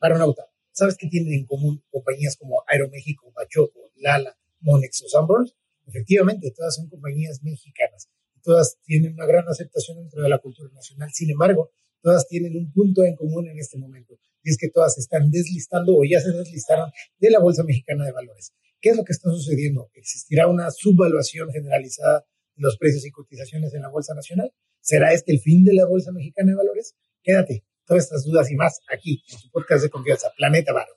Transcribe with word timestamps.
Baronauta, 0.00 0.44
¿sabes 0.72 0.96
qué 0.96 1.08
tienen 1.08 1.32
en 1.32 1.46
común 1.46 1.82
compañías 1.90 2.36
como 2.36 2.62
Aeroméxico, 2.66 3.32
Bachoco, 3.32 3.90
Lala, 3.96 4.36
Monex 4.60 5.02
o 5.02 5.08
Sunburst? 5.08 5.56
Efectivamente, 5.86 6.52
todas 6.54 6.74
son 6.74 6.88
compañías 6.88 7.42
mexicanas. 7.42 8.08
Todas 8.42 8.78
tienen 8.84 9.14
una 9.14 9.26
gran 9.26 9.48
aceptación 9.48 9.98
dentro 9.98 10.22
de 10.22 10.28
la 10.28 10.38
cultura 10.38 10.70
nacional. 10.72 11.10
Sin 11.12 11.30
embargo, 11.30 11.70
todas 12.00 12.26
tienen 12.28 12.56
un 12.56 12.72
punto 12.72 13.04
en 13.04 13.16
común 13.16 13.48
en 13.48 13.58
este 13.58 13.78
momento. 13.78 14.18
Y 14.42 14.50
es 14.50 14.58
que 14.58 14.70
todas 14.70 14.98
están 14.98 15.30
deslistando 15.30 15.96
o 15.96 16.04
ya 16.04 16.20
se 16.20 16.30
deslistaron 16.30 16.90
de 17.18 17.30
la 17.30 17.40
Bolsa 17.40 17.64
Mexicana 17.64 18.04
de 18.04 18.12
Valores. 18.12 18.52
¿Qué 18.80 18.90
es 18.90 18.96
lo 18.96 19.04
que 19.04 19.12
está 19.12 19.30
sucediendo? 19.30 19.90
¿Existirá 19.94 20.46
una 20.46 20.70
subvaluación 20.70 21.50
generalizada 21.50 22.24
de 22.54 22.62
los 22.62 22.76
precios 22.76 23.04
y 23.06 23.10
cotizaciones 23.10 23.74
en 23.74 23.82
la 23.82 23.88
Bolsa 23.88 24.14
Nacional? 24.14 24.52
¿Será 24.80 25.12
este 25.12 25.32
el 25.32 25.40
fin 25.40 25.64
de 25.64 25.74
la 25.74 25.86
Bolsa 25.86 26.12
Mexicana 26.12 26.50
de 26.50 26.56
Valores? 26.56 26.94
Quédate, 27.22 27.64
todas 27.86 28.04
estas 28.04 28.24
dudas 28.24 28.50
y 28.50 28.56
más 28.56 28.80
aquí 28.92 29.22
en 29.30 29.38
su 29.38 29.50
podcast 29.50 29.84
de 29.84 29.90
confianza, 29.90 30.28
Planeta 30.36 30.72
Varo. 30.72 30.92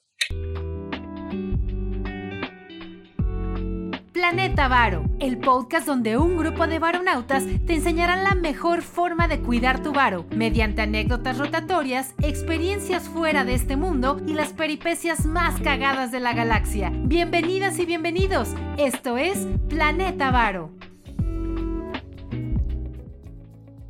Planeta 4.12 4.68
Varo, 4.68 5.06
el 5.20 5.40
podcast 5.40 5.88
donde 5.88 6.18
un 6.18 6.38
grupo 6.38 6.68
de 6.68 6.78
varonautas 6.78 7.46
te 7.66 7.76
enseñarán 7.76 8.24
la 8.24 8.36
mejor 8.36 8.82
forma 8.82 9.28
de 9.28 9.40
cuidar 9.40 9.82
tu 9.82 9.94
varo, 9.94 10.26
mediante 10.36 10.82
anécdotas 10.82 11.38
rotatorias, 11.38 12.14
experiencias 12.22 13.08
fuera 13.08 13.46
de 13.46 13.54
este 13.54 13.78
mundo 13.78 14.22
y 14.28 14.34
las 14.34 14.52
peripecias 14.54 15.26
más 15.26 15.60
cagadas 15.62 16.12
de 16.12 16.20
la 16.20 16.34
galaxia. 16.34 16.92
Bienvenidas 16.94 17.80
y 17.80 17.86
bienvenidos, 17.86 18.50
esto 18.78 19.18
es 19.18 19.48
Planeta 19.70 20.32
Varo. 20.32 20.72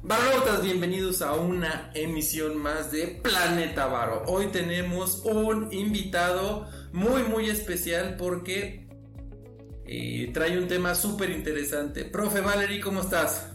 Varonautas, 0.09 0.63
bienvenidos 0.63 1.21
a 1.21 1.35
una 1.35 1.91
emisión 1.93 2.57
más 2.57 2.91
de 2.91 3.19
Planeta 3.21 3.85
Varo. 3.85 4.23
Hoy 4.25 4.47
tenemos 4.47 5.23
un 5.23 5.71
invitado 5.71 6.65
muy 6.91 7.21
muy 7.21 7.47
especial 7.47 8.15
porque 8.17 8.87
trae 10.33 10.57
un 10.57 10.67
tema 10.67 10.95
súper 10.95 11.29
interesante. 11.29 12.05
Profe 12.05 12.41
Valery, 12.41 12.79
¿cómo 12.79 13.01
estás? 13.01 13.51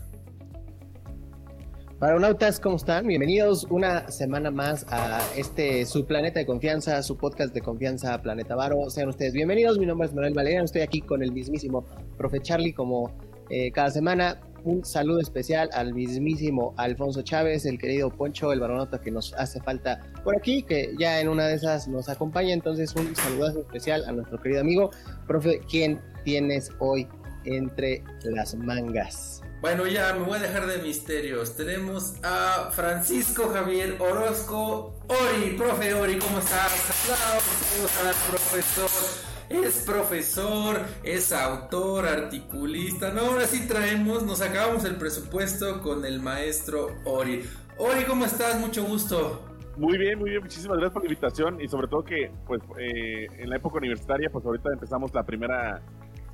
Paronautas, 1.99 2.61
¿cómo 2.61 2.77
están? 2.77 3.09
Bienvenidos 3.09 3.67
una 3.69 4.09
semana 4.09 4.53
más 4.53 4.87
a 4.91 5.21
este 5.37 5.85
su 5.87 6.07
planeta 6.07 6.39
de 6.39 6.47
confianza, 6.47 7.03
su 7.03 7.17
podcast 7.17 7.53
de 7.53 7.63
confianza 7.63 8.23
Planeta 8.23 8.55
Varo. 8.55 8.91
Sean 8.91 9.09
ustedes 9.09 9.33
bienvenidos. 9.33 9.77
Mi 9.77 9.87
nombre 9.87 10.07
es 10.07 10.15
Manuel 10.15 10.35
Valeriano. 10.35 10.67
Estoy 10.67 10.83
aquí 10.83 11.01
con 11.01 11.21
el 11.21 11.33
mismísimo 11.33 11.85
profe 12.17 12.41
Charlie 12.41 12.75
como 12.75 13.11
eh, 13.51 13.73
cada 13.73 13.91
semana. 13.91 14.41
Un 14.65 14.83
saludo 14.83 15.21
especial 15.21 15.69
al 15.75 15.93
mismísimo 15.93 16.75
Alfonso 16.79 17.21
Chávez, 17.21 17.67
el 17.67 17.79
querido 17.79 18.09
Poncho, 18.09 18.51
el 18.51 18.61
baronauta 18.61 18.99
que 18.99 19.11
nos 19.11 19.35
hace 19.35 19.61
falta 19.61 20.01
por 20.25 20.35
aquí, 20.35 20.63
que 20.63 20.95
ya 20.99 21.21
en 21.21 21.29
una 21.29 21.47
de 21.47 21.55
esas 21.55 21.87
nos 21.87 22.09
acompaña. 22.09 22.55
Entonces, 22.55 22.95
un 22.97 23.15
saludazo 23.15 23.61
especial 23.61 24.05
a 24.07 24.13
nuestro 24.13 24.41
querido 24.41 24.63
amigo, 24.63 24.91
profe, 25.27 25.61
quien 25.69 26.01
tienes 26.25 26.71
hoy 26.79 27.07
entre 27.45 28.03
las 28.23 28.55
mangas? 28.55 29.43
Bueno, 29.61 29.87
ya 29.87 30.13
me 30.15 30.25
voy 30.25 30.39
a 30.39 30.43
dejar 30.43 30.67
de 30.67 30.79
misterios. 30.79 31.57
Tenemos 31.57 32.15
a 32.23 32.71
Francisco 32.73 33.49
Javier 33.49 33.97
Orozco 33.99 34.95
Ori. 35.09 35.57
Profe 35.57 35.95
Ori, 35.95 36.19
¿cómo 36.19 36.39
estás? 36.39 36.73
Aplausos 36.91 38.05
al 38.05 38.15
profesor. 38.31 39.24
Es 39.49 39.83
profesor, 39.87 40.81
es 41.03 41.33
autor, 41.33 42.07
articulista. 42.07 43.11
No, 43.11 43.23
ahora 43.23 43.47
sí 43.47 43.67
traemos, 43.69 44.23
nos 44.23 44.41
acabamos 44.41 44.85
el 44.85 44.97
presupuesto 44.97 45.83
con 45.83 46.05
el 46.05 46.21
maestro 46.21 46.97
Ori. 47.05 47.43
Ori, 47.79 48.05
¿cómo 48.05 48.25
estás? 48.25 48.59
Mucho 48.59 48.85
gusto. 48.85 49.45
Muy 49.77 49.99
bien, 49.99 50.19
muy 50.19 50.31
bien, 50.31 50.43
muchísimas 50.43 50.77
gracias 50.77 50.93
por 50.93 51.03
la 51.03 51.09
invitación 51.09 51.61
y 51.61 51.69
sobre 51.69 51.89
todo 51.89 52.05
que 52.05 52.31
pues 52.47 52.63
eh, 52.79 53.27
en 53.39 53.51
la 53.51 53.57
época 53.57 53.79
universitaria 53.79 54.31
pues 54.31 54.45
ahorita 54.47 54.71
empezamos 54.73 55.13
la 55.13 55.25
primera 55.25 55.83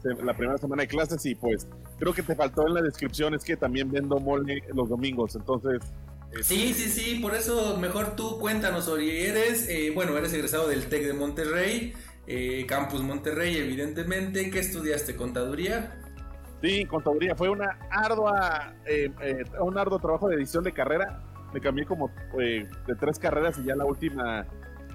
la 0.03 0.35
primera 0.35 0.59
semana 0.59 0.83
de 0.83 0.89
clases 0.89 1.25
y 1.27 1.35
pues 1.35 1.67
creo 1.99 2.13
que 2.13 2.23
te 2.23 2.35
faltó 2.35 2.67
en 2.67 2.75
la 2.75 2.83
descripción 2.83 3.35
es 3.35 3.45
que 3.45 3.57
también 3.57 3.91
vendo 3.91 4.19
mole 4.19 4.63
los 4.75 4.89
domingos, 4.89 5.37
entonces... 5.37 5.81
Sí, 6.43 6.73
sí, 6.75 6.89
sí, 6.89 7.19
por 7.21 7.35
eso 7.35 7.77
mejor 7.77 8.15
tú 8.15 8.39
cuéntanos, 8.39 8.87
Ori, 8.89 9.11
eres, 9.11 9.69
eh, 9.69 9.91
bueno, 9.93 10.17
eres 10.17 10.33
egresado 10.33 10.69
del 10.69 10.87
TEC 10.87 11.07
de 11.07 11.13
Monterrey, 11.13 11.93
eh, 12.33 12.65
Campus 12.67 13.03
Monterrey, 13.03 13.57
evidentemente, 13.57 14.51
¿qué 14.51 14.61
estudiaste? 14.61 15.17
¿Contaduría? 15.17 16.01
Sí, 16.63 16.85
contaduría, 16.85 17.35
fue 17.35 17.49
una 17.49 17.77
ardua, 17.91 18.75
eh, 18.87 19.11
un 19.61 19.77
arduo 19.77 19.99
trabajo 19.99 20.29
de 20.29 20.37
edición 20.37 20.63
de 20.63 20.73
carrera, 20.73 21.25
me 21.53 21.61
cambié 21.61 21.85
como 21.85 22.09
de 22.37 22.69
tres 23.01 23.19
carreras 23.19 23.59
y 23.59 23.65
ya 23.65 23.75
la 23.75 23.85
última, 23.85 24.47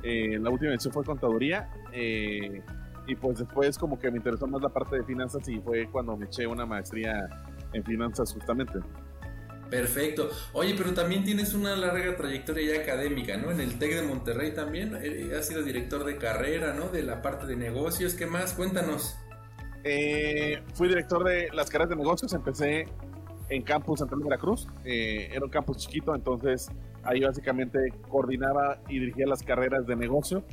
la 0.04 0.50
última 0.50 0.72
edición 0.72 0.94
fue 0.94 1.04
contaduría, 1.04 1.70
y 1.92 3.16
pues 3.16 3.40
después 3.40 3.78
como 3.78 4.00
que 4.00 4.10
me 4.12 4.18
interesó 4.18 4.48
más 4.48 4.62
la 4.62 4.70
parte 4.70 4.96
de 4.96 5.04
finanzas 5.04 5.48
y 5.50 5.60
fue 5.60 5.90
cuando 5.92 6.16
me 6.16 6.28
eché 6.28 6.48
una 6.48 6.66
maestría 6.66 7.28
en 7.74 7.84
finanzas 7.84 8.34
justamente. 8.34 8.80
Perfecto. 9.70 10.30
Oye, 10.54 10.76
pero 10.78 10.94
también 10.94 11.24
tienes 11.24 11.54
una 11.54 11.76
larga 11.76 12.16
trayectoria 12.16 12.76
ya 12.76 12.82
académica, 12.82 13.38
¿no? 13.38 13.52
En 13.52 13.60
el 13.60 13.80
TEC 13.80 13.96
de 13.96 14.02
Monterrey 14.04 14.54
también. 14.54 14.98
Eh, 15.02 15.32
has 15.38 15.48
sido 15.48 15.64
director 15.64 16.04
de 16.04 16.18
carrera, 16.18 16.74
¿no? 16.74 16.90
De 16.90 17.04
la 17.04 17.22
parte 17.22 17.46
de 17.46 17.56
negocios. 17.56 18.14
¿Qué 18.14 18.26
más? 18.26 18.54
Cuéntanos. 18.54 19.16
Eh, 19.84 20.62
fui 20.74 20.88
director 20.88 21.24
de 21.24 21.50
las 21.52 21.70
carreras 21.70 21.90
de 21.90 21.96
negocios. 21.96 22.34
Empecé 22.34 22.88
en 23.50 23.64
Campus 23.64 24.00
Central 24.00 24.20
de 24.20 24.26
Veracruz. 24.26 24.68
Eh, 24.84 25.30
era 25.32 25.44
un 25.44 25.52
campus 25.52 25.78
chiquito, 25.78 26.16
entonces 26.16 26.70
ahí 27.04 27.22
básicamente 27.22 27.80
coordinaba 28.08 28.80
y 28.88 29.00
dirigía 29.00 29.28
las 29.28 29.44
carreras 29.44 29.86
de 29.86 29.96
negocio 29.96 30.44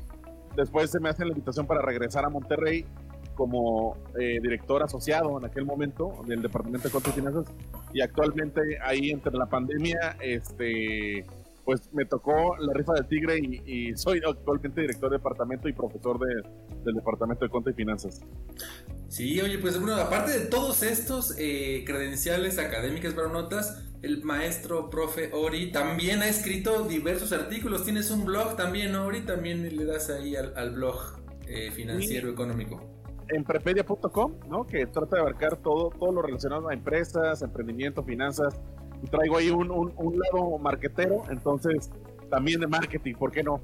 Después 0.56 0.90
se 0.90 1.00
me 1.00 1.08
hace 1.08 1.24
la 1.24 1.30
invitación 1.30 1.66
para 1.66 1.80
regresar 1.80 2.24
a 2.24 2.28
Monterrey 2.28 2.84
como 3.34 3.96
eh, 4.20 4.38
director 4.42 4.82
asociado 4.82 5.38
en 5.38 5.46
aquel 5.46 5.64
momento 5.64 6.22
del 6.26 6.42
Departamento 6.42 6.88
de 6.88 6.92
Cuentas 6.92 7.12
y 7.12 7.20
Finanzas 7.20 7.54
y 7.92 8.00
actualmente 8.00 8.60
ahí 8.82 9.10
entre 9.10 9.32
la 9.32 9.47
pandemia 9.47 10.16
este 10.20 11.25
pues 11.64 11.80
me 11.92 12.04
tocó 12.04 12.56
la 12.56 12.72
rifa 12.72 12.94
del 12.94 13.06
tigre 13.06 13.38
y, 13.38 13.94
soy 13.94 14.20
actualmente 14.26 14.80
director 14.80 15.10
de 15.10 15.19
departamento 15.19 15.69
y 15.69 15.72
profesor 15.72 16.19
de, 16.19 16.42
del 16.84 16.94
departamento 16.94 17.44
de 17.44 17.50
cuentas 17.50 17.72
y 17.72 17.76
finanzas. 17.76 18.20
Sí, 19.08 19.41
oye, 19.41 19.58
pues 19.58 19.78
bueno, 19.78 19.94
aparte 19.97 20.32
de 20.32 20.47
todos 20.47 20.82
estos 20.82 21.36
eh, 21.38 21.84
credenciales 21.86 22.58
académicas 22.58 23.14
para 23.14 23.28
notas, 23.28 23.84
el 24.03 24.24
maestro 24.24 24.91
profe 24.91 25.30
Ori 25.32 25.70
también 25.70 26.22
ha 26.22 26.28
escrito 26.28 26.88
diversos 26.88 27.32
artículos. 27.32 27.84
Tienes 27.84 28.10
un 28.10 28.24
blog 28.24 28.56
también, 28.56 28.97
Ori, 28.97 29.20
también 29.20 29.76
le 29.76 29.84
das 29.84 30.10
ahí 30.10 30.34
al, 30.34 30.70
blog 30.70 31.20
eh, 31.47 31.70
financiero 31.70 32.28
económico. 32.28 33.01
En 33.28 33.44
prepedia.com, 33.44 34.34
¿no? 34.49 34.66
Que 34.66 34.87
trata 34.87 35.16
de 35.16 35.22
abarcar 35.22 35.56
todo, 35.56 35.91
todo 35.91 36.12
lo 36.12 36.22
relacionado 36.22 36.69
a 36.69 36.75
empresas, 36.75 37.43
emprendimiento, 37.43 38.03
finanzas 38.03 38.60
y 39.03 39.06
traigo 39.06 39.37
ahí 39.37 39.50
un, 39.50 39.71
un, 39.71 40.19
lado 40.19 40.59
marquetero, 40.59 41.25
entonces 41.31 41.91
también 42.31 42.60
de 42.60 42.66
marketing, 42.66 43.15
¿por 43.15 43.33
qué 43.33 43.43
no? 43.43 43.60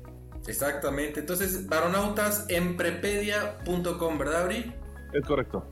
Exactamente, 0.47 1.21
entonces 1.21 1.69
varonautas 1.69 2.47
en 2.49 2.77
prepedia.com, 2.77 4.19
¿verdad, 4.19 4.43
Abri? 4.43 4.75
Es 5.13 5.27
correcto. 5.27 5.65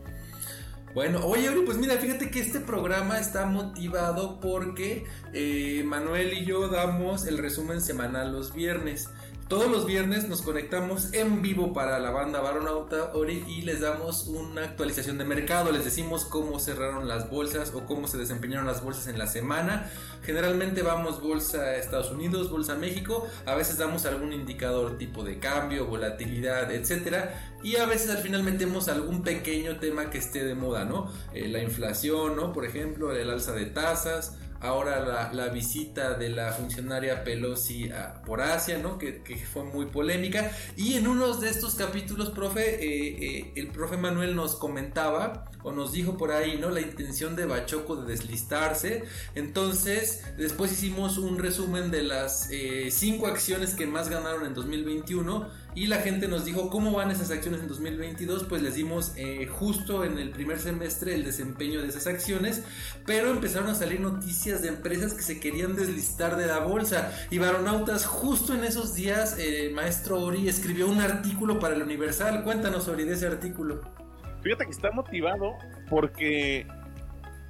Bueno, 0.94 1.26
oye, 1.26 1.46
Abri, 1.48 1.60
pues 1.60 1.76
mira, 1.76 1.96
fíjate 1.96 2.30
que 2.30 2.40
este 2.40 2.58
programa 2.60 3.18
está 3.18 3.44
motivado 3.44 4.40
porque 4.40 5.04
eh, 5.34 5.82
Manuel 5.84 6.32
y 6.32 6.46
yo 6.46 6.68
damos 6.68 7.26
el 7.26 7.36
resumen 7.36 7.82
semanal 7.82 8.32
los 8.32 8.54
viernes. 8.54 9.10
Todos 9.48 9.70
los 9.70 9.86
viernes 9.86 10.28
nos 10.28 10.42
conectamos 10.42 11.12
en 11.12 11.40
vivo 11.40 11.72
para 11.72 12.00
la 12.00 12.10
banda 12.10 12.40
Baronauta 12.40 13.12
Ori 13.14 13.44
y 13.46 13.62
les 13.62 13.80
damos 13.80 14.26
una 14.26 14.64
actualización 14.64 15.18
de 15.18 15.24
mercado. 15.24 15.70
Les 15.70 15.84
decimos 15.84 16.24
cómo 16.24 16.58
cerraron 16.58 17.06
las 17.06 17.30
bolsas 17.30 17.72
o 17.72 17.86
cómo 17.86 18.08
se 18.08 18.18
desempeñaron 18.18 18.66
las 18.66 18.82
bolsas 18.82 19.06
en 19.06 19.20
la 19.20 19.28
semana. 19.28 19.88
Generalmente 20.24 20.82
vamos 20.82 21.22
bolsa 21.22 21.76
Estados 21.76 22.10
Unidos, 22.10 22.50
bolsa 22.50 22.74
México. 22.74 23.24
A 23.46 23.54
veces 23.54 23.78
damos 23.78 24.04
algún 24.04 24.32
indicador 24.32 24.98
tipo 24.98 25.22
de 25.22 25.38
cambio, 25.38 25.86
volatilidad, 25.86 26.72
etcétera. 26.72 27.52
Y 27.62 27.76
a 27.76 27.86
veces 27.86 28.10
al 28.10 28.18
final 28.18 28.42
metemos 28.42 28.88
algún 28.88 29.22
pequeño 29.22 29.78
tema 29.78 30.10
que 30.10 30.18
esté 30.18 30.44
de 30.44 30.56
moda, 30.56 30.84
¿no? 30.84 31.08
Eh, 31.32 31.46
la 31.46 31.62
inflación, 31.62 32.34
¿no? 32.34 32.52
Por 32.52 32.64
ejemplo, 32.64 33.12
el 33.12 33.30
alza 33.30 33.52
de 33.52 33.66
tasas 33.66 34.36
ahora 34.60 35.30
la, 35.32 35.48
visita 35.48 36.14
de 36.14 36.30
la 36.30 36.52
funcionaria 36.52 37.24
Pelosi 37.24 37.90
por 38.24 38.40
Asia, 38.40 38.78
¿no? 38.78 38.98
Que, 38.98 39.22
fue 39.52 39.64
muy 39.64 39.86
polémica. 39.86 40.50
Y 40.76 40.94
en 40.94 41.06
uno 41.06 41.36
de 41.36 41.50
estos 41.50 41.74
capítulos, 41.74 42.30
profe, 42.30 42.84
eh, 42.84 43.38
eh, 43.38 43.52
el 43.56 43.68
profe 43.68 43.96
Manuel 43.96 44.34
nos 44.34 44.56
comentaba 44.56 45.44
o 45.66 45.72
nos 45.72 45.90
dijo 45.90 46.16
por 46.16 46.30
ahí, 46.30 46.58
¿no? 46.60 46.70
La 46.70 46.80
intención 46.80 47.34
de 47.34 47.44
Bachoco 47.44 47.96
de 47.96 48.06
deslistarse. 48.06 49.02
Entonces, 49.34 50.22
después 50.38 50.70
hicimos 50.70 51.18
un 51.18 51.40
resumen 51.40 51.90
de 51.90 52.04
las 52.04 52.48
eh, 52.52 52.88
cinco 52.92 53.26
acciones 53.26 53.74
que 53.74 53.84
más 53.84 54.08
ganaron 54.08 54.46
en 54.46 54.54
2021 54.54 55.48
y 55.74 55.88
la 55.88 55.96
gente 55.96 56.28
nos 56.28 56.44
dijo 56.44 56.70
cómo 56.70 56.92
van 56.92 57.10
esas 57.10 57.32
acciones 57.32 57.62
en 57.62 57.66
2022, 57.66 58.44
pues 58.44 58.62
les 58.62 58.76
dimos 58.76 59.12
justo 59.58 60.04
en 60.04 60.18
el 60.18 60.30
primer 60.30 60.60
semestre 60.60 61.14
el 61.14 61.24
desempeño 61.24 61.82
de 61.82 61.88
esas 61.88 62.06
acciones, 62.06 62.62
pero 63.04 63.30
empezaron 63.30 63.68
a 63.68 63.74
salir 63.74 64.00
noticias 64.00 64.62
de 64.62 64.68
empresas 64.68 65.14
que 65.14 65.22
se 65.22 65.40
querían 65.40 65.74
deslistar 65.74 66.36
de 66.36 66.46
la 66.46 66.60
bolsa. 66.60 67.12
Y 67.28 67.38
Baronautas, 67.38 68.06
justo 68.06 68.54
en 68.54 68.62
esos 68.62 68.94
días, 68.94 69.36
el 69.38 69.74
maestro 69.74 70.20
Ori 70.20 70.48
escribió 70.48 70.88
un 70.88 71.00
artículo 71.00 71.58
para 71.58 71.74
el 71.74 71.82
Universal. 71.82 72.44
Cuéntanos, 72.44 72.86
Ori, 72.86 73.04
de 73.04 73.14
ese 73.14 73.26
artículo. 73.26 74.05
Fíjate 74.46 74.64
que 74.66 74.70
está 74.70 74.92
motivado 74.92 75.56
porque 75.90 76.64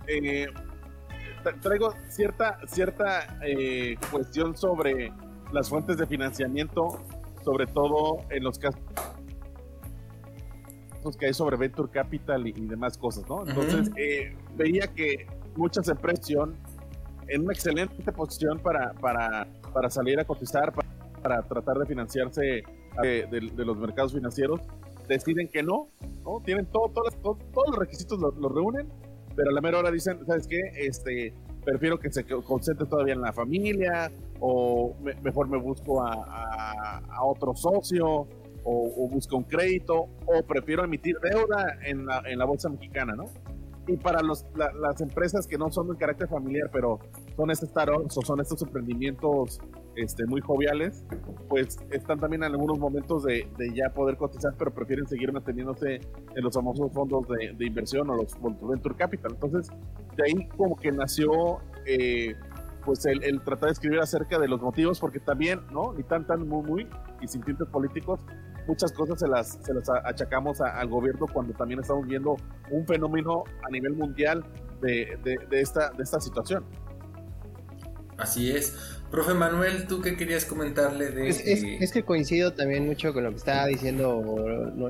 eh, 0.06 0.46
traigo 1.60 1.92
cierta, 2.08 2.58
cierta 2.66 3.38
eh, 3.44 3.96
cuestión 4.10 4.56
sobre 4.56 5.12
las 5.52 5.68
fuentes 5.68 5.98
de 5.98 6.06
financiamiento, 6.06 7.04
sobre 7.44 7.66
todo 7.66 8.20
en 8.30 8.44
los 8.44 8.58
casos 8.58 8.80
que 11.20 11.26
hay 11.26 11.34
sobre 11.34 11.58
Venture 11.58 11.90
Capital 11.90 12.46
y, 12.46 12.52
demás 12.52 12.96
cosas, 12.96 13.28
¿no? 13.28 13.46
Entonces, 13.46 13.90
eh, 13.98 14.34
veía 14.54 14.86
que 14.86 15.26
muchas 15.54 15.86
empresas 15.90 16.48
en 17.28 17.42
una 17.42 17.52
excelente 17.52 18.10
posición 18.10 18.58
para, 18.58 18.94
para, 18.94 19.46
para 19.74 19.90
salir 19.90 20.18
a 20.18 20.24
cotizar, 20.24 20.72
para, 20.72 21.42
tratar 21.42 21.76
de 21.76 21.84
financiarse 21.84 22.64
de, 23.02 23.52
los 23.54 23.76
mercados 23.76 24.14
financieros, 24.14 24.62
deciden 25.08 25.48
que 25.48 25.62
no, 25.62 25.88
¿no? 26.24 26.40
Tienen 26.44 26.66
todo, 26.66 26.92
todos 27.22 27.66
los 27.68 27.78
requisitos 27.78 28.18
los, 28.18 28.34
reúnen, 28.52 28.88
pero 29.34 29.50
a 29.50 29.52
la 29.52 29.60
mera 29.60 29.78
hora 29.78 29.90
dicen, 29.90 30.24
¿sabes 30.26 30.46
qué? 30.46 30.60
Este, 30.76 31.34
prefiero 31.64 31.98
que 31.98 32.10
se 32.12 32.24
concentre 32.24 32.86
todavía 32.86 33.14
en 33.14 33.20
la 33.20 33.32
familia, 33.32 34.10
o 34.40 34.94
mejor 35.22 35.48
me 35.48 35.58
busco 35.58 36.02
a, 36.02 37.24
otro 37.24 37.54
socio, 37.54 38.26
o, 38.64 39.08
busco 39.08 39.36
un 39.36 39.44
crédito, 39.44 40.08
o 40.26 40.42
prefiero 40.46 40.84
emitir 40.84 41.16
deuda 41.20 41.78
en 41.84 42.06
la, 42.06 42.22
en 42.26 42.38
la 42.38 42.44
bolsa 42.44 42.68
mexicana, 42.68 43.14
¿no? 43.14 43.26
Y 43.88 43.96
para 43.98 44.20
los, 44.20 44.44
las 44.56 45.00
empresas 45.00 45.46
que 45.46 45.56
no 45.56 45.70
son 45.70 45.88
de 45.88 45.96
carácter 45.96 46.28
familiar, 46.28 46.68
pero 46.72 46.98
son 47.36 47.50
estos 47.52 47.68
startups 47.68 48.18
o 48.18 48.22
son 48.22 48.40
estos 48.40 48.60
emprendimientos 48.62 49.60
este, 49.96 50.26
muy 50.26 50.40
joviales, 50.40 51.04
pues 51.48 51.78
están 51.90 52.20
también 52.20 52.44
en 52.44 52.52
algunos 52.52 52.78
momentos 52.78 53.24
de, 53.24 53.48
de, 53.56 53.72
ya 53.74 53.90
poder 53.90 54.16
cotizar, 54.16 54.54
pero 54.58 54.72
prefieren 54.72 55.06
seguir 55.06 55.32
manteniéndose 55.32 55.96
en 55.96 56.42
los 56.42 56.54
famosos 56.54 56.92
fondos 56.92 57.26
de, 57.28 57.54
de 57.56 57.66
inversión 57.66 58.08
o 58.10 58.16
los 58.16 58.34
venture 58.62 58.94
capital. 58.94 59.32
Entonces, 59.34 59.68
de 60.16 60.24
ahí 60.24 60.48
como 60.56 60.76
que 60.76 60.92
nació 60.92 61.58
eh, 61.86 62.34
pues 62.84 63.04
el, 63.06 63.22
el, 63.24 63.42
tratar 63.42 63.68
de 63.68 63.72
escribir 63.72 64.00
acerca 64.00 64.38
de 64.38 64.48
los 64.48 64.60
motivos, 64.62 65.00
porque 65.00 65.18
también, 65.18 65.60
¿no? 65.72 65.92
Ni 65.92 66.04
tan, 66.04 66.26
tan, 66.26 66.46
muy, 66.46 66.62
muy, 66.62 66.88
y 67.20 67.26
sin 67.26 67.42
tintes 67.42 67.66
políticos, 67.68 68.20
muchas 68.66 68.92
cosas 68.92 69.18
se 69.18 69.28
las, 69.28 69.58
se 69.62 69.74
las 69.74 69.88
achacamos 70.04 70.60
al 70.60 70.88
gobierno 70.88 71.26
cuando 71.32 71.52
también 71.54 71.80
estamos 71.80 72.06
viendo 72.06 72.36
un 72.70 72.86
fenómeno 72.86 73.44
a 73.66 73.70
nivel 73.70 73.94
mundial 73.94 74.44
de, 74.80 75.18
de, 75.22 75.60
esta, 75.60 75.90
de 75.90 76.02
esta 76.02 76.20
situación. 76.20 76.64
Así 78.18 78.50
es. 78.50 78.95
Profe 79.16 79.32
Manuel, 79.32 79.86
¿tú 79.86 80.02
qué 80.02 80.14
querías 80.14 80.44
comentarle 80.44 81.08
de...? 81.08 81.28
Es, 81.30 81.42
es, 81.42 81.90
que 81.90 82.02
coincido 82.02 82.52
también 82.52 82.84
mucho 82.84 83.14
con 83.14 83.24
lo 83.24 83.30
que 83.30 83.38
estaba 83.38 83.64
diciendo 83.64 84.22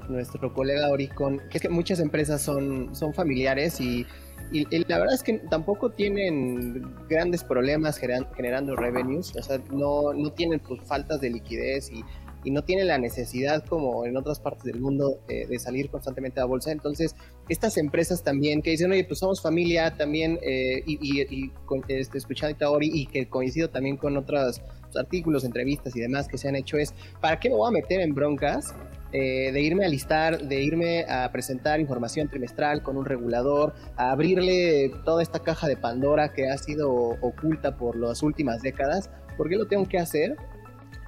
nuestro 0.08 0.52
colega 0.52 0.88
Oricon, 0.90 1.40
que 1.48 1.58
es 1.58 1.62
que 1.62 1.68
muchas 1.68 2.00
empresas 2.00 2.42
son, 2.42 2.92
son 2.92 3.14
familiares 3.14 3.80
y, 3.80 4.04
y, 4.50 4.64
la 4.88 4.98
verdad 4.98 5.14
es 5.14 5.22
que 5.22 5.34
tampoco 5.48 5.90
tienen 5.90 6.92
grandes 7.08 7.44
problemas 7.44 7.98
generando, 7.98 8.74
revenues, 8.74 9.32
o 9.36 9.42
sea, 9.44 9.60
no, 9.70 10.12
no 10.12 10.32
tienen 10.32 10.58
pues, 10.58 10.80
faltas 10.82 11.20
de 11.20 11.30
liquidez 11.30 11.92
y 11.92 12.02
y 12.46 12.52
no 12.52 12.62
tiene 12.62 12.84
la 12.84 12.96
necesidad 12.96 13.64
como 13.64 14.06
en 14.06 14.16
otras 14.16 14.38
partes 14.38 14.62
del 14.62 14.80
mundo 14.80 15.18
eh, 15.28 15.48
de 15.48 15.58
salir 15.58 15.90
constantemente 15.90 16.38
a 16.38 16.44
la 16.44 16.46
bolsa. 16.46 16.70
Entonces, 16.70 17.16
estas 17.48 17.76
empresas 17.76 18.22
también 18.22 18.62
que 18.62 18.70
dicen, 18.70 18.92
oye, 18.92 19.02
pues 19.02 19.18
somos 19.18 19.42
familia 19.42 19.96
también, 19.96 20.38
eh, 20.42 20.80
y, 20.86 21.20
y, 21.20 21.52
este, 21.88 22.18
escuchando 22.18 22.64
a 22.64 22.70
Ori 22.70 22.88
y 22.92 23.06
que 23.06 23.28
coincido 23.28 23.68
también 23.68 23.96
con 23.96 24.16
otros 24.16 24.62
artículos, 24.94 25.42
entrevistas 25.44 25.96
y 25.96 26.00
demás 26.00 26.28
que 26.28 26.38
se 26.38 26.48
han 26.48 26.54
hecho, 26.54 26.76
es, 26.76 26.94
¿para 27.20 27.40
qué 27.40 27.50
me 27.50 27.56
voy 27.56 27.66
a 27.68 27.72
meter 27.72 28.00
en 28.00 28.14
broncas? 28.14 28.76
Eh, 29.12 29.50
de 29.50 29.60
irme 29.60 29.84
a 29.84 29.88
listar, 29.88 30.42
de 30.42 30.62
irme 30.62 31.04
a 31.08 31.28
presentar 31.32 31.80
información 31.80 32.28
trimestral 32.28 32.84
con 32.84 32.96
un 32.96 33.06
regulador, 33.06 33.74
a 33.96 34.12
abrirle 34.12 34.92
toda 35.04 35.20
esta 35.20 35.40
caja 35.40 35.66
de 35.66 35.76
Pandora 35.76 36.32
que 36.32 36.48
ha 36.48 36.58
sido 36.58 36.92
oculta 36.92 37.76
por 37.76 37.96
las 37.96 38.22
últimas 38.22 38.62
décadas, 38.62 39.10
¿por 39.36 39.48
qué 39.48 39.56
lo 39.56 39.66
tengo 39.66 39.88
que 39.88 39.98
hacer? 39.98 40.36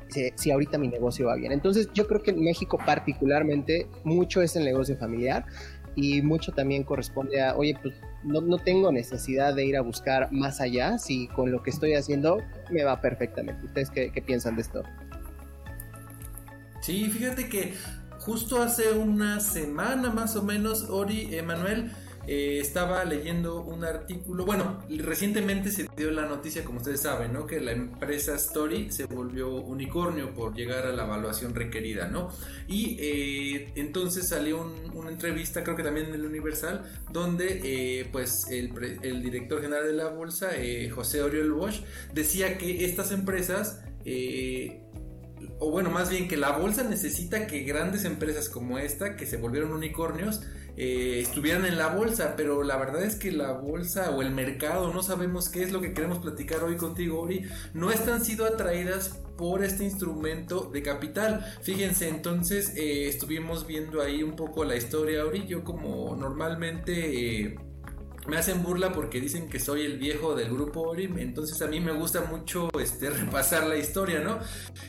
Si, 0.08 0.50
ahorita 0.50 0.78
mi 0.78 0.88
negocio 0.88 1.26
va 1.26 1.36
bien. 1.36 1.52
Entonces 1.52 1.88
yo 1.94 2.06
creo 2.06 2.22
que 2.22 2.30
en 2.30 2.42
México 2.42 2.78
particularmente 2.84 3.86
mucho 4.04 4.42
es 4.42 4.56
el 4.56 4.64
negocio 4.64 4.96
familiar 4.96 5.44
y 5.94 6.22
mucho 6.22 6.52
también 6.52 6.84
corresponde 6.84 7.42
a, 7.42 7.56
oye, 7.56 7.76
pues 7.82 7.94
no, 8.22 8.40
no, 8.40 8.58
tengo 8.58 8.92
necesidad 8.92 9.54
de 9.54 9.64
ir 9.64 9.76
a 9.76 9.80
buscar 9.80 10.30
más 10.32 10.60
allá 10.60 10.98
si 10.98 11.28
con 11.28 11.50
lo 11.50 11.62
que 11.62 11.70
estoy 11.70 11.94
haciendo 11.94 12.38
me 12.70 12.84
va 12.84 13.00
perfectamente. 13.00 13.66
¿Ustedes 13.66 13.90
qué, 13.90 14.22
piensan 14.24 14.56
de 14.56 14.62
esto? 14.62 14.82
Sí, 16.80 17.10
fíjate 17.10 17.48
que 17.48 17.74
justo 18.20 18.62
hace 18.62 18.92
una 18.92 19.40
semana 19.40 20.10
más 20.10 20.36
o 20.36 20.42
menos, 20.42 20.88
Ori, 20.88 21.34
Emanuel, 21.34 21.90
estaba 22.28 23.04
leyendo 23.04 23.62
un 23.62 23.84
artículo, 23.84 24.44
bueno, 24.44 24.84
recientemente 24.88 25.70
se 25.70 25.88
dio 25.96 26.10
la 26.10 26.26
noticia, 26.26 26.64
como 26.64 26.78
ustedes 26.78 27.00
saben, 27.00 27.32
¿no? 27.32 27.46
Que 27.46 27.60
la 27.60 27.72
empresa 27.72 28.34
Story 28.34 28.92
se 28.92 29.04
volvió 29.04 29.50
unicornio 29.50 30.34
por 30.34 30.54
llegar 30.54 30.86
a 30.86 30.92
la 30.92 31.04
evaluación 31.04 31.54
requerida, 31.54 32.08
¿no? 32.08 32.30
Y 32.66 32.96
eh, 33.00 33.72
entonces 33.76 34.28
salió 34.28 34.60
una 34.94 35.10
entrevista, 35.10 35.64
creo 35.64 35.76
que 35.76 35.82
también 35.82 36.06
en 36.06 36.14
el 36.14 36.26
Universal, 36.26 36.84
donde 37.10 37.60
eh, 37.64 38.08
pues 38.12 38.46
el, 38.50 38.72
el, 39.02 39.22
director 39.22 39.62
general 39.62 39.86
de 39.86 39.94
la 39.94 40.08
bolsa, 40.08 40.50
José 40.94 41.22
Oriol 41.22 41.52
Bosch, 41.52 41.82
decía 42.12 42.58
que 42.58 42.84
estas 42.84 43.10
empresas 43.12 43.80
o 45.58 45.70
bueno, 45.70 45.90
más 45.90 46.10
bien 46.10 46.28
que 46.28 46.36
la 46.36 46.56
bolsa 46.56 46.84
necesita 46.84 47.46
que 47.46 47.60
grandes 47.60 48.04
empresas 48.04 48.48
como 48.48 48.78
esta, 48.78 49.16
que 49.16 49.26
se 49.26 49.36
volvieron 49.36 49.72
unicornios, 49.72 50.42
eh, 50.80 51.18
estuvieran 51.20 51.66
en 51.66 51.76
la 51.76 51.88
bolsa, 51.88 52.34
pero 52.36 52.62
la 52.62 52.76
verdad 52.76 53.02
es 53.02 53.16
que 53.16 53.32
la 53.32 53.50
bolsa 53.50 54.10
o 54.10 54.22
el 54.22 54.30
mercado, 54.30 54.92
no 54.92 55.02
sabemos 55.02 55.48
qué 55.48 55.64
es 55.64 55.72
lo 55.72 55.80
que 55.80 55.92
queremos 55.92 56.18
platicar 56.18 56.62
hoy 56.62 56.76
contigo, 56.76 57.20
Ori, 57.20 57.44
no 57.74 57.90
están 57.90 58.24
sido 58.24 58.46
atraídas 58.46 59.08
por 59.36 59.64
este 59.64 59.82
instrumento 59.82 60.70
de 60.72 60.82
capital. 60.82 61.44
Fíjense, 61.62 62.08
entonces 62.08 62.76
eh, 62.76 63.08
estuvimos 63.08 63.66
viendo 63.66 64.00
ahí 64.00 64.22
un 64.22 64.36
poco 64.36 64.64
la 64.64 64.76
historia, 64.76 65.24
Ori, 65.24 65.46
yo 65.48 65.64
como 65.64 66.14
normalmente... 66.14 67.42
Eh, 67.44 67.58
me 68.28 68.36
hacen 68.36 68.62
burla 68.62 68.92
porque 68.92 69.20
dicen 69.20 69.48
que 69.48 69.58
soy 69.58 69.82
el 69.82 69.98
viejo 69.98 70.34
del 70.34 70.50
grupo 70.50 70.82
Orim, 70.82 71.18
entonces 71.18 71.60
a 71.62 71.66
mí 71.66 71.80
me 71.80 71.92
gusta 71.92 72.20
mucho 72.22 72.68
este, 72.78 73.10
repasar 73.10 73.66
la 73.66 73.76
historia, 73.76 74.20
¿no? 74.20 74.38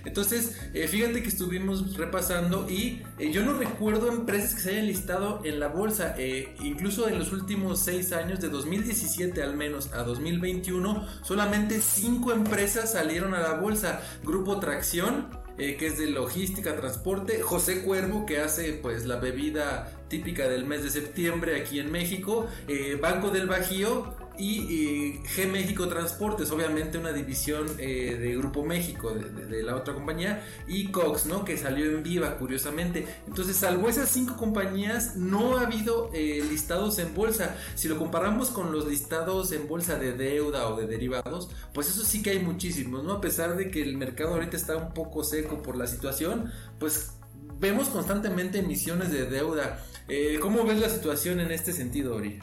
Entonces, 0.06 0.60
eh, 0.74 0.88
fíjate 0.88 1.24
que 1.24 1.30
estuvimos 1.30 1.96
repasando 1.96 2.70
y 2.70 3.02
eh, 3.18 3.32
yo 3.32 3.44
no 3.44 3.54
recuerdo 3.54 4.12
empresas 4.12 4.56
que 4.56 4.62
se 4.62 4.72
hayan 4.72 4.88
listado 4.88 5.42
en 5.46 5.60
la 5.60 5.70
bolsa, 5.70 6.16
eh, 6.18 6.54
incluso 6.62 7.08
en 7.08 7.18
los 7.18 7.32
últimos 7.32 7.80
seis 7.80 8.12
años, 8.12 8.42
de 8.42 8.50
2017 8.50 9.42
al 9.42 9.56
menos 9.56 9.94
a 9.94 10.04
2021, 10.04 11.08
solamente 11.24 11.80
cinco 11.82 12.34
empresas 12.34 12.92
salieron 12.92 13.34
a 13.34 13.40
la 13.40 13.54
bolsa, 13.54 14.02
Grupo 14.24 14.60
Tracción, 14.60 15.28
que 15.58 15.88
es 15.88 15.98
de 15.98 16.08
logística, 16.08 16.78
transporte, 16.78 17.42
José 17.42 17.82
Cuervo, 17.82 18.26
que 18.26 18.40
hace 18.40 18.80
pues 18.82 19.06
la 19.06 19.18
bebida 19.18 19.99
típica 20.10 20.50
del 20.50 20.66
mes 20.66 20.84
de 20.84 20.90
septiembre 20.90 21.62
aquí 21.62 21.80
en 21.80 21.92
México, 21.92 22.48
eh, 22.68 22.98
Banco 23.00 23.30
del 23.30 23.48
Bajío, 23.48 24.16
y 24.40 25.20
G 25.36 25.52
México 25.52 25.88
Transportes, 25.88 26.50
obviamente 26.52 26.98
una 26.98 27.12
división 27.12 27.68
eh, 27.78 28.18
de 28.20 28.38
Grupo 28.38 28.64
México, 28.64 29.12
de, 29.12 29.64
la 29.64 29.76
otra 29.76 29.94
compañía, 29.94 30.46
y 30.68 30.88
Cox, 30.88 31.26
¿no? 31.26 31.44
Que 31.44 31.58
salió 31.58 31.86
en 31.86 32.04
viva, 32.04 32.38
curiosamente. 32.38 33.06
Entonces, 33.28 33.58
salvo 33.58 33.90
esas 33.90 34.10
cinco 34.10 34.38
compañías, 34.38 35.18
no 35.18 35.58
ha 35.58 35.64
habido 35.64 36.10
eh, 36.14 36.42
listados 36.50 37.00
en 37.00 37.14
bolsa. 37.14 37.58
Si 37.76 37.90
lo 37.90 37.98
comparamos 37.98 38.50
con 38.50 38.72
los 38.72 38.88
listados 38.88 39.52
en 39.52 39.68
bolsa 39.68 40.00
de 40.00 40.14
deuda 40.14 40.70
o 40.70 40.78
de 40.78 40.88
derivados, 40.88 41.50
pues 41.74 41.90
eso 41.90 42.06
sí 42.06 42.24
que 42.24 42.32
hay 42.32 42.40
muchísimos, 42.40 43.04
¿no? 43.04 43.14
A 43.14 43.22
pesar 43.22 43.58
de 43.58 43.70
que 43.70 43.82
el 43.82 43.98
mercado 43.98 44.36
ahorita 44.36 44.56
está 44.56 44.78
un 44.78 44.94
poco 44.94 45.24
seco 45.26 45.62
por 45.62 45.76
la 45.76 45.86
situación, 45.86 46.50
pues 46.80 47.12
vemos 47.60 47.90
constantemente 47.90 48.60
emisiones 48.60 49.12
de 49.12 49.26
deuda. 49.26 49.84
Eh, 50.10 50.40
¿Cómo 50.42 50.64
ves 50.64 50.80
la 50.80 50.90
situación 50.90 51.40
en 51.40 51.52
este 51.52 51.72
sentido, 51.72 52.16
Ori? 52.16 52.40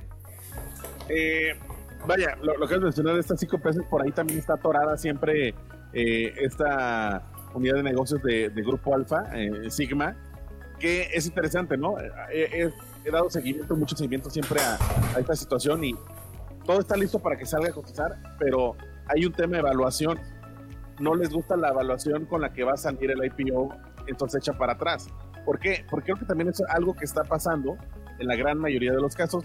Eh, 1.09 1.55
vaya, 2.07 2.37
lo, 2.43 2.67
que 2.67 2.75
has 2.75 2.81
mencionado 2.81 3.17
de 3.17 3.21
estas 3.21 3.41
cinco 3.41 3.59
pesos, 3.59 3.85
por 3.91 4.03
ahí 4.03 4.13
también 4.13 4.39
está 4.39 4.55
atorada 4.55 4.97
siempre 4.97 5.55
eh, 5.93 6.33
esta 6.39 7.27
unidad 7.55 7.77
de 7.77 7.83
negocios 7.83 8.23
de, 8.23 8.49
Grupo 8.51 8.95
Alfa, 8.95 9.25
eh, 9.35 9.71
Sigma, 9.71 10.17
que 10.79 11.09
es 11.13 11.27
interesante, 11.27 11.77
¿no? 11.77 11.97
He, 12.31 12.71
dado 13.11 13.31
seguimiento, 13.31 13.77
mucho 13.77 13.97
seguimiento 13.97 14.29
siempre 14.31 14.61
a, 14.61 15.19
esta 15.19 15.37
situación 15.37 15.85
y 15.85 15.95
todo 16.65 16.81
está 16.81 16.97
listo 16.97 17.21
para 17.21 17.37
que 17.37 17.47
salga 17.47 17.69
a 17.69 17.73
cotizar, 17.73 18.17
pero 18.39 18.77
hay 19.07 19.25
un 19.25 19.33
tema 19.33 19.55
de 19.55 19.59
evaluación. 19.61 20.19
No 20.99 21.15
les 21.15 21.31
gusta 21.31 21.57
la 21.57 21.69
evaluación 21.69 22.27
con 22.27 22.41
la 22.41 22.53
que 22.53 22.65
va 22.65 22.73
a 22.73 22.77
salir 22.77 23.11
el 23.11 23.25
IPO, 23.25 23.69
entonces 24.07 24.43
echa 24.43 24.59
para 24.59 24.73
atrás. 24.73 25.09
¿Por 25.47 25.61
qué? 25.61 25.87
Porque 25.89 26.07
creo 26.07 26.17
que 26.17 26.27
también 26.27 26.51
es 26.51 26.61
algo 26.69 26.95
que 26.95 27.07
está 27.07 27.23
pasando 27.23 27.79
en 28.19 28.27
la 28.27 28.35
gran 28.35 28.59
mayoría 28.59 28.93
de 28.93 29.01
los 29.01 29.15
casos, 29.15 29.45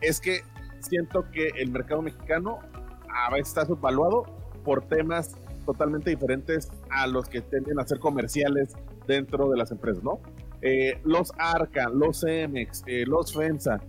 es 0.00 0.20
que 0.20 0.42
siento 0.78 1.28
que 1.30 1.48
el 1.58 1.70
mercado 1.70 2.00
mexicano 2.02 2.60
a 3.08 3.30
veces 3.32 3.48
está 3.48 3.66
subvaluado 3.66 4.24
por 4.64 4.86
temas 4.86 5.34
totalmente 5.66 6.10
diferentes 6.10 6.70
a 6.90 7.06
los 7.06 7.28
que 7.28 7.40
tienden 7.40 7.80
a 7.80 7.86
ser 7.86 7.98
comerciales 7.98 8.74
dentro 9.06 9.50
de 9.50 9.58
las 9.58 9.72
empresas, 9.72 10.02
¿no? 10.02 10.20
Eh, 10.62 11.00
los 11.04 11.32
Arca, 11.36 11.88
los 11.88 12.20
Cemex, 12.20 12.82
eh, 12.86 13.04
los 13.06 13.32
FEMSA, 13.32 13.80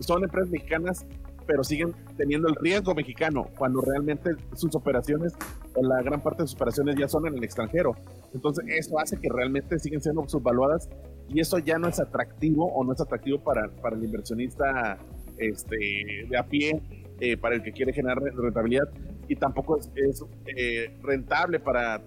son 0.00 0.22
empresas 0.22 0.50
mexicanas, 0.50 1.06
pero 1.46 1.64
siguen 1.64 1.94
teniendo 2.16 2.48
el 2.48 2.54
riesgo 2.54 2.94
mexicano, 2.94 3.48
cuando 3.56 3.80
realmente 3.80 4.30
sus 4.54 4.74
operaciones, 4.76 5.32
la 5.82 6.02
gran 6.02 6.22
parte 6.22 6.42
de 6.42 6.48
sus 6.48 6.56
operaciones 6.56 6.96
ya 6.96 7.08
son 7.08 7.26
en 7.26 7.34
el 7.36 7.44
extranjero. 7.44 7.94
Entonces, 8.34 8.64
eso 8.68 8.98
hace 8.98 9.18
que 9.18 9.28
realmente 9.28 9.78
siguen 9.78 10.00
siendo 10.00 10.28
subvaluadas 10.28 10.88
y 11.28 11.40
eso 11.40 11.58
ya 11.58 11.78
no 11.78 11.88
es 11.88 12.00
atractivo 12.00 12.66
o 12.66 12.84
no 12.84 12.92
es 12.92 13.00
atractivo 13.00 13.38
para, 13.40 13.68
para 13.68 13.96
el 13.96 14.04
inversionista 14.04 14.98
este, 15.38 15.76
de 16.28 16.36
a 16.36 16.42
pie, 16.44 16.80
eh, 17.20 17.36
para 17.36 17.56
el 17.56 17.62
que 17.62 17.72
quiere 17.72 17.92
generar 17.92 18.18
rentabilidad 18.20 18.88
y 19.28 19.36
tampoco 19.36 19.76
es, 19.76 19.90
eh, 20.56 20.96
rentable 21.02 21.60
para 21.60 22.00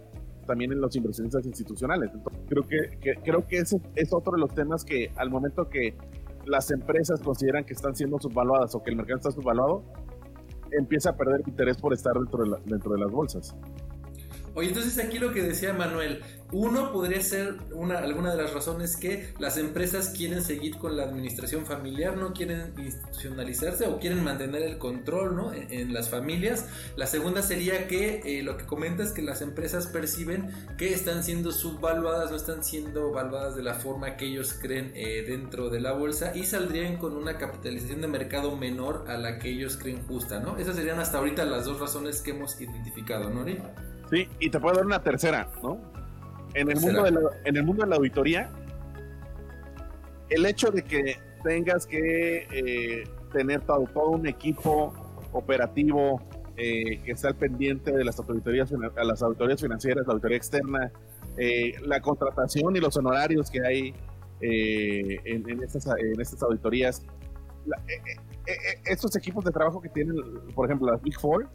también 0.45 0.71
en 0.71 0.81
los 0.81 0.95
inversionistas 0.95 1.45
institucionales. 1.45 2.11
Entonces, 2.13 2.41
creo 2.49 2.63
que, 2.67 3.15
creo 3.23 3.47
que 3.47 3.57
ese 3.57 3.79
es 3.95 4.11
otro 4.11 4.33
de 4.33 4.39
los 4.39 4.53
temas 4.53 4.83
que 4.83 5.11
al 5.15 5.29
momento 5.29 5.69
que 5.69 5.95
las 6.45 6.71
empresas 6.71 7.21
consideran 7.21 7.63
que 7.63 7.73
están 7.73 7.95
siendo 7.95 8.19
subvaluadas 8.19 8.73
o 8.75 8.83
que 8.83 8.89
el 8.89 8.95
mercado 8.95 9.17
está 9.17 9.31
subvaluado, 9.31 9.83
empieza 10.71 11.11
a 11.11 11.15
perder 11.15 11.41
interés 11.47 11.77
por 11.77 11.93
estar 11.93 12.13
dentro 12.13 12.43
de, 12.43 12.57
dentro 12.65 12.93
de 12.93 12.99
las 12.99 13.11
bolsas. 13.11 13.55
Oye, 14.53 14.69
entonces 14.69 14.97
aquí 15.03 15.17
lo 15.17 15.31
que 15.31 15.41
decía 15.41 15.73
Manuel, 15.73 16.21
uno 16.51 16.91
podría 16.91 17.21
ser 17.21 17.55
una, 17.73 17.99
alguna 17.99 18.35
de 18.35 18.43
las 18.43 18.53
razones 18.53 18.97
que 18.97 19.33
las 19.39 19.57
empresas 19.57 20.09
quieren 20.09 20.43
seguir 20.43 20.77
con 20.77 20.97
la 20.97 21.03
administración 21.03 21.65
familiar, 21.65 22.17
no 22.17 22.33
quieren 22.33 22.73
institucionalizarse 22.77 23.87
o 23.87 23.99
quieren 23.99 24.23
mantener 24.23 24.63
el 24.63 24.77
control 24.77 25.35
¿no? 25.35 25.53
en, 25.53 25.93
las 25.93 26.09
familias. 26.09 26.67
La 26.97 27.07
segunda 27.07 27.41
sería 27.41 27.87
que 27.87 28.21
eh, 28.25 28.43
lo 28.43 28.57
que 28.57 28.65
comentas 28.65 29.13
que 29.13 29.21
las 29.21 29.41
empresas 29.41 29.87
perciben 29.87 30.49
que 30.77 30.93
están 30.93 31.23
siendo 31.23 31.53
subvaluadas, 31.53 32.31
no 32.31 32.37
están 32.37 32.63
siendo 32.63 33.11
valuadas 33.11 33.55
de 33.55 33.63
la 33.63 33.75
forma 33.75 34.17
que 34.17 34.25
ellos 34.25 34.53
creen 34.53 34.91
eh, 34.95 35.23
dentro 35.25 35.69
de 35.69 35.79
la 35.79 35.93
bolsa 35.93 36.35
y 36.35 36.43
saldrían 36.43 36.97
con 36.97 37.15
una 37.15 37.37
capitalización 37.37 38.01
de 38.01 38.07
mercado 38.07 38.57
menor 38.57 39.05
a 39.07 39.17
la 39.17 39.39
que 39.39 39.49
ellos 39.49 39.77
creen 39.77 40.05
justa, 40.05 40.39
¿no? 40.39 40.57
Esas 40.57 40.75
serían 40.75 40.99
hasta 40.99 41.19
ahorita 41.19 41.45
las 41.45 41.65
dos 41.65 41.79
razones 41.79 42.21
que 42.21 42.31
hemos 42.31 42.59
identificado, 42.59 43.29
¿no, 43.29 43.45
Sí, 44.11 44.27
y 44.39 44.49
te 44.49 44.59
puedo 44.59 44.75
dar 44.75 44.85
una 44.85 45.01
tercera, 45.01 45.47
¿no? 45.63 45.79
En 46.53 46.69
el, 46.69 46.79
mundo 46.81 47.03
de 47.03 47.11
la, 47.11 47.21
en 47.45 47.55
el 47.55 47.63
mundo 47.63 47.83
de 47.83 47.89
la 47.89 47.95
auditoría, 47.95 48.49
el 50.29 50.45
hecho 50.45 50.69
de 50.69 50.83
que 50.83 51.17
tengas 51.43 51.87
que 51.87 52.45
eh, 52.51 53.03
tener 53.31 53.61
todo, 53.61 54.09
un 54.09 54.27
equipo 54.27 54.93
operativo 55.31 56.21
eh, 56.57 57.01
que 57.03 57.11
está 57.13 57.29
al 57.29 57.35
pendiente 57.35 57.93
de 57.93 58.03
las 58.03 58.19
auditorías, 58.19 58.69
las 58.71 59.21
auditorías 59.21 59.61
financieras, 59.61 60.05
la 60.05 60.13
auditoría 60.13 60.37
externa, 60.37 60.91
eh, 61.37 61.73
la 61.85 62.01
contratación 62.01 62.75
y 62.75 62.81
los 62.81 62.97
honorarios 62.97 63.49
que 63.49 63.65
hay 63.65 63.93
en, 64.41 65.49
en, 65.49 65.63
estas, 65.63 65.87
en 65.87 66.19
estas 66.19 66.41
auditorías, 66.43 67.03
estos 68.85 69.15
equipos 69.15 69.45
de 69.45 69.51
trabajo 69.51 69.79
que 69.79 69.87
tienen, 69.87 70.17
por 70.53 70.65
ejemplo, 70.65 70.91
las 70.91 71.01
Big 71.01 71.17
Four, 71.17 71.47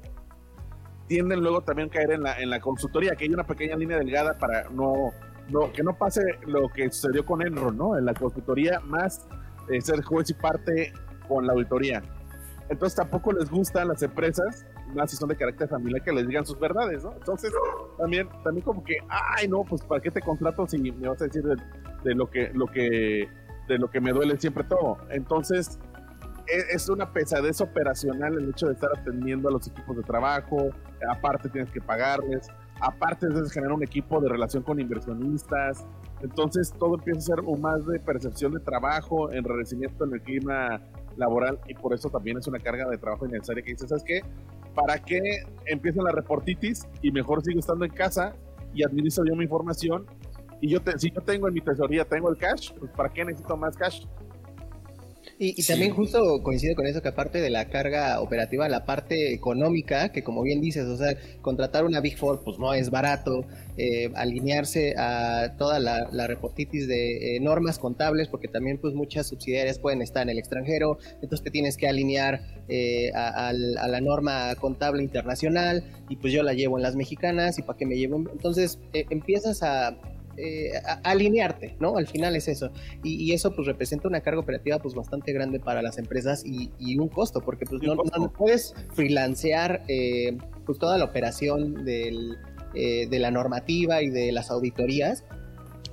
tienden 1.07 1.41
luego 1.41 1.63
también 1.63 1.89
a 1.89 1.93
caer 1.93 2.13
en 2.13 2.23
la, 2.23 2.39
en 2.41 2.51
la 2.51 2.61
consultoría, 2.61 3.15
que 3.17 3.25
hay 3.25 3.33
una 3.33 3.45
pequeña 3.45 3.77
línea 3.77 3.99
delgada 3.99 4.39
para 4.39 4.69
no, 4.71 5.13
no 5.49 5.73
que 5.73 5.83
no 5.83 5.97
pase 5.97 6.23
lo 6.47 6.69
que 6.69 6.91
sucedió 6.91 7.25
con 7.25 7.43
Enron, 7.43 7.77
¿no? 7.77 7.97
En 7.97 8.05
la 8.05 8.15
consultoría 8.15 8.81
más 8.81 9.27
eh, 9.69 9.81
ser 9.81 10.03
juez 10.03 10.31
y 10.31 10.35
parte 10.35 10.93
con 11.29 11.47
la 11.47 11.53
auditoría. 11.53 12.03
Entonces 12.69 12.97
tampoco 12.97 13.33
les 13.33 13.49
gusta 13.49 13.83
a 13.83 13.85
las 13.85 14.03
empresas, 14.03 14.67
más 14.95 15.11
si 15.11 15.17
son 15.17 15.29
de 15.29 15.37
carácter 15.37 15.69
familiar, 15.69 16.03
que 16.03 16.13
les 16.13 16.27
digan 16.27 16.45
sus 16.45 16.59
verdades, 16.59 17.05
¿no? 17.05 17.13
Entonces 17.13 17.53
también, 17.97 18.29
también 18.43 18.65
como 18.65 18.83
que, 18.83 18.97
ay 19.09 19.47
no, 19.47 19.63
pues 19.65 19.83
para 19.83 20.01
qué 20.01 20.11
te 20.11 20.21
contrato 20.21 20.67
si 20.67 20.79
me 20.79 21.09
vas 21.09 21.21
a 21.23 21.27
decir 21.27 21.45
de, 21.45 21.57
de 22.03 22.15
lo 22.15 22.29
que, 22.29 22.51
lo 22.55 22.67
que, 22.67 23.29
de 23.69 23.79
lo 23.79 23.89
que 23.89 24.01
me 24.01 24.13
duele 24.13 24.37
siempre 24.39 24.65
todo. 24.65 24.99
Entonces, 25.11 25.79
es 26.47 26.89
una 26.89 27.13
pesadez 27.13 27.61
operacional 27.61 28.35
el 28.35 28.51
hecho 28.51 28.67
de 28.67 28.75
estar 28.75 28.91
atendiendo 28.97 29.49
a 29.49 29.53
los 29.53 29.67
equipos 29.67 29.97
de 29.97 30.03
trabajo, 30.03 30.71
aparte 31.11 31.49
tienes 31.49 31.71
que 31.71 31.81
pagarles, 31.81 32.49
aparte 32.81 33.27
debes 33.29 33.53
generar 33.53 33.75
un 33.75 33.83
equipo 33.83 34.21
de 34.21 34.29
relación 34.29 34.63
con 34.63 34.81
inversionistas, 34.81 35.85
entonces 36.23 36.73
todo 36.79 36.97
empieza 36.97 37.19
a 37.19 37.37
ser 37.37 37.41
un 37.41 37.61
más 37.61 37.87
de 37.87 37.99
percepción 38.01 38.53
de 38.53 38.61
trabajo, 38.61 39.31
enrarecimiento 39.33 40.05
en 40.05 40.15
el 40.15 40.23
clima 40.23 40.81
laboral 41.17 41.59
y 41.67 41.75
por 41.75 41.95
eso 41.95 42.11
también 42.11 42.39
es 42.39 42.47
una 42.47 42.59
carga 42.59 42.89
de 42.89 42.99
trabajo 42.99 43.27
innecesaria 43.27 43.63
que 43.63 43.73
dices, 43.73 43.89
¿sabes 43.89 44.05
qué? 44.05 44.21
¿Para 44.75 44.99
qué 44.99 45.21
empieza 45.67 46.03
la 46.03 46.13
reportitis 46.13 46.87
y 47.03 47.11
mejor 47.11 47.43
sigo 47.43 47.61
estando 47.61 47.85
en 47.85 47.93
casa 47.93 48.35
y 48.75 48.85
administro 48.85 49.25
yo 49.25 49.35
mi 49.35 49.45
información? 49.45 50.07
Y 50.61 50.69
yo 50.69 50.81
si 50.97 51.11
yo 51.11 51.21
tengo 51.21 51.49
en 51.49 51.55
mi 51.55 51.61
tesorería, 51.61 52.05
tengo 52.05 52.31
el 52.31 52.37
cash, 52.39 52.73
pues 52.79 52.91
¿para 52.93 53.11
qué 53.11 53.25
necesito 53.25 53.57
más 53.57 53.77
cash? 53.77 54.07
Y, 55.39 55.63
también 55.65 55.93
justo 55.93 56.43
coincide 56.43 56.75
con 56.75 56.87
eso 56.87 57.03
que 57.03 57.09
aparte 57.09 57.43
de 57.43 57.51
la 57.51 57.67
carga 57.67 58.23
operativa, 58.23 58.71
la 58.71 58.87
parte 58.87 59.35
económica, 59.35 60.11
que 60.11 60.23
como 60.23 60.43
bien 60.43 60.63
dices, 60.63 60.87
o 60.87 60.97
sea, 60.97 61.15
contratar 61.43 61.85
una 61.85 62.01
Big 62.01 62.17
Four 62.17 62.43
pues 62.43 62.59
no 62.59 62.73
es 62.73 62.89
barato, 62.89 63.45
eh, 63.77 64.11
alinearse 64.15 64.95
a 64.97 65.57
toda 65.59 65.79
la, 65.79 66.27
reportitis 66.27 66.89
de 66.89 67.37
eh, 67.37 67.41
normas 67.41 67.79
contables, 67.79 68.29
porque 68.29 68.49
también 68.49 68.79
pues 68.79 68.95
muchas 68.95 69.27
subsidiarias 69.27 69.79
pueden 69.79 70.01
estar 70.01 70.23
en 70.23 70.31
el 70.31 70.39
extranjero, 70.39 70.99
entonces 71.21 71.43
te 71.43 71.51
tienes 71.51 71.77
que 71.77 71.87
alinear 71.87 72.41
eh, 72.69 73.11
a, 73.15 73.53
la 73.53 74.01
norma 74.01 74.55
contable 74.55 75.03
internacional 75.03 75.85
y 76.09 76.17
pues 76.17 76.33
yo 76.33 76.43
la 76.43 76.55
llevo 76.55 76.79
en 76.79 76.83
las 76.83 76.97
mexicanas 76.97 77.59
y 77.59 77.63
para 77.63 77.79
qué 77.79 77.85
me 77.85 77.97
llevo, 77.97 78.17
entonces 78.17 78.79
empiezas 78.95 79.63
a 79.63 79.99
eh, 80.37 80.73
alinearte, 81.03 81.77
¿no? 81.81 81.97
Al 81.97 82.07
final 82.07 82.37
es 82.37 82.49
eso. 82.49 82.71
Y, 83.03 83.33
eso 83.33 83.55
pues 83.55 83.67
representa 83.67 84.09
una 84.09 84.21
carga 84.21 84.41
operativa 84.41 84.79
pues 84.79 84.95
bastante 84.95 85.33
grande 85.33 85.61
para 85.61 85.83
las 85.83 85.99
empresas 85.99 86.43
y, 86.45 86.99
un 86.99 87.09
costo, 87.09 87.41
porque 87.41 87.65
pues 87.67 87.83
no, 87.83 88.33
puedes 88.33 88.75
freelancear 88.95 89.83
eh, 89.89 90.37
pues 90.65 90.79
toda 90.79 90.99
la 90.99 91.05
operación 91.05 91.85
del, 91.85 92.37
eh, 92.75 93.07
de 93.09 93.19
la 93.19 93.31
normativa 93.31 94.03
y 94.03 94.09
de 94.09 94.33
las 94.33 94.51
auditorías, 94.51 95.25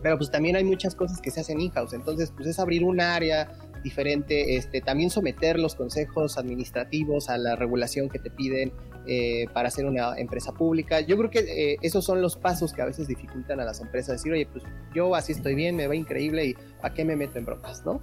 pero 0.02 0.18
pues 0.18 0.32
también 0.32 0.56
hay 0.56 0.64
muchas 0.64 0.96
cosas 0.96 1.22
que 1.22 1.32
se 1.32 1.42
hacen 1.42 1.62
in-house, 1.62 1.94
entonces 1.94 2.32
pues 2.36 2.48
es 2.48 2.60
abrir 2.60 2.84
un 2.84 3.00
área 3.02 3.52
diferente, 3.84 4.56
este, 4.56 4.82
también 4.82 5.10
someter 5.10 5.60
los 5.60 5.76
consejos 5.76 6.38
administrativos 6.38 7.30
a 7.30 7.38
la 7.38 7.56
regulación 7.56 8.10
que 8.10 8.20
te 8.20 8.30
piden 8.30 8.72
eh, 9.06 9.48
para 9.54 9.70
ser 9.70 9.86
una 9.86 10.18
empresa 10.18 10.54
pública. 10.54 11.02
Yo 11.02 11.18
creo 11.18 11.30
que 11.30 11.40
eh, 11.40 11.78
esos 11.82 12.06
son 12.06 12.22
los 12.22 12.38
pasos 12.38 12.74
que 12.74 12.82
a 12.82 12.86
veces 12.86 13.08
dificultan 13.08 13.60
a 13.60 13.66
las 13.66 13.82
empresas, 13.82 14.18
decir, 14.18 14.32
oye, 14.32 14.46
pues 14.46 14.64
yo 14.94 15.16
así 15.16 15.34
estoy 15.34 15.56
bien, 15.56 15.76
me 15.76 15.88
va 15.88 15.96
increíble 15.96 16.46
y 16.46 16.54
¿para 16.82 16.94
qué 16.94 17.06
me 17.06 17.16
meto 17.16 17.38
en 17.38 17.46
broncas, 17.46 17.86
no? 17.86 18.02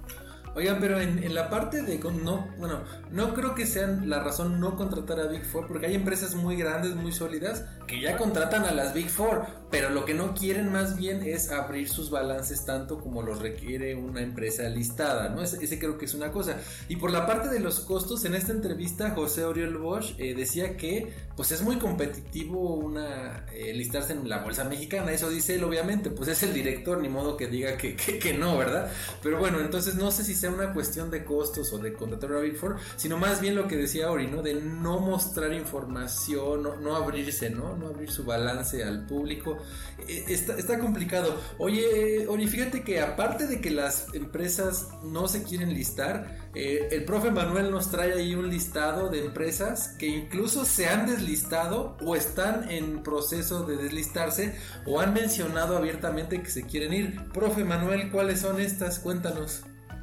Oigan, 0.53 0.79
pero 0.81 0.99
en, 0.99 1.33
la 1.33 1.49
parte 1.49 1.81
de 1.81 1.97
no, 1.97 2.47
bueno, 2.57 2.81
no 3.09 3.33
creo 3.33 3.55
que 3.55 3.65
sean 3.65 4.09
la 4.09 4.19
razón 4.19 4.59
no 4.59 4.75
contratar 4.75 5.19
a 5.19 5.27
Big 5.27 5.45
Four, 5.45 5.67
porque 5.67 5.85
hay 5.85 5.95
empresas 5.95 6.35
muy 6.35 6.57
grandes, 6.57 6.93
muy 6.95 7.13
sólidas, 7.13 7.63
que 7.87 8.01
ya 8.01 8.17
contratan 8.17 8.65
a 8.65 8.71
las 8.71 8.93
Big 8.93 9.09
Four, 9.09 9.45
pero 9.69 9.89
lo 9.89 10.03
que 10.03 10.13
no 10.13 10.33
quieren 10.33 10.69
más 10.71 10.97
bien 10.97 11.23
es 11.23 11.51
abrir 11.51 11.87
sus 11.87 12.09
balances 12.09 12.65
tanto 12.65 12.99
como 12.99 13.21
los 13.21 13.39
requiere 13.39 13.95
una 13.95 14.21
empresa 14.21 14.63
listada, 14.63 15.29
¿no? 15.29 15.41
Ese, 15.41 15.79
creo 15.79 15.97
que 15.97 16.05
es 16.05 16.13
una 16.13 16.31
cosa. 16.31 16.57
Y 16.89 16.97
por 16.97 17.11
la 17.11 17.25
parte 17.25 17.47
de 17.47 17.61
los 17.61 17.79
costos, 17.79 18.25
en 18.25 18.35
esta 18.35 18.51
entrevista 18.51 19.11
José 19.11 19.45
Oriol 19.45 19.77
Bosch 19.77 20.15
eh, 20.17 20.33
decía 20.35 20.75
que 20.75 21.13
pues 21.37 21.51
es 21.53 21.61
muy 21.61 21.77
competitivo 21.77 22.75
una 22.75 23.45
eh, 23.53 23.73
listarse 23.73 24.13
en 24.13 24.27
la 24.27 24.39
bolsa 24.39 24.65
mexicana, 24.65 25.11
eso 25.13 25.29
dice 25.29 25.55
él 25.55 25.63
obviamente, 25.63 26.09
pues 26.09 26.27
es 26.29 26.43
el 26.43 26.53
director, 26.53 26.99
ni 27.01 27.07
modo 27.07 27.37
que 27.37 27.47
diga 27.47 27.77
que, 27.77 27.95
que, 27.95 28.19
que 28.19 28.33
no, 28.33 28.57
¿verdad? 28.57 28.91
Pero 29.23 29.39
bueno, 29.39 29.59
entonces 29.61 29.95
no 29.95 30.11
sé 30.11 30.23
si 30.23 30.35
sea 30.41 30.49
una 30.51 30.73
cuestión 30.73 31.11
de 31.11 31.23
costos 31.23 31.71
o 31.71 31.77
de 31.77 31.93
contratar 31.93 32.33
a 32.33 32.39
Big 32.39 32.57
Four, 32.57 32.77
sino 32.95 33.17
más 33.17 33.39
bien 33.41 33.55
lo 33.55 33.67
que 33.67 33.77
decía 33.77 34.09
Ori, 34.09 34.27
¿no? 34.27 34.41
De 34.41 34.55
no 34.55 34.99
mostrar 34.99 35.53
información, 35.53 36.63
no, 36.81 36.95
abrirse, 36.95 37.51
¿no? 37.51 37.77
No 37.77 37.87
abrir 37.87 38.11
su 38.11 38.25
balance 38.25 38.83
al 38.83 39.05
público. 39.05 39.59
E, 40.07 40.25
está, 40.33 40.79
complicado. 40.79 41.39
Oye, 41.59 42.25
Ori, 42.27 42.47
fíjate 42.47 42.83
que 42.83 42.99
aparte 42.99 43.45
de 43.45 43.61
que 43.61 43.69
las 43.69 44.13
empresas 44.15 44.89
no 45.03 45.27
se 45.27 45.43
quieren 45.43 45.73
listar, 45.73 46.49
eh, 46.55 46.89
el 46.91 47.05
profe 47.05 47.29
Manuel 47.29 47.69
nos 47.69 47.91
trae 47.91 48.13
ahí 48.13 48.33
un 48.33 48.49
listado 48.49 49.09
de 49.09 49.23
empresas 49.23 49.95
que 49.99 50.07
incluso 50.07 50.65
se 50.65 50.87
han 50.87 51.05
deslistado 51.05 51.97
o 52.01 52.15
están 52.15 52.69
en 52.71 53.03
proceso 53.03 53.63
de 53.63 53.77
deslistarse 53.77 54.55
o 54.87 54.99
han 54.99 55.13
mencionado 55.13 55.77
abiertamente 55.77 56.41
que 56.41 56.49
se 56.49 56.65
quieren 56.65 56.93
ir. 56.93 57.27
Profe 57.31 57.63
Manuel, 57.63 58.09
¿cuáles 58.09 58.39
son 58.39 58.59
estas? 58.59 58.97
Cuéntanos. 58.99 59.61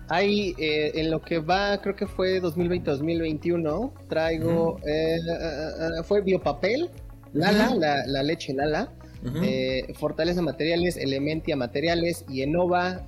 Hay, 0.08 0.54
eh, 0.58 0.92
en 0.94 1.10
lo 1.10 1.20
que 1.20 1.38
va, 1.38 1.80
creo 1.80 1.94
que 1.94 2.06
fue 2.06 2.40
2020-2021, 2.40 3.92
traigo, 4.08 4.78
eh, 4.86 5.16
eh, 5.16 6.02
fue 6.04 6.22
biopapel, 6.22 6.90
Lala, 7.32 7.74
la, 8.06 8.22
leche 8.22 8.54
Lala, 8.54 8.90
Fortaleza 9.94 10.40
Materiales, 10.40 10.96
Elementia 10.96 11.56
Materiales, 11.56 12.24
y 12.28 12.42
Enova, 12.42 13.02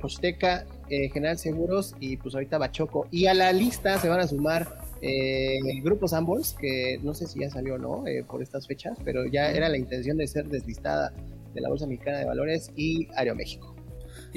Posteca, 0.00 0.66
General 0.88 1.36
Seguros 1.36 1.96
y 1.98 2.16
pues 2.16 2.34
ahorita 2.34 2.58
Bachoco. 2.58 3.08
Y 3.10 3.26
a 3.26 3.34
la 3.34 3.52
lista 3.52 3.98
se 3.98 4.08
van 4.08 4.20
a 4.20 4.28
sumar 4.28 4.86
Eh, 5.02 5.58
el 5.58 5.82
grupo 5.82 6.08
Sanborns, 6.08 6.54
que 6.54 6.98
no 7.02 7.12
sé 7.12 7.26
si 7.26 7.40
ya 7.40 7.50
salió 7.50 7.74
o 7.74 7.78
no 7.78 8.06
eh, 8.06 8.24
por 8.26 8.42
estas 8.42 8.66
fechas, 8.66 8.98
pero 9.04 9.26
ya 9.26 9.50
era 9.50 9.68
la 9.68 9.76
intención 9.76 10.16
de 10.16 10.26
ser 10.26 10.48
deslistada 10.48 11.12
de 11.54 11.60
la 11.60 11.68
Bolsa 11.68 11.86
Mexicana 11.86 12.18
de 12.18 12.24
Valores 12.24 12.70
y 12.76 13.08
Aeroméxico. 13.14 13.75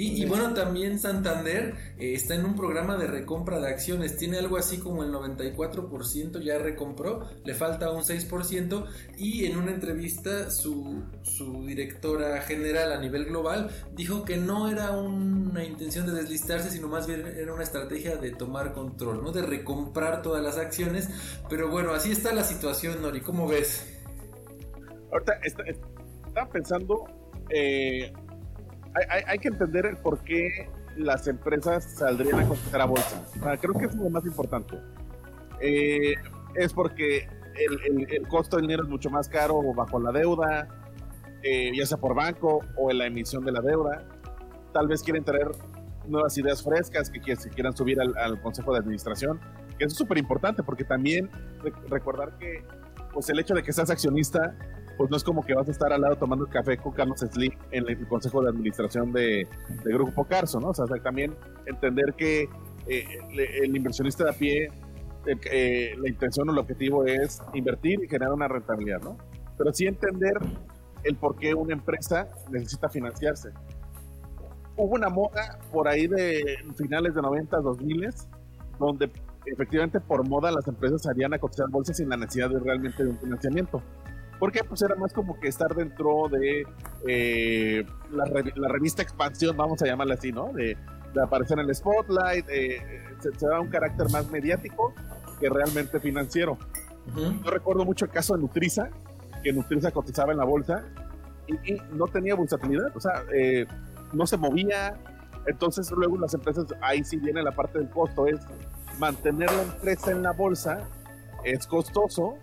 Y, 0.01 0.25
bueno, 0.25 0.53
también 0.53 0.97
Santander 0.97 1.75
eh, 1.97 2.13
está 2.13 2.33
en 2.33 2.45
un 2.45 2.55
programa 2.55 2.95
de 2.95 3.05
recompra 3.05 3.59
de 3.59 3.67
acciones. 3.67 4.15
Tiene 4.15 4.37
algo 4.37 4.55
así 4.55 4.77
como 4.77 5.03
el 5.03 5.11
94% 5.11 6.39
ya 6.39 6.57
recompró, 6.57 7.27
le 7.43 7.53
falta 7.53 7.91
un 7.91 8.03
6%. 8.03 8.85
Y 9.17 9.45
en 9.45 9.57
una 9.57 9.71
entrevista, 9.71 10.51
su, 10.51 11.03
su 11.23 11.65
directora 11.65 12.41
general 12.43 12.93
a 12.93 13.01
nivel 13.01 13.25
global 13.25 13.71
dijo 13.93 14.23
que 14.23 14.37
no 14.37 14.69
era 14.69 14.91
una 14.91 15.65
intención 15.65 16.05
de 16.05 16.13
deslistarse, 16.13 16.69
sino 16.69 16.87
más 16.87 17.05
bien 17.05 17.27
era 17.27 17.53
una 17.53 17.63
estrategia 17.63 18.15
de 18.15 18.31
tomar 18.31 18.71
control, 18.71 19.21
¿no? 19.21 19.33
De 19.33 19.41
recomprar 19.41 20.21
todas 20.21 20.41
las 20.41 20.57
acciones. 20.57 21.09
Pero 21.49 21.69
bueno, 21.69 21.93
así 21.93 22.13
está 22.13 22.33
la 22.33 22.45
situación, 22.45 23.01
Nori. 23.01 23.19
¿Cómo 23.19 23.49
ves? 23.49 23.85
Ahorita 25.11 25.33
estaba 25.43 26.49
pensando. 26.49 27.05
Eh, 27.49 28.13
hay, 29.27 29.39
que 29.39 29.49
entender 29.49 29.85
el 29.85 29.97
por 29.97 30.19
qué 30.23 30.69
las 30.97 31.27
empresas 31.27 31.95
saldrían 31.95 32.39
a 32.39 32.47
cotizar 32.47 32.81
a 32.81 32.85
bolsa. 32.85 33.23
creo 33.61 33.73
que 33.73 33.85
es 33.85 33.95
lo 33.95 34.09
más 34.09 34.25
importante. 34.25 34.77
Eh, 35.61 36.15
es 36.55 36.73
porque 36.73 37.27
el, 37.55 38.27
costo 38.27 38.57
del 38.57 38.63
dinero 38.63 38.83
es 38.83 38.89
mucho 38.89 39.09
más 39.09 39.27
caro 39.27 39.61
bajo 39.73 39.99
la 39.99 40.11
deuda, 40.11 40.67
eh, 41.43 41.71
ya 41.75 41.85
sea 41.85 41.97
por 41.97 42.15
banco 42.15 42.59
o 42.77 42.91
en 42.91 42.97
la 42.97 43.05
emisión 43.05 43.43
de 43.45 43.51
la 43.51 43.61
deuda. 43.61 44.03
Tal 44.73 44.87
vez 44.87 45.03
quieren 45.03 45.23
traer 45.23 45.51
nuevas 46.07 46.37
ideas 46.37 46.63
frescas 46.63 47.09
que, 47.09 47.19
quieran 47.19 47.75
subir 47.75 47.99
al, 48.01 48.41
consejo 48.41 48.73
de 48.73 48.79
administración, 48.79 49.39
que 49.77 49.85
es 49.85 49.93
súper 49.93 50.17
importante 50.17 50.63
porque 50.63 50.83
también 50.83 51.29
recordar 51.89 52.37
que 52.37 52.63
pues 53.13 53.29
el 53.29 53.39
hecho 53.39 53.53
de 53.53 53.63
que 53.63 53.73
seas 53.73 53.89
accionista 53.89 54.55
pues 54.99 55.09
no 55.09 55.15
es 55.15 55.23
como 55.23 55.45
que 55.45 55.53
vas 55.53 55.65
a 55.65 55.71
estar 55.71 55.93
al 55.93 56.01
lado 56.01 56.17
tomando 56.17 56.45
café 56.45 56.75
con 56.75 56.91
Carlos 56.91 57.21
Slim 57.21 57.53
en 57.71 57.87
el 57.87 58.05
consejo 58.05 58.43
de 58.43 58.49
administración 58.49 59.13
de, 59.13 59.47
Grupo 59.85 60.25
Carso, 60.25 60.59
¿no? 60.59 60.71
O 60.71 60.73
sea, 60.73 60.85
también 61.01 61.33
entender 61.65 62.13
que 62.17 62.49
eh, 62.85 63.05
el 63.63 63.77
inversionista 63.77 64.25
de 64.25 64.29
a 64.29 64.33
pie, 64.33 64.69
eh, 65.25 65.95
la 65.97 66.09
intención 66.09 66.49
o 66.49 66.51
el 66.51 66.57
objetivo 66.57 67.05
es 67.05 67.41
invertir 67.53 68.03
y 68.03 68.09
generar 68.09 68.33
una 68.33 68.49
rentabilidad, 68.49 68.99
¿no? 69.01 69.17
Pero 69.57 69.73
sí 69.73 69.87
entender 69.87 70.33
el 71.05 71.15
por 71.15 71.37
qué 71.37 71.53
una 71.53 71.71
empresa 71.71 72.27
necesita 72.51 72.89
financiarse. 72.89 73.51
Hubo 74.75 74.95
una 74.95 75.07
moda 75.07 75.59
por 75.71 75.87
ahí 75.87 76.07
de 76.07 76.57
finales 76.75 77.15
de 77.15 77.21
90, 77.21 77.55
2000, 77.61 78.09
donde 78.77 79.09
efectivamente 79.45 80.01
por 80.01 80.27
moda 80.27 80.51
las 80.51 80.67
empresas 80.67 81.07
harían 81.07 81.33
a 81.33 81.39
cotizar 81.39 81.69
bolsas 81.69 81.95
sin 81.95 82.09
la 82.09 82.17
necesidad 82.17 82.49
de 82.49 82.59
realmente 82.59 83.01
de 83.01 83.11
un 83.11 83.17
financiamiento 83.17 83.81
porque 84.39 84.63
pues 84.63 84.81
era 84.81 84.95
más 84.95 85.13
como 85.13 85.39
que 85.39 85.49
estar 85.49 85.75
dentro 85.75 86.29
de 86.29 86.65
eh, 87.07 87.85
la, 88.11 88.69
revista 88.69 89.01
Expansión, 89.01 89.55
vamos 89.57 89.81
a 89.81 89.85
llamarla 89.85 90.13
así, 90.13 90.31
¿no? 90.31 90.51
De, 90.53 90.77
aparecer 91.21 91.59
en 91.59 91.65
el 91.67 91.75
spotlight, 91.75 92.45
eh, 92.49 92.81
se, 93.19 93.45
da 93.45 93.59
un 93.59 93.67
carácter 93.67 94.09
más 94.11 94.29
mediático 94.29 94.93
que 95.39 95.49
realmente 95.49 95.99
financiero. 95.99 96.57
Yo 97.15 97.49
recuerdo 97.49 97.83
mucho 97.83 98.05
el 98.05 98.11
caso 98.11 98.35
de 98.35 98.41
Nutriza, 98.41 98.89
que 99.43 99.51
Nutriza 99.51 99.91
cotizaba 99.91 100.31
en 100.31 100.37
la 100.37 100.45
bolsa 100.45 100.83
y, 101.47 101.77
no 101.91 102.05
tenía 102.07 102.35
bursatilidad, 102.35 102.95
o 102.95 102.99
sea, 102.99 103.23
eh, 103.33 103.65
no 104.13 104.27
se 104.27 104.37
movía. 104.37 104.97
Entonces 105.47 105.89
luego 105.91 106.17
las 106.17 106.33
empresas, 106.33 106.65
ahí 106.81 107.03
sí 107.03 107.17
viene 107.17 107.41
la 107.41 107.51
parte 107.51 107.79
del 107.79 107.89
costo, 107.89 108.27
es 108.27 108.39
mantener 108.99 109.51
la 109.51 109.63
empresa 109.63 110.11
en 110.11 110.21
la 110.21 110.31
bolsa, 110.31 110.87
es 111.43 111.65
costoso, 111.65 112.37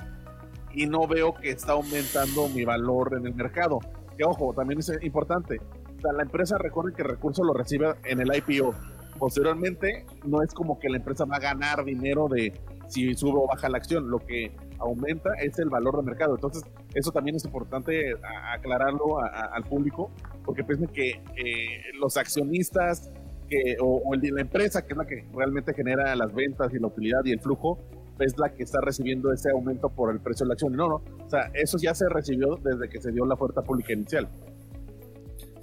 y 0.77 0.87
no 0.87 1.09
veo 1.09 1.35
que 1.35 1.51
está 1.51 1.73
aumentando 1.73 2.49
mi 2.49 2.65
valor 2.65 3.15
en 3.19 3.27
el 3.27 3.35
mercado. 3.35 3.79
Que 4.17 4.25
ojo, 4.25 4.53
también 4.53 4.79
es 4.79 4.93
importante. 5.03 5.59
la 6.03 6.23
empresa 6.23 6.59
recuerda 6.59 6.95
que 6.95 7.03
el 7.03 7.09
recurso 7.09 7.43
lo 7.43 7.55
recibe 7.55 7.95
en 8.05 8.21
el 8.21 8.29
IPO. 8.37 8.75
Posteriormente, 9.19 10.05
no 10.27 10.43
es 10.43 10.53
como 10.53 10.79
que 10.79 10.91
la 10.91 10.99
empresa 10.99 11.25
va 11.25 11.37
a 11.37 11.41
ganar 11.41 11.83
dinero 11.83 12.29
de 12.29 12.53
si 12.89 13.15
sube 13.15 13.41
o 13.41 13.47
baja 13.47 13.71
la 13.71 13.79
acción. 13.79 14.11
Lo 14.11 14.19
que 14.19 14.53
aumenta 14.79 15.31
es 15.43 15.59
el 15.59 15.71
valor 15.71 15.97
de 15.97 16.03
mercado. 16.03 16.35
Entonces, 16.35 16.63
eso 16.95 17.11
también 17.11 17.37
es 17.37 17.45
importante 17.47 18.15
aclararlo 18.53 19.19
al 19.19 19.65
público, 19.65 20.11
porque 20.45 20.63
piensen 20.63 20.89
que 20.89 21.23
eh, 21.37 21.81
los 21.99 22.19
accionistas 22.19 23.11
que, 23.49 23.77
o, 23.81 24.03
o 24.05 24.15
la 24.15 24.43
empresa, 24.43 24.83
que 24.83 24.93
es 24.93 24.99
la 24.99 25.07
que 25.07 25.25
realmente 25.35 25.73
genera 25.73 26.15
las 26.17 26.35
ventas 26.35 26.75
y 26.75 26.79
la 26.79 26.89
utilidad 26.89 27.21
y 27.25 27.33
el 27.33 27.41
flujo, 27.41 27.79
es 28.19 28.39
la 28.39 28.53
que 28.53 28.63
está 28.63 28.81
recibiendo 28.81 29.33
ese 29.33 29.51
aumento 29.51 29.89
por 29.89 30.13
el 30.13 30.21
precio 30.21 30.45
de 30.45 30.49
la 30.49 30.53
acción. 30.55 30.73
No, 30.73 30.89
no, 30.89 30.97
o 30.97 31.31
sea, 31.31 31.51
eso 31.55 31.79
ya 31.79 31.95
se 31.95 32.09
recibió 32.09 32.57
desde 32.63 32.89
que 32.89 33.01
se 33.01 33.13
dio 33.13 33.25
la 33.27 33.35
oferta 33.35 33.63
pública 33.63 33.93
inicial. 33.93 34.29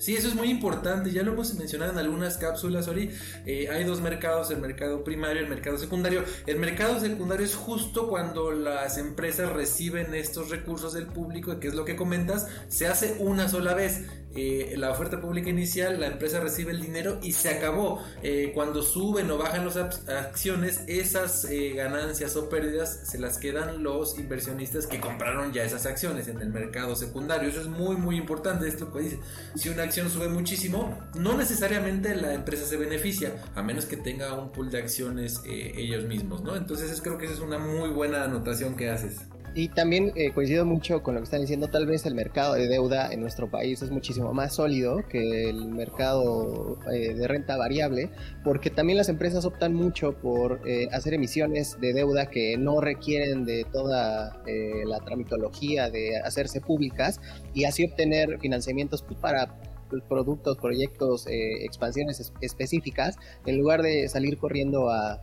Sí, 0.04 0.18
eso 0.18 0.28
es 0.28 0.36
muy 0.36 0.50
importante, 0.50 1.12
ya 1.12 1.24
lo 1.24 1.32
hemos 1.32 1.54
mencionado 1.56 1.94
en 1.94 1.98
algunas 1.98 2.36
cápsulas, 2.36 2.90
Ori. 2.90 3.10
Eh, 3.46 3.70
hay 3.70 3.86
dos 3.86 4.02
mercados, 4.02 4.52
el 4.52 4.60
mercado 4.60 5.02
primario 5.02 5.42
y 5.42 5.46
el 5.46 5.50
mercado 5.50 5.78
secundario. 5.78 6.26
El 6.46 6.60
mercado 6.60 7.00
secundario 7.00 7.46
es 7.46 7.56
justo 7.56 8.10
cuando 8.10 8.52
las 8.52 8.98
empresas 8.98 9.54
reciben 9.54 10.14
estos 10.14 10.50
recursos 10.50 10.92
del 10.92 11.06
público, 11.06 11.58
que 11.58 11.70
es 11.70 11.74
lo 11.74 11.86
que 11.86 11.96
comentas, 11.96 12.50
se 12.68 12.88
hace 12.88 13.16
una 13.20 13.48
sola 13.48 13.76
vez. 13.76 14.02
Eh, 14.36 14.74
la 14.78 14.92
oferta 14.92 15.22
pública 15.22 15.50
inicial, 15.50 16.00
la 16.00 16.08
empresa 16.08 16.40
recibe 16.40 16.72
el 16.72 16.82
dinero 16.82 17.20
y 17.22 17.34
se 17.34 17.50
acabó. 17.50 18.04
Eh, 18.22 18.52
cuando 18.54 18.82
suben 18.82 19.30
o 19.32 19.38
bajan 19.38 19.66
las 19.66 19.78
acciones, 19.78 20.82
esas 20.88 21.48
ganancias 21.76 22.36
o 22.36 22.50
pérdidas 22.50 23.02
se 23.04 23.20
las 23.20 23.38
quedan 23.38 23.84
los 23.84 24.18
inversionistas 24.18 24.88
que 24.88 25.00
compraron 25.00 25.54
ya 25.54 25.64
esas 25.64 25.86
acciones 25.86 26.28
en 26.28 26.42
el 26.42 26.50
mercado 26.50 26.96
secundario. 26.96 27.50
Eso 27.50 27.62
es 27.62 27.68
muy, 27.68 27.96
muy 27.96 28.18
importante. 28.18 28.68
Esto 28.68 28.92
que 28.92 29.00
dice, 29.00 29.20
si 29.56 29.70
una 29.70 29.84
sube 29.92 30.28
muchísimo, 30.28 30.98
no 31.16 31.38
necesariamente 31.38 32.16
la 32.16 32.34
empresa 32.34 32.66
se 32.66 32.78
beneficia, 32.78 33.36
a 33.56 33.62
menos 33.62 33.86
que 33.86 33.98
tenga 33.98 34.34
un 34.34 34.52
pool 34.52 34.72
de 34.72 34.80
acciones 34.80 35.42
eh, 35.46 35.74
ellos 35.76 36.06
mismos, 36.06 36.42
¿no? 36.42 36.56
Entonces 36.56 37.00
creo 37.02 37.18
que 37.18 37.26
esa 37.26 37.36
es 37.36 37.40
una 37.40 37.58
muy 37.58 37.90
buena 37.90 38.24
anotación 38.24 38.76
que 38.76 38.90
haces. 38.90 39.22
Y 39.56 39.70
también 39.70 40.12
eh, 40.16 40.32
coincido 40.34 40.66
mucho 40.66 41.04
con 41.04 41.14
lo 41.14 41.22
que 41.22 41.26
están 41.26 41.42
diciendo, 41.42 41.68
tal 41.68 41.86
vez 41.86 42.06
el 42.06 42.16
mercado 42.16 42.56
de 42.56 42.68
deuda 42.68 43.12
en 43.14 43.22
nuestro 43.22 43.50
país 43.50 43.82
es 43.82 43.92
muchísimo 43.92 44.34
más 44.34 44.56
sólido 44.56 45.08
que 45.08 45.50
el 45.50 45.66
mercado 45.66 46.80
eh, 46.92 47.14
de 47.14 47.28
renta 47.28 47.56
variable, 47.56 48.10
porque 48.44 48.70
también 48.70 48.98
las 48.98 49.10
empresas 49.10 49.46
optan 49.46 49.74
mucho 49.74 50.14
por 50.14 50.62
hacer 50.92 51.14
emisiones 51.14 51.80
de 51.80 51.94
deuda 51.94 52.28
que 52.28 52.58
no 52.58 52.82
requieren 52.82 53.46
de 53.46 53.66
toda 53.72 54.42
la 54.86 55.00
tramitología 55.00 55.90
de 55.90 56.18
hacerse 56.18 56.62
públicas 56.62 57.20
y 57.54 57.66
así 57.66 57.86
obtener 57.86 58.40
financiamientos 58.40 59.04
pues, 59.04 59.20
para 59.20 59.56
productos, 60.02 60.58
proyectos, 60.58 61.28
eh, 61.28 61.66
expansiones 61.66 62.34
específicas, 62.42 63.18
en 63.46 63.58
lugar 63.58 63.82
de 63.82 64.08
salir 64.10 64.38
corriendo 64.38 64.90
a, 64.90 65.20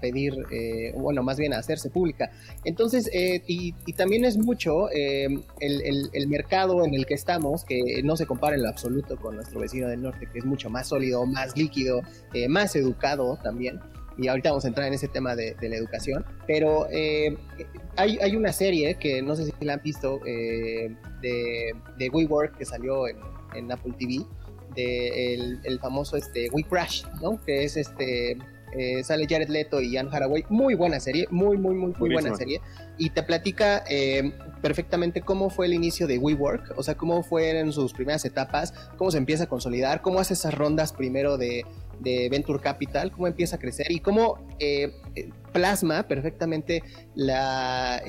pedir, 0.00 0.34
eh, 0.50 0.92
bueno, 0.96 1.22
más 1.22 1.36
bien 1.36 1.52
a 1.52 1.58
hacerse 1.58 1.90
pública. 1.90 2.30
Entonces, 2.64 3.08
eh, 3.12 3.42
y, 3.46 3.72
también 3.92 4.24
es 4.24 4.38
mucho 4.38 4.90
el, 4.90 5.42
el, 5.60 6.28
mercado 6.28 6.84
en 6.84 6.94
el 6.94 7.06
que 7.06 7.14
estamos, 7.14 7.64
que 7.64 8.02
no 8.02 8.16
se 8.16 8.26
compara 8.26 8.56
en 8.56 8.62
lo 8.62 8.68
absoluto 8.68 9.16
con 9.16 9.36
nuestro 9.36 9.60
vecino 9.60 9.88
del 9.88 10.02
norte, 10.02 10.26
que 10.32 10.38
es 10.38 10.44
mucho 10.44 10.70
más 10.70 10.88
sólido, 10.88 11.26
más 11.26 11.56
líquido, 11.56 12.00
más 12.48 12.74
educado 12.74 13.38
también. 13.42 13.80
Y 14.18 14.28
ahorita 14.28 14.50
vamos 14.50 14.64
a 14.64 14.68
entrar 14.68 14.86
en 14.88 14.94
ese 14.94 15.08
tema 15.08 15.34
de, 15.36 15.56
la 15.60 15.76
educación, 15.76 16.24
pero 16.46 16.86
hay, 17.96 18.18
hay, 18.18 18.36
una 18.36 18.52
serie 18.52 18.96
que 18.96 19.22
no 19.22 19.36
sé 19.36 19.46
si 19.46 19.52
la 19.64 19.74
han 19.74 19.82
visto 19.82 20.20
de, 20.24 21.74
de 21.98 22.08
WeWork 22.10 22.56
que 22.56 22.64
salió 22.64 23.08
en, 23.08 23.16
en 23.54 23.70
Apple 23.70 23.94
TV 23.98 24.24
de 24.74 25.34
el, 25.64 25.78
famoso 25.80 26.16
este 26.16 26.48
We 26.50 26.64
Crash, 26.64 27.04
¿no? 27.20 27.40
Que 27.44 27.64
es 27.64 27.76
este 27.76 28.38
eh, 28.72 29.02
sale 29.04 29.26
Jared 29.28 29.48
Leto 29.48 29.80
y 29.80 29.96
Anne 29.96 30.10
Haraway, 30.12 30.44
muy 30.48 30.74
buena 30.74 31.00
serie, 31.00 31.26
muy 31.30 31.56
muy 31.56 31.74
muy 31.74 31.92
muy 31.98 32.12
buena 32.12 32.34
serie. 32.34 32.60
Y 32.98 33.10
te 33.10 33.22
platica 33.22 33.84
eh, 33.88 34.32
perfectamente 34.60 35.20
cómo 35.22 35.50
fue 35.50 35.66
el 35.66 35.74
inicio 35.74 36.06
de 36.06 36.18
WeWork, 36.18 36.74
o 36.76 36.82
sea 36.82 36.94
cómo 36.94 37.22
fueron 37.22 37.72
sus 37.72 37.92
primeras 37.92 38.24
etapas, 38.24 38.72
cómo 38.96 39.10
se 39.10 39.18
empieza 39.18 39.44
a 39.44 39.46
consolidar, 39.48 40.02
cómo 40.02 40.20
hace 40.20 40.34
esas 40.34 40.54
rondas 40.54 40.92
primero 40.92 41.36
de, 41.38 41.64
de 42.00 42.28
Venture 42.30 42.60
Capital, 42.60 43.12
cómo 43.12 43.26
empieza 43.26 43.56
a 43.56 43.58
crecer 43.58 43.90
y 43.90 44.00
cómo 44.00 44.46
eh, 44.58 44.92
plasma 45.52 46.04
perfectamente 46.04 46.82
la 47.14 48.02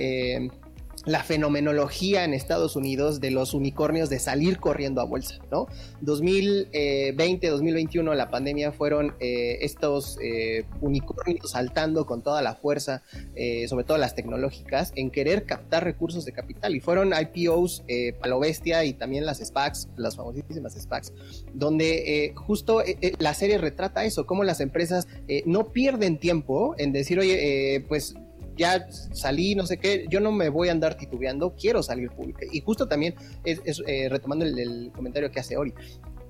la 1.05 1.23
fenomenología 1.23 2.23
en 2.23 2.33
Estados 2.33 2.75
Unidos 2.75 3.19
de 3.19 3.31
los 3.31 3.53
unicornios 3.53 4.09
de 4.09 4.19
salir 4.19 4.59
corriendo 4.59 5.01
a 5.01 5.03
bolsa, 5.03 5.39
¿no? 5.51 5.67
2020, 6.01 7.47
2021, 7.47 8.13
la 8.13 8.29
pandemia 8.29 8.71
fueron 8.71 9.13
eh, 9.19 9.57
estos 9.61 10.17
eh, 10.21 10.65
unicornios 10.81 11.51
saltando 11.51 12.05
con 12.05 12.21
toda 12.21 12.41
la 12.41 12.55
fuerza, 12.55 13.03
eh, 13.35 13.67
sobre 13.67 13.83
todo 13.83 13.97
las 13.97 14.15
tecnológicas, 14.15 14.93
en 14.95 15.11
querer 15.11 15.45
captar 15.45 15.83
recursos 15.83 16.23
de 16.23 16.31
capital 16.31 16.75
y 16.75 16.79
fueron 16.79 17.13
IPOs 17.13 17.83
a 18.21 18.27
lo 18.27 18.39
bestia 18.39 18.85
y 18.85 18.93
también 18.93 19.25
las 19.25 19.39
SPACs, 19.39 19.89
las 19.97 20.15
famosísimas 20.15 20.73
SPACs, 20.73 21.13
donde 21.53 22.33
justo 22.35 22.81
la 23.19 23.33
serie 23.33 23.57
retrata 23.57 24.05
eso, 24.05 24.25
cómo 24.25 24.43
las 24.43 24.61
empresas 24.61 25.07
no 25.45 25.71
pierden 25.71 26.17
tiempo 26.17 26.75
en 26.77 26.91
decir, 26.91 27.19
oye, 27.19 27.85
pues 27.87 28.15
ya 28.57 28.87
salí, 28.89 29.55
no 29.55 29.65
sé 29.65 29.77
qué, 29.77 30.05
yo 30.09 30.19
no 30.19 30.31
me 30.31 30.49
voy 30.49 30.69
a 30.69 30.71
andar 30.71 30.95
titubeando, 30.95 31.55
quiero 31.55 31.83
salir 31.83 32.09
público. 32.11 32.39
Y 32.51 32.61
justo 32.61 32.87
también, 32.87 33.15
es, 33.43 33.59
eh, 33.87 34.07
retomando 34.09 34.45
el, 34.45 34.91
comentario 34.93 35.31
que 35.31 35.39
hace 35.39 35.57
Ori, 35.57 35.73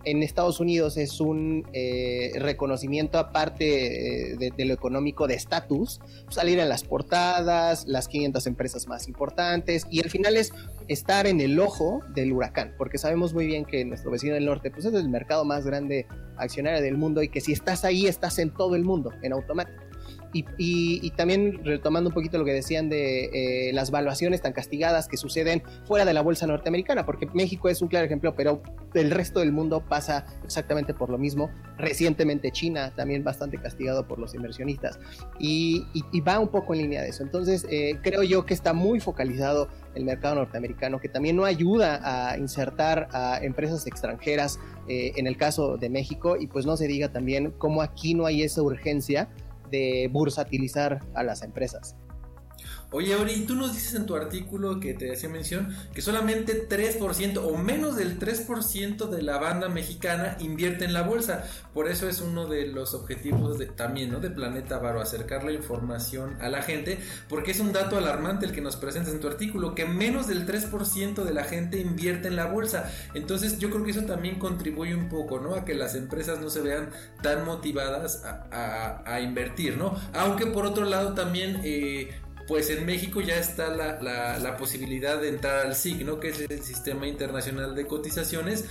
en 0.05 0.21
Estados 0.21 0.59
Unidos 0.59 0.97
es 0.97 1.19
un 1.19 1.65
eh, 1.73 2.31
reconocimiento 2.35 3.17
aparte 3.17 4.33
eh, 4.33 4.51
de, 4.55 4.65
lo 4.65 4.73
económico 4.73 5.27
de 5.27 5.35
estatus, 5.35 6.01
salir 6.29 6.59
en 6.59 6.69
las 6.69 6.83
portadas, 6.83 7.85
las 7.87 8.07
500 8.07 8.45
empresas 8.47 8.87
más 8.87 9.07
importantes 9.07 9.87
y 9.89 10.01
al 10.01 10.09
final 10.09 10.35
es 10.35 10.53
estar 10.87 11.27
en 11.27 11.39
el 11.39 11.59
ojo 11.59 12.01
del 12.13 12.33
huracán, 12.33 12.73
porque 12.77 12.97
sabemos 12.97 13.33
muy 13.33 13.45
bien 13.45 13.65
que 13.65 13.85
nuestro 13.85 14.11
vecino 14.11 14.33
del 14.33 14.45
norte 14.45 14.71
pues 14.71 14.85
es 14.85 14.93
el 14.93 15.09
mercado 15.09 15.45
más 15.45 15.65
grande 15.65 16.05
accionario 16.37 16.81
del 16.81 16.97
mundo 16.97 17.23
y 17.23 17.29
que 17.29 17.41
si 17.41 17.53
estás 17.53 17.85
ahí 17.85 18.07
estás 18.07 18.39
en 18.39 18.49
todo 18.49 18.75
el 18.75 18.83
mundo 18.83 19.11
en 19.21 19.33
automático. 19.33 19.82
Y, 20.33 21.11
también 21.11 21.63
retomando 21.63 22.09
un 22.09 22.13
poquito 22.13 22.37
lo 22.37 22.45
que 22.45 22.53
decían 22.53 22.89
de 22.89 23.25
eh, 23.69 23.73
las 23.73 23.91
valuaciones 23.91 24.41
tan 24.41 24.51
castigadas 24.51 25.07
que 25.07 25.15
suceden 25.15 25.61
fuera 25.85 26.05
de 26.05 26.13
la 26.13 26.21
bolsa 26.21 26.47
norteamericana, 26.47 27.05
porque 27.05 27.27
México 27.33 27.69
es 27.69 27.81
un 27.81 27.87
claro 27.87 28.05
ejemplo, 28.05 28.35
pero 28.35 28.61
el 28.93 29.11
resto 29.11 29.39
del 29.39 29.51
mundo 29.51 29.83
pasa 29.87 30.25
exactamente 30.43 30.93
por 30.93 31.09
lo 31.09 31.17
mismo. 31.17 31.51
Recientemente 31.77 32.51
China 32.51 32.93
también 32.95 33.23
bastante 33.23 33.57
castigado 33.57 34.07
por 34.07 34.19
los 34.19 34.33
inversionistas 34.33 34.99
y, 35.39 35.85
va 36.25 36.39
un 36.39 36.47
poco 36.47 36.73
en 36.73 36.81
línea 36.81 37.01
de 37.01 37.09
eso. 37.09 37.21
Entonces 37.21 37.65
eh, 37.69 37.99
creo 38.01 38.23
yo 38.23 38.45
que 38.45 38.53
está 38.53 38.73
muy 38.73 38.99
focalizado 38.99 39.67
el 39.93 40.05
mercado 40.05 40.35
norteamericano, 40.35 40.99
que 40.99 41.09
también 41.09 41.35
no 41.35 41.45
ayuda 41.45 42.31
a 42.31 42.37
insertar 42.37 43.07
a 43.11 43.39
empresas 43.41 43.85
extranjeras 43.85 44.59
eh, 44.87 45.13
en 45.15 45.27
el 45.27 45.37
caso 45.37 45.77
de 45.77 45.89
México 45.89 46.35
y 46.37 46.47
pues 46.47 46.65
no 46.65 46.77
se 46.77 46.87
diga 46.87 47.09
también 47.09 47.51
cómo 47.57 47.81
aquí 47.81 48.13
no 48.13 48.25
hay 48.25 48.43
esa 48.43 48.61
urgencia 48.61 49.29
de 49.73 50.07
bursatilizar 50.11 50.99
a 51.15 51.23
las 51.23 51.41
empresas. 51.41 51.95
Oye, 52.95 53.15
Ori, 53.15 53.47
tú 53.47 53.55
nos 53.55 53.73
dices 53.73 53.95
en 53.95 54.05
tu 54.05 54.15
artículo 54.15 54.79
que 54.79 54.93
te 54.93 55.11
hacía 55.11 55.27
mención 55.27 55.75
que 55.95 56.03
solamente 56.03 56.69
3% 56.69 57.41
o 57.43 57.57
menos 57.57 57.95
del 57.95 58.19
3% 58.19 59.09
de 59.09 59.23
la 59.23 59.39
banda 59.39 59.67
mexicana 59.67 60.37
invierte 60.39 60.85
en 60.85 60.93
la 60.93 61.01
bolsa. 61.01 61.43
Por 61.73 61.89
eso 61.89 62.07
es 62.07 62.21
uno 62.21 62.45
de 62.45 62.67
los 62.67 62.93
objetivos 62.93 63.57
también 63.75 64.11
¿no? 64.11 64.19
de 64.19 64.29
Planeta 64.29 64.77
Varo, 64.77 65.01
acercar 65.01 65.43
la 65.43 65.53
información 65.53 66.37
a 66.39 66.49
la 66.49 66.61
gente, 66.61 66.99
porque 67.29 67.49
es 67.49 67.59
un 67.59 67.73
dato 67.73 67.97
alarmante 67.97 68.45
el 68.45 68.51
que 68.51 68.61
nos 68.61 68.75
presentas 68.75 69.11
en 69.11 69.19
tu 69.19 69.27
artículo, 69.27 69.73
que 69.73 69.85
menos 69.85 70.27
del 70.27 70.45
3% 70.45 71.23
de 71.23 71.33
la 71.33 71.45
gente 71.45 71.79
invierte 71.79 72.27
en 72.27 72.35
la 72.35 72.45
bolsa. 72.45 72.91
Entonces 73.15 73.57
yo 73.57 73.71
creo 73.71 73.83
que 73.83 73.89
eso 73.89 74.03
también 74.03 74.37
contribuye 74.37 74.93
un 74.93 75.09
poco 75.09 75.39
¿no? 75.39 75.55
a 75.55 75.65
que 75.65 75.73
las 75.73 75.95
empresas 75.95 76.39
no 76.41 76.51
se 76.51 76.61
vean 76.61 76.91
tan 77.23 77.43
motivadas 77.43 78.23
a, 78.23 79.19
invertir, 79.19 79.77
¿no? 79.77 79.95
Aunque 80.13 80.45
por 80.45 80.67
otro 80.67 80.85
lado 80.85 81.15
también... 81.15 81.59
Eh, 81.63 82.11
pues 82.47 82.69
en 82.69 82.85
México 82.85 83.21
ya 83.21 83.37
está 83.37 83.69
la, 83.69 84.01
la, 84.39 84.57
posibilidad 84.57 85.19
de 85.19 85.29
entrar 85.29 85.65
al 85.65 85.75
SIC, 85.75 86.01
¿no? 86.01 86.19
que 86.19 86.29
es 86.29 86.39
el 86.41 86.61
Sistema 86.61 87.07
Internacional 87.07 87.75
de 87.75 87.87
Cotizaciones, 87.87 88.65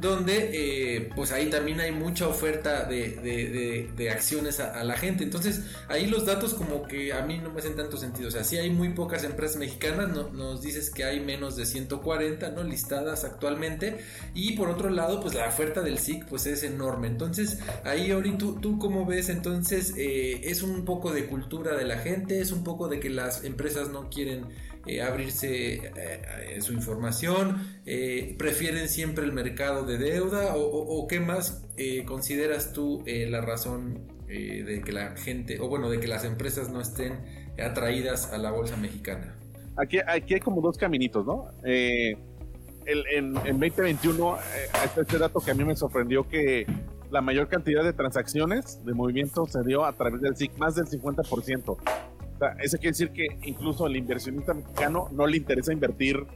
donde 0.00 0.50
eh, 0.52 1.10
pues 1.14 1.32
ahí 1.32 1.48
también 1.48 1.80
hay 1.80 1.92
mucha 1.92 2.28
oferta 2.28 2.84
de, 2.84 4.10
acciones 4.12 4.60
a, 4.60 4.84
la 4.84 4.96
gente. 4.96 5.24
Entonces 5.24 5.62
ahí 5.88 6.06
los 6.06 6.26
datos 6.26 6.54
como 6.54 6.86
que 6.86 7.12
a 7.12 7.22
mí 7.22 7.38
no 7.38 7.50
me 7.50 7.60
hacen 7.60 7.76
tanto 7.76 7.96
sentido. 7.96 8.28
O 8.28 8.30
sea, 8.30 8.44
si 8.44 8.56
hay 8.58 8.70
muy 8.70 8.90
pocas 8.90 9.24
empresas 9.24 9.56
mexicanas, 9.56 10.08
nos 10.32 10.62
dices 10.62 10.90
que 10.90 11.04
hay 11.04 11.20
menos 11.20 11.56
de 11.56 11.66
140 11.66 12.50
¿no? 12.50 12.62
listadas 12.62 13.24
actualmente. 13.24 13.98
Y 14.34 14.52
por 14.52 14.68
otro 14.68 14.90
lado, 14.90 15.20
pues 15.20 15.34
la 15.34 15.48
oferta 15.48 15.80
del 15.80 15.98
SIC 15.98 16.26
pues 16.26 16.46
es 16.46 16.62
enorme. 16.62 17.08
Entonces 17.08 17.58
ahí 17.84 18.12
Ori, 18.12 18.36
¿tú, 18.36 18.58
tú 18.60 18.78
cómo 18.78 19.06
ves? 19.06 19.28
Entonces 19.28 19.94
eh, 19.96 20.40
es 20.44 20.62
un 20.62 20.84
poco 20.84 21.12
de 21.12 21.26
cultura 21.26 21.76
de 21.76 21.84
la 21.84 21.98
gente, 21.98 22.40
es 22.40 22.52
un 22.52 22.64
poco 22.64 22.88
de 22.88 23.00
que 23.00 23.10
las 23.10 23.44
empresas 23.44 23.88
no 23.88 24.08
quieren 24.10 24.46
eh, 24.86 25.02
abrirse 25.02 25.92
eh, 25.96 26.60
su 26.60 26.72
información, 26.72 27.80
eh, 27.86 28.36
prefieren 28.38 28.88
siempre 28.88 29.24
el 29.24 29.32
mercado 29.32 29.84
de 29.84 29.98
deuda 29.98 30.54
o, 30.54 31.06
qué 31.08 31.18
más 31.18 31.64
consideras 32.06 32.72
tú 32.72 33.04
la 33.06 33.40
razón 33.40 34.06
de 34.26 34.82
que 34.84 34.92
la 34.92 35.16
gente, 35.16 35.60
o 35.60 35.68
bueno, 35.68 35.90
de 35.90 36.00
que 36.00 36.06
las 36.06 36.24
empresas 36.24 36.70
no 36.70 36.80
estén 36.80 37.20
atraídas 37.58 38.32
a 38.32 38.38
la 38.38 38.50
bolsa 38.50 38.76
mexicana? 38.76 39.36
Aquí, 39.76 39.98
hay 39.98 40.40
como 40.40 40.60
dos 40.60 40.78
caminitos, 40.78 41.26
¿no? 41.26 41.50
en, 41.62 42.16
en, 42.86 43.34
2021 43.34 44.38
está 44.84 45.00
este 45.02 45.18
dato 45.18 45.40
que 45.40 45.50
a 45.50 45.54
mí 45.54 45.64
me 45.64 45.76
sorprendió 45.76 46.26
que 46.28 46.66
la 47.10 47.20
mayor 47.20 47.48
cantidad 47.48 47.84
de 47.84 47.92
transacciones 47.92 48.84
de 48.84 48.94
movimiento 48.94 49.46
se 49.46 49.62
dio 49.64 49.84
a 49.84 49.92
través 49.92 50.20
del 50.20 50.36
SIC, 50.36 50.56
más 50.58 50.76
del 50.76 50.86
50% 50.86 51.76
eso 52.60 52.76
quiere 52.76 52.90
decir 52.90 53.10
que 53.12 53.26
incluso 53.42 53.86
al 53.86 53.96
inversionista 53.96 54.54
mexicano 54.54 55.08
no 55.12 55.26
le 55.26 55.36
interesa 55.38 55.72
invertir 55.72 56.26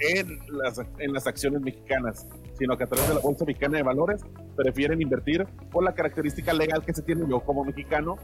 en 0.00 0.38
las, 0.48 0.80
en 0.98 1.12
las 1.12 1.26
acciones 1.26 1.60
mexicanas, 1.60 2.26
sino 2.58 2.76
que 2.76 2.84
a 2.84 2.86
través 2.86 3.08
de 3.08 3.14
la 3.14 3.20
Bolsa 3.20 3.44
Mexicana 3.44 3.76
de 3.76 3.82
Valores 3.82 4.22
prefieren 4.56 5.00
invertir 5.00 5.46
por 5.70 5.84
la 5.84 5.94
característica 5.94 6.52
legal 6.52 6.84
que 6.84 6.92
se 6.92 7.02
tiene 7.02 7.24
yo 7.28 7.40
como 7.40 7.64
mexicano. 7.64 8.16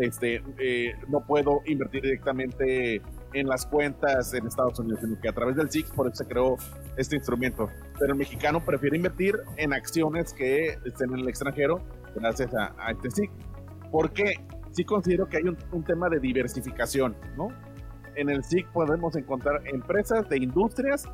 Este, 0.00 0.42
eh, 0.58 0.92
no 1.08 1.24
puedo 1.24 1.60
invertir 1.66 2.02
directamente 2.02 3.00
en 3.32 3.46
las 3.46 3.66
cuentas 3.66 4.34
en 4.34 4.46
Estados 4.46 4.78
Unidos, 4.78 5.00
sino 5.02 5.20
que 5.20 5.28
a 5.28 5.32
través 5.32 5.56
del 5.56 5.70
SIX, 5.70 5.90
por 5.90 6.06
eso 6.06 6.16
se 6.16 6.26
creó 6.26 6.56
este 6.96 7.16
instrumento. 7.16 7.68
Pero 7.98 8.12
el 8.12 8.18
mexicano 8.18 8.64
prefiere 8.64 8.96
invertir 8.96 9.38
en 9.56 9.72
acciones 9.72 10.32
que 10.32 10.78
estén 10.84 11.12
en 11.12 11.20
el 11.20 11.28
extranjero 11.28 11.80
gracias 12.14 12.54
a, 12.54 12.74
a 12.78 12.92
este 12.92 13.10
SIC. 13.10 13.30
¿Por 13.90 14.12
qué? 14.12 14.34
Sí 14.74 14.84
considero 14.84 15.28
que 15.28 15.38
hay 15.38 15.44
un, 15.44 15.84
tema 15.84 16.08
de 16.08 16.18
diversificación, 16.18 17.16
¿no? 17.36 17.48
En 18.16 18.28
el 18.28 18.44
SIC 18.44 18.68
podemos 18.68 19.16
encontrar 19.16 19.66
empresas 19.66 20.28
de 20.28 20.38
industrias 20.38 21.04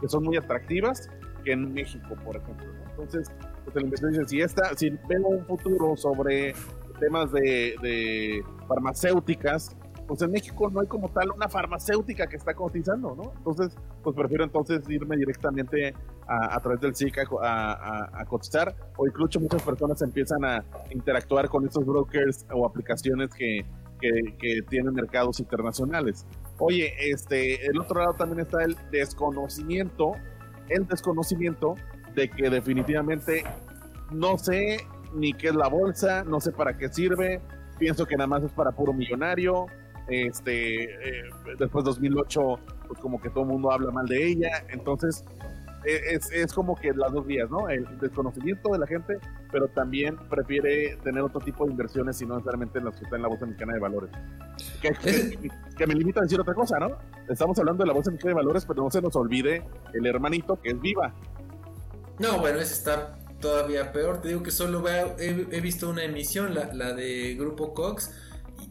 que 0.00 0.08
son 0.08 0.24
muy 0.24 0.36
atractivas 0.36 1.08
que 1.44 1.52
en 1.52 1.72
México, 1.72 2.14
por 2.24 2.36
ejemplo. 2.36 2.66
Entonces, 2.90 3.30
pues 3.64 3.76
el 3.76 3.84
inversor 3.84 4.10
dice, 4.10 4.24
si, 4.26 4.40
esta, 4.40 4.74
si 4.76 4.90
veo 5.08 5.26
un 5.26 5.44
futuro 5.44 5.96
sobre 5.96 6.54
temas 7.00 7.32
de, 7.32 7.74
de 7.82 8.42
farmacéuticas, 8.68 9.76
pues 10.06 10.22
en 10.22 10.30
México 10.30 10.70
no 10.70 10.80
hay 10.80 10.86
como 10.86 11.08
tal 11.10 11.30
una 11.30 11.48
farmacéutica 11.48 12.26
que 12.26 12.36
está 12.36 12.54
cotizando, 12.54 13.14
¿no? 13.14 13.32
Entonces, 13.36 13.76
pues 14.02 14.14
prefiero 14.14 14.44
entonces 14.44 14.82
irme 14.88 15.16
directamente 15.16 15.94
a, 16.26 16.58
través 16.60 16.80
del 16.80 16.94
SIC 16.94 17.18
a, 17.42 18.24
cotizar, 18.28 18.74
o 18.96 19.06
incluso 19.06 19.40
muchas 19.40 19.62
personas 19.62 20.00
empiezan 20.02 20.44
a 20.44 20.64
interactuar 20.90 21.48
con 21.48 21.66
estos 21.66 21.84
brokers 21.84 22.46
o 22.52 22.66
aplicaciones 22.66 23.30
que, 23.30 23.64
que, 24.00 24.62
tienen 24.68 24.94
mercados 24.94 25.40
internacionales. 25.40 26.26
Oye, 26.58 26.92
este, 27.10 27.66
el 27.66 27.78
otro 27.78 28.00
lado 28.00 28.14
también 28.14 28.40
está 28.40 28.62
el 28.62 28.76
desconocimiento, 28.90 30.12
el 30.68 30.86
desconocimiento 30.86 31.74
de 32.14 32.30
que 32.30 32.48
definitivamente 32.48 33.44
no 34.12 34.38
sé 34.38 34.86
ni 35.14 35.32
qué 35.32 35.48
es 35.48 35.54
la 35.54 35.68
bolsa, 35.68 36.24
no 36.24 36.40
sé 36.40 36.52
para 36.52 36.76
qué 36.76 36.88
sirve, 36.88 37.40
pienso 37.78 38.06
que 38.06 38.16
nada 38.16 38.26
más 38.26 38.42
es 38.44 38.52
para 38.52 38.72
puro 38.72 38.92
millonario, 38.92 39.66
este, 40.08 40.84
eh, 40.84 41.30
después 41.58 41.84
2008, 41.84 42.58
pues 42.88 43.00
como 43.00 43.20
que 43.20 43.30
todo 43.30 43.44
el 43.44 43.50
mundo 43.50 43.72
habla 43.72 43.90
mal 43.90 44.06
de 44.06 44.26
ella. 44.26 44.64
Entonces, 44.68 45.24
e, 45.84 46.14
es, 46.14 46.30
es, 46.30 46.52
como 46.52 46.74
que 46.76 46.92
las 46.92 47.12
dos 47.12 47.26
vías, 47.26 47.50
¿no? 47.50 47.68
El 47.68 47.86
desconocimiento 47.98 48.70
de 48.72 48.78
la 48.78 48.86
gente, 48.86 49.18
pero 49.50 49.68
también 49.68 50.16
prefiere 50.28 50.96
tener 51.02 51.22
otro 51.22 51.40
tipo 51.40 51.64
de 51.64 51.72
inversiones 51.72 52.20
y 52.22 52.26
no 52.26 52.34
necesariamente 52.34 52.78
en 52.78 52.86
las 52.86 52.96
que 52.96 53.04
está 53.04 53.16
en 53.16 53.22
la 53.22 53.28
Bolsa 53.28 53.46
Mexicana 53.46 53.74
de 53.74 53.80
Valores. 53.80 54.10
Que, 54.80 55.50
que, 55.76 55.86
me 55.86 55.94
limita 55.94 56.20
a 56.20 56.22
decir 56.22 56.40
otra 56.40 56.54
cosa, 56.54 56.78
¿no? 56.78 56.98
Estamos 57.28 57.58
hablando 57.58 57.82
de 57.82 57.88
la 57.88 57.94
Bolsa 57.94 58.10
Mexicana 58.10 58.30
de 58.30 58.42
Valores, 58.42 58.64
pero 58.64 58.82
no 58.82 58.90
se 58.90 59.02
nos 59.02 59.14
olvide 59.16 59.62
el 59.92 60.06
hermanito 60.06 60.60
que 60.60 60.70
es 60.70 60.80
Viva. 60.80 61.14
No, 62.18 62.38
bueno, 62.38 62.60
ese 62.60 62.74
está 62.74 63.18
todavía 63.40 63.92
peor. 63.92 64.22
Te 64.22 64.28
digo 64.28 64.42
que 64.42 64.50
solo 64.50 64.82
he, 64.88 65.46
he 65.50 65.60
visto 65.60 65.90
una 65.90 66.04
emisión, 66.04 66.54
la, 66.54 66.72
la 66.72 66.94
de 66.94 67.34
Grupo 67.34 67.74
Cox 67.74 68.10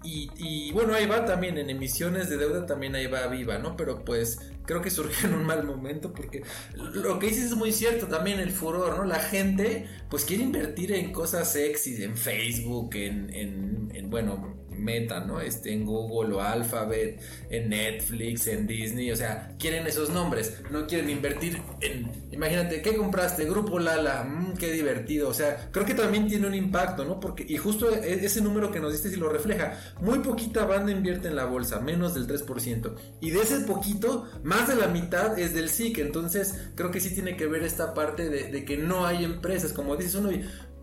y, 0.03 0.71
bueno, 0.73 0.93
ahí 0.93 1.05
va 1.05 1.25
también, 1.25 1.57
en 1.57 1.69
emisiones 1.69 2.29
de 2.29 2.37
deuda 2.37 2.65
también 2.65 2.95
ahí 2.95 3.07
va 3.07 3.27
viva, 3.27 3.57
¿no? 3.57 3.77
Pero 3.77 4.03
pues 4.03 4.39
creo 4.65 4.81
que 4.81 4.89
surge 4.89 5.27
en 5.27 5.33
un 5.33 5.45
mal 5.45 5.63
momento 5.65 6.13
porque 6.13 6.43
lo 6.75 7.19
que 7.19 7.27
dices 7.27 7.45
es 7.45 7.55
muy 7.55 7.71
cierto 7.71 8.07
también, 8.07 8.39
el 8.39 8.51
furor, 8.51 8.97
¿no? 8.97 9.05
La 9.05 9.19
gente 9.19 9.87
pues 10.09 10.25
quiere 10.25 10.43
invertir 10.43 10.91
en 10.91 11.11
cosas 11.11 11.51
sexy, 11.51 12.03
en 12.03 12.17
Facebook, 12.17 12.95
en, 12.95 13.33
en, 13.33 14.09
bueno, 14.09 14.62
Meta, 14.83 15.21
¿no? 15.21 15.39
Este, 15.39 15.73
en 15.73 15.85
Google 15.85 16.35
o 16.35 16.41
Alphabet, 16.41 17.19
en 17.49 17.69
Netflix, 17.69 18.47
en 18.47 18.67
Disney, 18.67 19.11
o 19.11 19.15
sea, 19.15 19.55
quieren 19.57 19.87
esos 19.87 20.09
nombres, 20.09 20.57
no 20.71 20.85
quieren 20.87 21.09
invertir 21.09 21.61
en, 21.81 22.11
imagínate, 22.31 22.81
¿qué 22.81 22.95
compraste? 22.95 23.45
Grupo 23.45 23.79
Lala, 23.79 24.23
mmm, 24.23 24.53
qué 24.57 24.71
divertido, 24.71 25.29
o 25.29 25.33
sea, 25.33 25.69
creo 25.71 25.85
que 25.85 25.93
también 25.93 26.27
tiene 26.27 26.47
un 26.47 26.55
impacto, 26.55 27.05
¿no? 27.05 27.19
Porque, 27.19 27.45
y 27.47 27.57
justo 27.57 27.89
e, 27.93 28.25
ese 28.25 28.41
número 28.41 28.71
que 28.71 28.79
nos 28.79 28.91
diste 28.91 29.09
si 29.09 29.15
lo 29.15 29.29
refleja, 29.29 29.79
muy 30.01 30.19
poquita 30.19 30.65
banda 30.65 30.91
invierte 30.91 31.27
en 31.27 31.35
la 31.35 31.45
bolsa, 31.45 31.79
menos 31.79 32.13
del 32.13 32.27
3%, 32.27 32.95
y 33.21 33.31
de 33.31 33.41
ese 33.41 33.61
poquito, 33.61 34.27
más 34.43 34.67
de 34.67 34.75
la 34.75 34.87
mitad 34.87 35.37
es 35.39 35.53
del 35.53 35.69
SIC, 35.69 35.99
entonces 35.99 36.55
creo 36.75 36.91
que 36.91 36.99
sí 36.99 37.13
tiene 37.13 37.37
que 37.37 37.47
ver 37.47 37.63
esta 37.63 37.93
parte 37.93 38.29
de, 38.29 38.51
de 38.51 38.65
que 38.65 38.77
no 38.77 39.05
hay 39.05 39.23
empresas, 39.23 39.73
como 39.73 39.95
dices 39.95 40.15
uno, 40.15 40.29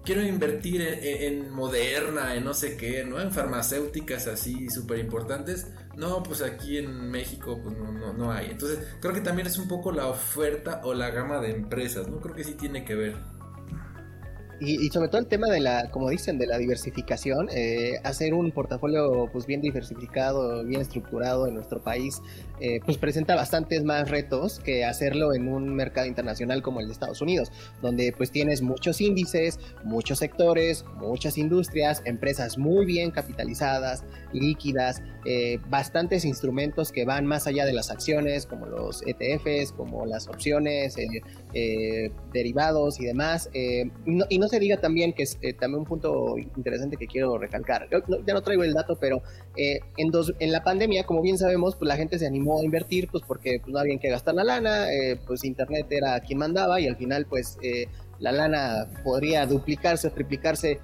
quiero 0.04 0.22
invertir 0.22 0.82
en, 0.82 1.50
Moderna, 1.50 2.34
en 2.34 2.44
no 2.44 2.54
sé 2.54 2.76
qué, 2.76 3.04
¿no? 3.04 3.20
En 3.20 3.30
farmacéuticas 3.30 4.26
así 4.26 4.68
súper 4.70 4.98
importantes. 4.98 5.66
No, 5.96 6.22
pues 6.22 6.42
aquí 6.42 6.78
en 6.78 7.10
México 7.10 7.60
pues 7.62 7.76
no, 7.76 8.12
no, 8.12 8.32
hay. 8.32 8.50
Entonces 8.50 8.78
creo 9.00 9.12
que 9.12 9.20
también 9.20 9.46
es 9.46 9.58
un 9.58 9.68
poco 9.68 9.92
la 9.92 10.06
oferta 10.06 10.80
o 10.84 10.94
la 10.94 11.10
gama 11.10 11.40
de 11.40 11.50
empresas, 11.50 12.08
¿no? 12.08 12.20
Creo 12.20 12.34
que 12.34 12.44
sí 12.44 12.54
tiene 12.54 12.84
que 12.84 12.94
ver. 12.94 13.16
Y, 14.62 14.90
sobre 14.90 15.08
todo 15.08 15.22
el 15.22 15.26
tema 15.26 15.48
de 15.48 15.58
la, 15.58 15.90
como 15.90 16.10
dicen, 16.10 16.36
de 16.36 16.46
la 16.46 16.58
diversificación, 16.58 17.48
eh, 17.50 17.94
hacer 18.04 18.34
un 18.34 18.52
portafolio 18.52 19.26
pues 19.32 19.46
bien 19.46 19.62
diversificado, 19.62 20.62
bien 20.66 20.82
estructurado 20.82 21.46
en 21.46 21.54
nuestro 21.54 21.82
país, 21.82 22.20
eh, 22.60 22.80
pues 22.84 22.98
presenta 22.98 23.34
bastantes 23.34 23.84
más 23.84 24.10
retos 24.10 24.60
que 24.60 24.84
hacerlo 24.84 25.34
en 25.34 25.48
un 25.48 25.74
mercado 25.74 26.06
internacional 26.06 26.62
como 26.62 26.80
el 26.80 26.86
de 26.86 26.92
Estados 26.92 27.20
Unidos, 27.20 27.50
donde 27.82 28.12
pues 28.16 28.30
tienes 28.30 28.62
muchos 28.62 29.00
índices, 29.00 29.58
muchos 29.84 30.18
sectores, 30.18 30.84
muchas 30.96 31.38
industrias, 31.38 32.02
empresas 32.04 32.58
muy 32.58 32.86
bien 32.86 33.10
capitalizadas, 33.10 34.04
líquidas, 34.32 35.02
eh, 35.24 35.58
bastantes 35.68 36.24
instrumentos 36.24 36.92
que 36.92 37.04
van 37.04 37.26
más 37.26 37.46
allá 37.46 37.64
de 37.64 37.72
las 37.72 37.90
acciones, 37.90 38.46
como 38.46 38.66
los 38.66 39.02
ETFs, 39.06 39.72
como 39.72 40.06
las 40.06 40.28
opciones, 40.28 40.96
derivados 42.32 43.00
y 43.00 43.04
demás. 43.04 43.50
y 43.52 44.38
no 44.38 44.48
se 44.48 44.58
diga 44.58 44.78
también 44.80 45.12
que 45.12 45.24
es 45.24 45.38
eh, 45.42 45.52
también 45.54 45.80
un 45.80 45.86
punto 45.86 46.36
interesante 46.38 46.96
que 46.96 47.06
quiero 47.06 47.38
recalcar. 47.38 47.88
ya 47.90 48.34
no 48.34 48.42
traigo 48.42 48.64
el 48.64 48.74
dato, 48.74 48.96
pero 49.00 49.22
eh, 49.56 49.80
en, 49.96 50.10
dos, 50.10 50.34
en 50.38 50.52
la 50.52 50.62
pandemia, 50.62 51.04
como 51.04 51.22
bien 51.22 51.38
sabemos, 51.38 51.76
pues 51.76 51.88
la 51.88 51.96
gente 51.96 52.18
se 52.18 52.26
animó 52.26 52.49
invertir, 52.62 53.08
pues 53.10 53.24
porque 53.26 53.60
pues, 53.60 53.72
no 53.72 53.78
había 53.78 53.98
que 53.98 54.08
gastar 54.08 54.34
la 54.34 54.44
lana, 54.44 54.92
eh, 54.92 55.18
pues 55.26 55.44
Internet 55.44 55.86
era 55.90 56.18
quien 56.20 56.38
mandaba 56.38 56.80
y 56.80 56.88
al 56.88 56.96
final, 56.96 57.26
pues 57.26 57.58
la 58.18 58.32
lana 58.32 58.88
podría 59.02 59.46
duplicarse 59.46 60.08
o 60.08 60.12
triplicarse 60.12 60.80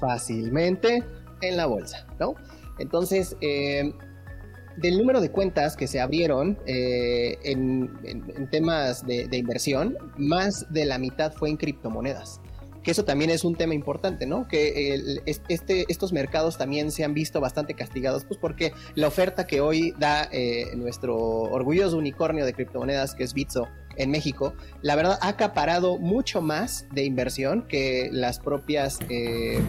fácilmente 0.00 1.02
en 1.40 1.56
la 1.56 1.66
bolsa, 1.66 2.06
¿no? 2.18 2.34
Entonces, 2.78 3.36
del 4.80 4.98
número 4.98 5.20
de 5.20 5.30
cuentas 5.30 5.76
que 5.76 5.86
se 5.86 6.00
abrieron 6.00 6.58
eh, 6.66 7.36
en, 7.42 8.48
temas 8.50 9.06
de, 9.06 9.28
inversión, 9.36 9.96
más 10.16 10.72
de 10.72 10.86
la 10.86 10.98
mitad 10.98 11.32
fue 11.32 11.50
en 11.50 11.56
criptomonedas. 11.56 12.40
Que 12.82 12.92
eso 12.92 13.04
también 13.04 13.30
es 13.30 13.44
un 13.44 13.54
tema 13.54 13.74
importante, 13.74 14.26
¿no? 14.26 14.46
Que 14.48 15.20
este, 15.48 15.84
estos 15.88 16.12
mercados 16.12 16.58
también 16.58 16.90
se 16.90 17.04
han 17.04 17.14
visto 17.14 17.40
bastante 17.40 17.74
castigados, 17.74 18.24
pues 18.24 18.38
porque 18.38 18.72
la 18.94 19.08
oferta 19.08 19.46
que 19.46 19.60
hoy 19.60 19.92
da 19.98 20.28
eh, 20.32 20.66
nuestro 20.76 21.16
orgulloso 21.16 21.98
unicornio 21.98 22.44
de 22.44 22.52
criptomonedas, 22.54 23.14
que 23.14 23.24
es 23.24 23.34
Bitso, 23.34 23.68
en 23.98 24.10
México, 24.10 24.54
la 24.82 24.96
verdad 24.96 25.18
ha 25.20 25.28
acaparado 25.28 25.98
mucho 25.98 26.40
más 26.40 26.86
de 26.92 27.04
inversión 27.04 27.66
que 27.68 28.08
las 28.12 28.38
propias 28.38 28.98
eh, 29.08 29.60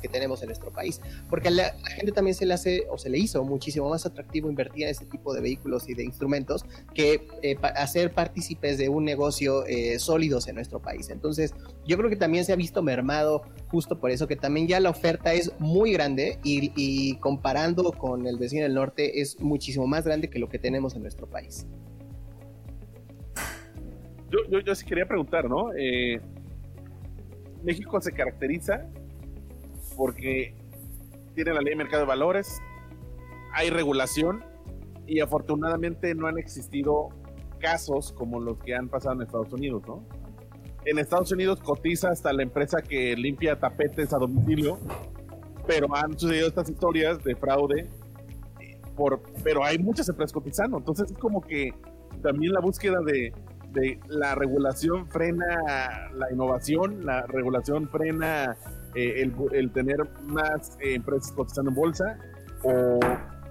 que 0.00 0.08
tenemos 0.08 0.42
en 0.42 0.48
nuestro 0.48 0.70
país. 0.70 1.00
Porque 1.28 1.48
a 1.48 1.50
la, 1.50 1.74
gente 1.96 2.12
también 2.12 2.34
se 2.34 2.46
le 2.46 2.54
hace 2.54 2.86
o 2.90 2.98
se 2.98 3.10
le 3.10 3.18
hizo 3.18 3.42
muchísimo 3.44 3.88
más 3.88 4.06
atractivo 4.06 4.48
invertir 4.48 4.84
en 4.84 4.90
este 4.90 5.06
tipo 5.06 5.34
de 5.34 5.40
vehículos 5.40 5.88
y 5.88 5.94
de 5.94 6.04
instrumentos 6.04 6.64
que 6.94 7.26
eh, 7.42 7.56
hacer 7.76 8.12
partícipes 8.12 8.78
de 8.78 8.88
un 8.88 9.04
negocio 9.04 9.66
eh, 9.66 9.98
sólidos 9.98 10.48
en 10.48 10.56
nuestro 10.56 10.80
país. 10.80 11.10
Entonces, 11.10 11.54
yo 11.86 11.96
creo 11.96 12.10
que 12.10 12.16
también 12.16 12.44
se 12.44 12.52
ha 12.52 12.56
visto 12.56 12.82
mermado 12.82 13.42
justo 13.68 13.98
por 13.98 14.10
eso, 14.10 14.26
que 14.26 14.36
también 14.36 14.68
ya 14.68 14.80
la 14.80 14.90
oferta 14.90 15.32
es 15.32 15.52
muy 15.58 15.92
grande 15.92 16.38
y, 16.44 16.72
y 16.76 17.16
comparando 17.16 17.92
con 17.92 18.26
el 18.26 18.38
vecino 18.38 18.62
del 18.62 18.74
norte 18.74 19.20
es 19.20 19.40
muchísimo 19.40 19.86
más 19.86 20.04
grande 20.04 20.28
que 20.30 20.38
lo 20.38 20.48
que 20.48 20.58
tenemos 20.58 20.94
en 20.94 21.02
nuestro 21.02 21.28
país 21.28 21.66
yo, 24.30 24.60
yo, 24.60 24.74
sí 24.74 24.84
quería 24.84 25.06
preguntar, 25.06 25.48
¿no? 25.48 25.72
Eh, 25.78 26.20
México 27.62 28.00
se 28.00 28.12
caracteriza 28.12 28.86
porque 29.96 30.54
tiene 31.34 31.52
la 31.52 31.60
ley 31.60 31.70
de 31.70 31.76
mercado 31.76 32.02
de 32.02 32.08
valores, 32.08 32.60
hay 33.52 33.70
regulación 33.70 34.44
y 35.06 35.20
afortunadamente 35.20 36.14
no 36.14 36.26
han 36.26 36.38
existido 36.38 37.08
casos 37.58 38.12
como 38.12 38.40
los 38.40 38.58
que 38.58 38.74
han 38.74 38.88
pasado 38.88 39.16
en 39.16 39.22
Estados 39.22 39.52
Unidos, 39.52 39.82
¿no? 39.86 40.04
En 40.84 40.98
Estados 40.98 41.32
Unidos 41.32 41.60
cotiza 41.60 42.10
hasta 42.10 42.32
la 42.32 42.42
empresa 42.42 42.80
que 42.82 43.16
limpia 43.16 43.58
tapetes 43.58 44.12
a 44.12 44.18
domicilio, 44.18 44.78
pero 45.66 45.94
han 45.96 46.16
sucedido 46.18 46.48
estas 46.48 46.68
historias 46.70 47.22
de 47.24 47.34
fraude, 47.34 47.88
por, 48.94 49.20
pero 49.42 49.64
hay 49.64 49.78
muchas 49.78 50.08
empresas 50.08 50.32
cotizando, 50.32 50.78
entonces 50.78 51.10
es 51.10 51.18
como 51.18 51.40
que 51.40 51.74
también 52.22 52.52
la 52.52 52.60
búsqueda 52.60 53.00
de, 53.04 53.32
la 54.08 54.34
regulación 54.34 55.08
frena 55.08 56.10
la 56.14 56.32
innovación, 56.32 57.04
la 57.04 57.22
regulación 57.26 57.88
frena 57.88 58.56
eh, 58.94 59.30
el, 59.52 59.70
tener 59.72 59.98
más 60.24 60.76
eh, 60.80 60.94
empresas 60.94 61.32
cotizando 61.32 61.70
en 61.70 61.74
bolsa 61.76 62.18
o 62.62 62.98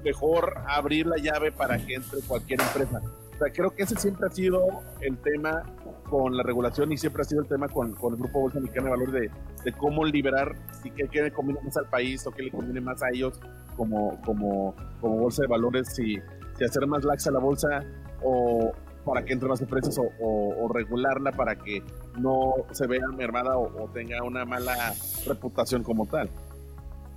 mejor 0.03 0.55
abrir 0.67 1.07
la 1.07 1.17
llave 1.17 1.51
para 1.51 1.77
que 1.77 1.95
entre 1.95 2.21
cualquier 2.21 2.61
empresa. 2.61 3.01
O 3.35 3.37
sea, 3.37 3.51
creo 3.51 3.71
que 3.71 3.83
ese 3.83 3.95
siempre 3.97 4.27
ha 4.27 4.31
sido 4.31 4.65
el 5.01 5.17
tema 5.17 5.63
con 6.09 6.37
la 6.37 6.43
regulación 6.43 6.91
y 6.91 6.97
siempre 6.97 7.21
ha 7.21 7.25
sido 7.25 7.41
el 7.41 7.47
tema 7.47 7.67
con, 7.67 7.93
con 7.93 8.13
el 8.13 8.19
Grupo 8.19 8.41
Bolsa 8.41 8.59
Mexicana 8.59 8.85
de 8.85 8.91
Valores 8.91 9.31
de, 9.63 9.71
cómo 9.73 10.05
liberar 10.05 10.55
y 10.83 10.91
qué, 10.91 11.21
le 11.21 11.31
conviene 11.31 11.59
más 11.63 11.75
al 11.77 11.87
país 11.89 12.25
o 12.27 12.31
qué 12.31 12.43
le 12.43 12.51
conviene 12.51 12.79
más 12.79 13.01
a 13.03 13.09
ellos 13.09 13.39
como, 13.75 14.21
como, 14.21 14.75
como 15.01 15.17
bolsa 15.17 15.41
de 15.41 15.47
valores, 15.47 15.93
si, 15.93 16.17
si 16.57 16.63
hacer 16.63 16.87
más 16.87 17.03
laxa 17.03 17.31
la 17.31 17.39
bolsa 17.39 17.83
o, 18.23 18.71
para 19.05 19.23
que 19.23 19.33
entre 19.33 19.47
más 19.47 19.61
empresas 19.61 19.97
o, 19.99 20.67
regularla 20.73 21.31
para 21.31 21.55
que 21.55 21.83
no 22.19 22.53
se 22.71 22.87
vea 22.87 23.07
mermada 23.15 23.57
o, 23.57 23.89
tenga 23.93 24.21
una 24.23 24.43
mala 24.45 24.93
reputación 25.25 25.83
como 25.83 26.05
tal. 26.07 26.29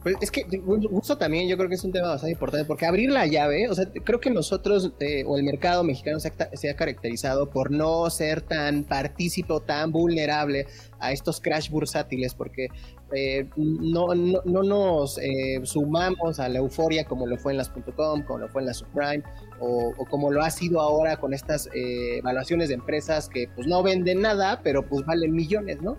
Pues 0.03 0.14
es 0.20 0.31
que 0.31 0.46
justo 0.90 1.18
también 1.18 1.48
yo 1.48 1.57
creo 1.57 1.68
que 1.68 1.74
es 1.74 1.83
un 1.83 1.90
tema 1.90 2.09
bastante 2.09 2.33
importante 2.33 2.64
porque 2.66 2.87
abrir 2.87 3.11
la 3.11 3.27
llave, 3.27 3.68
o 3.68 3.74
sea, 3.74 3.87
creo 4.05 4.20
que 4.20 4.31
nosotros 4.31 4.92
eh, 5.01 5.24
o 5.27 5.37
el 5.37 5.42
mercado 5.42 5.83
mexicano 5.83 6.20
se 6.20 6.70
ha, 6.70 6.77
caracterizado 6.77 7.51
por 7.51 7.72
no 7.72 8.09
ser 8.11 8.42
tan 8.42 8.85
partícipe 8.85 9.53
tan 9.66 9.90
vulnerable 9.90 10.66
a 11.01 11.11
estos 11.11 11.40
crash 11.40 11.68
bursátiles 11.70 12.35
porque 12.35 12.68
eh, 13.12 13.49
no, 13.57 14.14
no, 14.14 14.40
no, 14.44 14.62
nos 14.62 15.18
eh, 15.18 15.61
sumamos 15.64 16.40
a 16.40 16.49
la 16.49 16.59
euforia 16.59 17.05
como 17.05 17.27
lo 17.27 17.38
fue 17.38 17.53
en 17.53 17.59
las 17.59 17.71
.com, 17.71 18.23
como 18.23 18.38
lo 18.38 18.49
fue 18.49 18.62
en 18.62 18.66
las 18.66 18.79
subprime 18.79 19.23
o, 19.61 19.92
como 20.11 20.31
lo 20.31 20.42
ha 20.42 20.51
sido 20.51 20.81
ahora 20.81 21.16
con 21.16 21.33
estas 21.33 21.68
evaluaciones 21.75 22.68
de 22.68 22.75
empresas 22.75 23.29
que 23.29 23.49
pues 23.55 23.66
no 23.66 23.83
venden 23.83 24.21
nada 24.21 24.61
pero 24.62 24.87
pues 24.87 25.05
valen 25.07 25.33
millones, 25.33 25.81
¿no? 25.81 25.97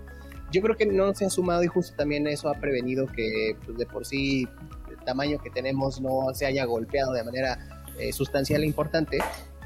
yo 0.52 0.62
creo 0.62 0.76
que 0.76 0.86
no 0.86 1.14
se 1.14 1.26
ha 1.26 1.30
sumado 1.30 1.64
y 1.64 1.68
justo 1.68 1.96
también 1.96 2.28
eso 2.28 2.50
ha 2.50 2.56
prevenido 2.56 3.08
que 3.08 3.56
pues, 3.66 3.78
de 3.78 3.86
por 3.86 4.06
sí 4.06 4.48
el 4.90 4.98
tamaño 5.06 5.40
que 5.40 5.50
tenemos 5.50 6.02
no 6.02 6.34
se 6.34 6.46
haya 6.46 6.66
golpeado 6.66 7.14
de 7.14 7.24
manera 7.24 7.60
eh, 8.00 8.12
sustancial 8.12 8.64
e 8.64 8.66
importante. 8.66 9.20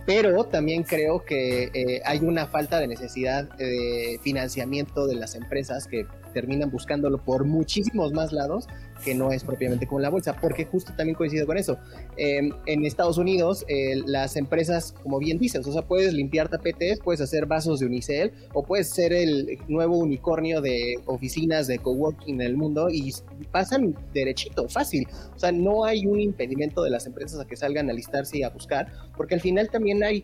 Pero 0.05 0.43
también 0.43 0.83
creo 0.83 1.23
que 1.23 1.71
eh, 1.73 2.01
hay 2.03 2.19
una 2.19 2.45
falta 2.47 2.77
de 2.77 2.87
necesidad 2.87 3.45
de 3.55 4.19
financiamiento 4.21 5.07
de 5.07 5.15
las 5.15 5.33
empresas 5.33 5.87
que 5.87 6.05
terminan 6.33 6.71
buscándolo 6.71 7.19
por 7.19 7.45
muchísimos 7.45 8.11
más 8.11 8.33
lados 8.33 8.67
que 9.03 9.13
no 9.13 9.31
es 9.31 9.43
propiamente 9.43 9.85
como 9.85 9.99
la 9.99 10.09
bolsa, 10.09 10.35
porque 10.39 10.65
justo 10.65 10.93
también 10.95 11.15
coincido 11.15 11.45
con 11.45 11.57
eso. 11.57 11.77
Em, 12.15 12.51
en 12.65 12.85
Estados 12.85 13.17
Unidos, 13.17 13.65
eh, 13.67 14.01
las 14.05 14.35
empresas, 14.37 14.93
como 15.03 15.19
bien 15.19 15.37
dices, 15.37 15.67
o 15.67 15.71
sea, 15.71 15.81
puedes 15.83 16.13
limpiar 16.13 16.49
tapetes, 16.49 16.99
puedes 16.99 17.21
hacer 17.21 17.45
vasos 17.45 17.79
de 17.79 17.85
unicel, 17.85 18.31
o 18.53 18.63
puedes 18.63 18.89
ser 18.89 19.13
el 19.13 19.59
nuevo 19.67 19.97
unicornio 19.97 20.61
de 20.61 20.95
oficinas 21.05 21.67
de 21.67 21.79
coworking 21.79 22.35
en 22.35 22.47
el 22.47 22.57
mundo 22.57 22.89
y 22.89 23.13
pasan 23.51 23.95
derechito, 24.13 24.67
fácil. 24.69 25.07
O 25.35 25.39
sea, 25.39 25.51
no 25.51 25.85
hay 25.85 26.05
un 26.05 26.19
impedimento 26.19 26.83
de 26.83 26.89
las 26.89 27.05
empresas 27.05 27.39
a 27.39 27.45
que 27.45 27.55
salgan 27.55 27.89
a 27.89 27.93
listarse 27.93 28.37
y 28.37 28.43
a 28.43 28.49
buscar, 28.49 28.91
porque 29.17 29.35
al 29.35 29.41
final 29.41 29.69
también 29.69 30.03
hay 30.03 30.23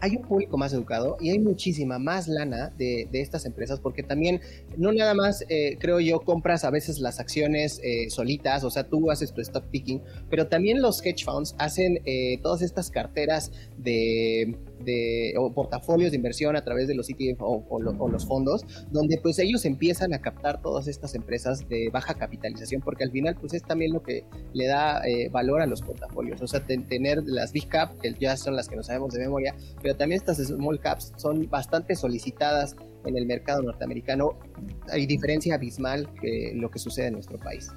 hay 0.00 0.16
un 0.16 0.22
público 0.22 0.56
más 0.56 0.72
educado 0.72 1.16
y 1.20 1.30
hay 1.30 1.38
muchísima 1.38 1.98
más 1.98 2.28
lana 2.28 2.72
de, 2.76 3.08
estas 3.12 3.46
empresas 3.46 3.80
porque 3.80 4.02
también 4.02 4.40
no 4.76 4.92
nada 4.92 5.14
más, 5.14 5.44
eh, 5.48 5.76
creo 5.78 6.00
yo, 6.00 6.20
compras 6.20 6.64
a 6.64 6.70
veces 6.70 6.98
las 6.98 7.20
acciones 7.20 7.80
eh, 7.82 8.10
solitas, 8.10 8.64
o 8.64 8.70
sea, 8.70 8.84
tú 8.84 9.10
haces 9.10 9.32
tu 9.32 9.40
stock 9.40 9.64
picking, 9.70 10.02
pero 10.28 10.48
también 10.48 10.82
los 10.82 11.04
hedge 11.04 11.24
funds 11.24 11.54
hacen 11.58 12.00
eh, 12.04 12.38
todas 12.42 12.62
estas 12.62 12.90
carteras 12.90 13.52
de 13.78 14.56
de 14.80 15.34
o 15.38 15.52
portafolios 15.52 16.10
de 16.10 16.16
inversión 16.16 16.56
a 16.56 16.64
través 16.64 16.88
de 16.88 16.94
los 16.94 17.08
ETF 17.08 17.40
o, 17.40 17.78
los 17.80 18.26
fondos, 18.26 18.62
donde 18.90 19.18
pues 19.22 19.38
ellos 19.38 19.64
empiezan 19.64 20.14
a 20.14 20.20
captar 20.20 20.60
todas 20.62 20.88
estas 20.88 21.14
empresas 21.14 21.68
de 21.68 21.90
baja 21.92 22.14
capitalización, 22.14 22.80
porque 22.82 23.04
al 23.04 23.10
final 23.10 23.36
pues 23.40 23.54
es 23.54 23.62
también 23.62 23.92
lo 23.92 24.02
que 24.02 24.24
le 24.52 24.66
da 24.66 25.06
eh, 25.06 25.28
valor 25.30 25.62
a 25.62 25.66
los 25.66 25.82
portafolios, 25.82 26.40
o 26.42 26.46
sea, 26.46 26.64
tener 26.64 27.22
las 27.24 27.52
big 27.52 27.68
cap, 27.68 27.98
que 28.00 28.14
ya 28.18 28.36
son 28.36 28.56
las 28.56 28.68
que 28.68 28.76
no 28.76 28.82
sabemos 28.82 29.14
de 29.14 29.20
memoria, 29.20 29.54
pero 29.82 29.96
también 29.96 30.20
estas 30.20 30.38
small 30.38 30.80
caps 30.80 31.12
son 31.16 31.48
bastante 31.48 31.94
solicitadas 31.94 32.76
en 33.04 33.16
el 33.16 33.26
mercado 33.26 33.62
norteamericano, 33.62 34.38
hay 34.88 35.06
diferencia 35.06 35.54
abismal 35.56 36.08
que 36.20 36.52
lo 36.54 36.70
que 36.70 36.78
sucede 36.78 37.08
en 37.08 37.14
nuestro 37.14 37.38
país. 37.38 37.70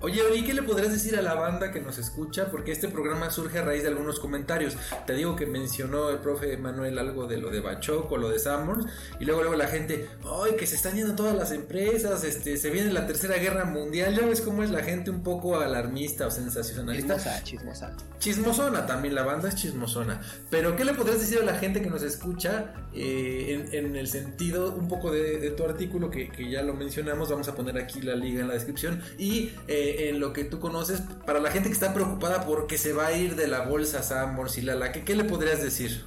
Oye, 0.00 0.22
¿y 0.36 0.44
qué 0.44 0.54
le 0.54 0.62
podrías 0.62 0.92
decir 0.92 1.16
a 1.16 1.22
la 1.22 1.34
banda 1.34 1.72
que 1.72 1.80
nos 1.80 1.98
escucha? 1.98 2.52
Porque 2.52 2.70
este 2.70 2.86
programa 2.86 3.30
surge 3.30 3.58
a 3.58 3.62
raíz 3.62 3.82
de 3.82 3.88
algunos 3.88 4.20
comentarios. 4.20 4.76
Te 5.06 5.14
digo 5.14 5.34
que 5.34 5.44
mencionó 5.44 6.10
el 6.10 6.18
profe 6.18 6.56
Manuel 6.56 6.98
algo 7.00 7.26
de 7.26 7.38
lo 7.38 7.50
de 7.50 7.58
Bachoco, 7.58 8.16
lo 8.16 8.28
de 8.28 8.38
Samuels, 8.38 8.86
y 9.18 9.24
luego 9.24 9.42
luego 9.42 9.56
la 9.56 9.66
gente, 9.66 10.08
¡ay, 10.24 10.52
que 10.56 10.68
se 10.68 10.76
están 10.76 10.94
yendo 10.94 11.16
todas 11.16 11.34
las 11.34 11.50
empresas! 11.50 12.22
Este, 12.22 12.56
se 12.58 12.70
viene 12.70 12.92
la 12.92 13.08
tercera 13.08 13.38
guerra 13.38 13.64
mundial. 13.64 14.16
Ya 14.16 14.24
ves 14.24 14.40
cómo 14.40 14.62
es 14.62 14.70
la 14.70 14.84
gente 14.84 15.10
un 15.10 15.24
poco 15.24 15.58
alarmista 15.58 16.28
o 16.28 16.30
sensacionalista. 16.30 17.16
Chismosa, 17.16 17.42
chismosa. 17.42 17.96
Chismosona 18.20 18.86
también, 18.86 19.16
la 19.16 19.24
banda 19.24 19.48
es 19.48 19.56
chismosona. 19.56 20.20
Pero, 20.48 20.76
¿qué 20.76 20.84
le 20.84 20.94
podrías 20.94 21.18
decir 21.18 21.40
a 21.40 21.44
la 21.44 21.54
gente 21.54 21.82
que 21.82 21.90
nos 21.90 22.02
escucha 22.02 22.72
eh, 22.94 23.68
en, 23.72 23.96
el 23.96 24.06
sentido 24.06 24.76
un 24.76 24.86
poco 24.86 25.10
de, 25.10 25.50
tu 25.56 25.64
artículo 25.64 26.08
que, 26.08 26.28
que, 26.28 26.48
ya 26.48 26.62
lo 26.62 26.74
mencionamos? 26.74 27.30
Vamos 27.30 27.48
a 27.48 27.56
poner 27.56 27.78
aquí 27.78 28.00
la 28.00 28.14
liga 28.14 28.42
en 28.42 28.46
la 28.46 28.54
descripción. 28.54 29.02
Y. 29.18 29.50
Eh, 29.66 29.87
en 30.08 30.20
lo 30.20 30.32
que 30.32 30.44
tú 30.44 30.60
conoces, 30.60 31.02
para 31.26 31.40
la 31.40 31.50
gente 31.50 31.68
que 31.68 31.74
está 31.74 31.94
preocupada 31.94 32.44
porque 32.44 32.78
se 32.78 32.92
va 32.92 33.06
a 33.06 33.12
ir 33.12 33.36
de 33.36 33.48
la 33.48 33.62
bolsa 33.62 34.02
Sambors 34.02 34.58
y 34.58 34.62
Lala, 34.62 34.92
¿qué, 34.92 35.04
¿qué 35.04 35.14
le 35.14 35.24
podrías 35.24 35.62
decir? 35.62 36.04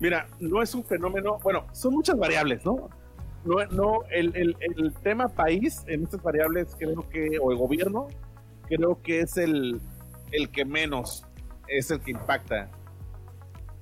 Mira, 0.00 0.28
no 0.40 0.62
es 0.62 0.74
un 0.74 0.84
fenómeno, 0.84 1.38
bueno, 1.42 1.66
son 1.72 1.94
muchas 1.94 2.18
variables, 2.18 2.64
¿no? 2.64 2.90
No, 3.44 4.02
el 4.10 4.94
tema 5.04 5.28
país 5.28 5.84
en 5.86 6.02
estas 6.02 6.20
variables 6.20 6.74
creo 6.76 7.08
que, 7.08 7.38
o 7.40 7.52
el 7.52 7.58
gobierno, 7.58 8.08
creo 8.68 9.00
que 9.02 9.20
es 9.20 9.36
el, 9.36 9.80
el 10.32 10.50
que 10.50 10.64
menos 10.64 11.24
es 11.68 11.90
el 11.90 12.00
que 12.00 12.10
impacta 12.10 12.68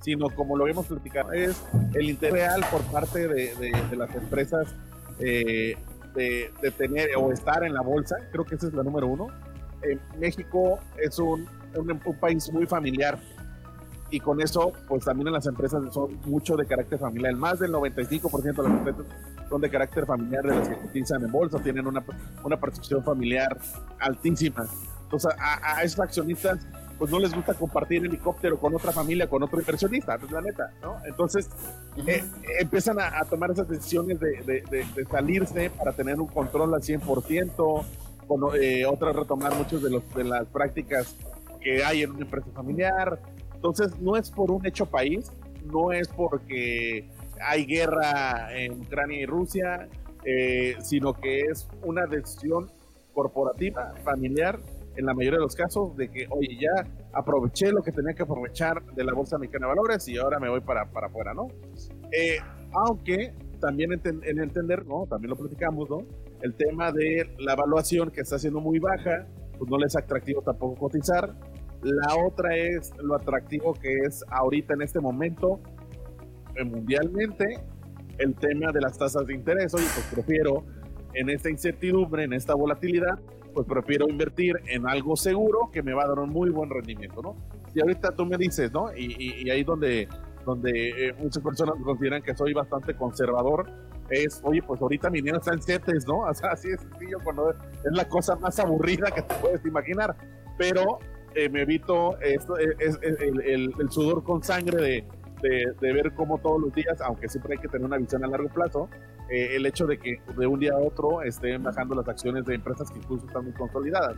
sino 0.05 0.29
como 0.29 0.55
lo 0.55 0.67
hemos 0.67 0.85
platicado, 0.85 1.33
es 1.33 1.59
el 1.95 2.11
interés 2.11 2.33
real 2.33 2.63
por 2.69 2.83
parte 2.83 3.27
de, 3.27 3.55
de, 3.55 3.95
las 3.97 4.13
empresas 4.13 4.75
eh, 5.19 5.75
de, 6.15 6.51
tener 6.77 7.09
o 7.17 7.31
estar 7.31 7.63
en 7.63 7.73
la 7.73 7.81
bolsa, 7.81 8.15
creo 8.31 8.45
que 8.45 8.55
esa 8.55 8.67
es 8.67 8.73
la 8.73 8.83
número 8.83 9.07
uno. 9.07 9.27
México 10.17 10.79
es 10.97 11.19
un, 11.19 11.47
un, 11.75 11.99
país 12.19 12.51
muy 12.51 12.65
familiar 12.65 13.19
y 14.09 14.19
con 14.19 14.41
eso, 14.41 14.71
pues 14.87 15.05
también 15.05 15.31
las 15.31 15.45
empresas 15.45 15.93
son 15.93 16.19
mucho 16.25 16.55
de 16.55 16.65
carácter 16.65 16.97
familiar. 16.97 17.35
Más 17.35 17.59
del 17.59 17.71
95% 17.71 18.41
de 18.41 18.63
las 18.63 18.71
empresas 18.71 19.05
son 19.49 19.61
de 19.61 19.69
carácter 19.69 20.05
familiar 20.05 20.43
de 20.43 20.55
las 20.55 20.69
que 20.69 20.75
cotizan 20.75 21.23
en 21.23 21.31
bolsa, 21.31 21.59
tienen 21.59 21.85
una, 21.85 22.03
una 22.43 22.59
percepción 22.59 23.03
familiar 23.03 23.57
altísima. 23.99 24.65
Entonces, 25.03 25.31
a, 25.37 25.77
a 25.77 25.83
esos 25.83 25.99
accionistas 25.99 26.65
pues 26.97 27.11
no 27.11 27.19
les 27.19 27.33
gusta 27.33 27.53
compartir 27.53 28.05
helicóptero 28.05 28.57
con 28.57 28.73
otra 28.75 28.91
familia, 28.91 29.27
con 29.27 29.43
otro 29.43 29.59
inversionista, 29.59 30.15
es 30.15 30.31
la 30.31 30.41
neta, 30.41 30.71
¿no? 30.81 30.97
Entonces 31.05 31.49
eh, 32.07 32.23
empiezan 32.59 32.99
a, 32.99 33.23
tomar 33.25 33.51
esas 33.51 33.67
decisiones 33.67 34.19
de, 34.19 34.63
de, 34.69 35.05
salirse 35.09 35.69
para 35.69 35.91
tener 35.91 36.19
un 36.19 36.27
control 36.27 36.73
al 36.73 36.81
100%, 36.81 37.85
con, 38.27 38.41
eh, 38.59 38.85
otras 38.85 39.15
retomar 39.15 39.55
muchas 39.55 39.81
de, 39.81 39.89
los, 39.89 40.13
de 40.15 40.23
las 40.23 40.45
prácticas 40.47 41.15
que 41.61 41.83
hay 41.83 42.03
en 42.03 42.11
una 42.11 42.21
empresa 42.21 42.47
familiar. 42.53 43.19
Entonces 43.53 43.99
no 43.99 44.15
es 44.15 44.29
por 44.31 44.51
un 44.51 44.65
hecho 44.65 44.85
país, 44.85 45.31
no 45.65 45.91
es 45.91 46.07
porque 46.07 47.09
hay 47.41 47.65
guerra 47.65 48.55
en 48.55 48.81
Ucrania 48.81 49.21
y 49.21 49.25
Rusia, 49.25 49.87
eh, 50.23 50.75
sino 50.81 51.13
que 51.13 51.41
es 51.41 51.67
una 51.83 52.05
decisión 52.05 52.71
corporativa, 53.13 53.93
familiar, 54.03 54.59
en 54.95 55.05
la 55.05 55.13
mayoría 55.13 55.39
de 55.39 55.43
los 55.43 55.55
casos 55.55 55.95
de 55.95 56.09
que, 56.09 56.27
oye, 56.29 56.57
ya 56.59 56.87
aproveché 57.13 57.71
lo 57.71 57.81
que 57.81 57.91
tenía 57.91 58.13
que 58.13 58.23
aprovechar 58.23 58.83
de 58.93 59.03
la 59.03 59.13
Bolsa 59.13 59.37
Mexicana 59.37 59.67
de 59.67 59.75
Valores 59.75 60.07
y 60.07 60.17
ahora 60.17 60.39
me 60.39 60.49
voy 60.49 60.61
para, 60.61 60.85
para 60.85 61.07
afuera, 61.07 61.33
¿no? 61.33 61.47
Eh, 62.11 62.37
aunque 62.73 63.33
también 63.59 63.91
en, 63.93 64.39
entender, 64.39 64.85
¿no? 64.85 65.05
También 65.07 65.31
lo 65.31 65.35
platicamos, 65.35 65.89
¿no? 65.89 65.99
El 66.41 66.53
tema 66.55 66.91
de 66.91 67.29
la 67.39 67.53
evaluación 67.53 68.11
que 68.11 68.21
está 68.21 68.37
siendo 68.37 68.59
muy 68.59 68.79
baja, 68.79 69.27
pues 69.57 69.69
no 69.69 69.77
les 69.77 69.95
es 69.95 70.03
atractivo 70.03 70.41
tampoco 70.41 70.75
cotizar. 70.75 71.33
La 71.81 72.15
otra 72.25 72.55
es 72.55 72.91
lo 73.01 73.15
atractivo 73.15 73.73
que 73.73 73.93
es 74.05 74.23
ahorita 74.29 74.73
en 74.73 74.81
este 74.81 74.99
momento 74.99 75.59
eh, 76.55 76.63
mundialmente 76.63 77.45
el 78.17 78.35
tema 78.35 78.71
de 78.71 78.81
las 78.81 78.97
tasas 78.97 79.25
de 79.27 79.33
interés. 79.33 79.73
Oye, 79.73 79.85
pues 79.93 80.07
prefiero 80.13 80.63
en 81.13 81.29
esta 81.29 81.49
incertidumbre, 81.49 82.23
en 82.23 82.33
esta 82.33 82.53
volatilidad, 82.55 83.19
pues 83.55 83.65
prefiero 83.65 84.09
invertir 84.09 84.57
en 84.67 84.85
algo 84.85 85.15
seguro 85.15 85.69
que 85.71 85.81
me 85.81 85.93
va 85.93 86.03
a 86.03 86.07
dar 86.09 86.19
un 86.19 86.29
muy 86.29 86.49
buen 86.49 86.69
rendimiento, 86.69 87.21
¿no? 87.21 87.37
Y 87.73 87.79
ahorita 87.79 88.11
tú 88.11 88.25
me 88.25 88.37
dices, 88.37 88.71
¿no? 88.73 88.93
Y, 88.95 89.49
ahí 89.49 89.63
donde, 89.63 90.09
donde 90.45 91.07
eh, 91.07 91.13
muchas 91.17 91.41
personas 91.41 91.75
consideran 91.81 92.21
que 92.21 92.35
soy 92.35 92.53
bastante 92.53 92.93
conservador, 92.95 93.65
es, 94.09 94.41
oye, 94.43 94.61
pues 94.61 94.81
ahorita 94.81 95.09
mi 95.09 95.19
dinero 95.19 95.37
está 95.37 95.53
en 95.53 95.61
CETES, 95.61 96.05
¿no? 96.05 96.19
O 96.29 96.33
sea, 96.33 96.51
así 96.51 96.69
es 96.69 96.81
sencillo 96.81 97.17
cuando 97.23 97.51
es 97.51 97.91
la 97.91 98.07
cosa 98.09 98.35
más 98.35 98.59
aburrida 98.59 99.09
que 99.09 99.21
te 99.21 99.33
puedes 99.35 99.65
imaginar. 99.65 100.17
Pero 100.57 100.99
eh, 101.33 101.47
me 101.47 101.61
evito 101.61 102.19
esto, 102.19 102.59
eh, 102.59 102.75
es, 102.79 102.99
el, 103.01 103.73
sudor 103.89 104.21
con 104.25 104.43
sangre 104.43 104.81
de, 104.81 105.07
de, 105.49 105.73
de, 105.79 105.93
ver 105.93 106.13
cómo 106.13 106.37
todos 106.39 106.59
los 106.59 106.73
días, 106.73 106.99
aunque 107.01 107.29
siempre 107.29 107.53
hay 107.55 107.59
que 107.59 107.67
tener 107.67 107.85
una 107.85 107.97
visión 107.97 108.23
a 108.23 108.27
largo 108.27 108.49
plazo, 108.49 108.89
eh, 109.29 109.55
el 109.55 109.65
hecho 109.65 109.85
de 109.85 109.97
que 109.97 110.21
de 110.37 110.47
un 110.47 110.59
día 110.59 110.73
a 110.73 110.77
otro 110.77 111.21
estén 111.21 111.63
bajando 111.63 111.95
las 111.95 112.07
acciones 112.07 112.45
de 112.45 112.55
empresas 112.55 112.91
que 112.91 112.99
incluso 112.99 113.25
están 113.25 113.45
muy 113.45 113.53
consolidadas. 113.53 114.15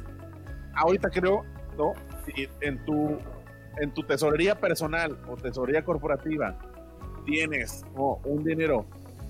Ahorita 0.75 1.09
creo, 1.09 1.43
¿no? 1.77 1.93
Si 2.25 2.47
en 2.61 2.83
tu, 2.85 3.17
en 3.79 3.93
tu 3.93 4.03
tesorería 4.03 4.55
personal 4.55 5.17
o 5.29 5.35
tesorería 5.35 5.83
corporativa 5.83 6.57
tienes 7.25 7.85
un 7.95 8.43
dinero 8.43 8.85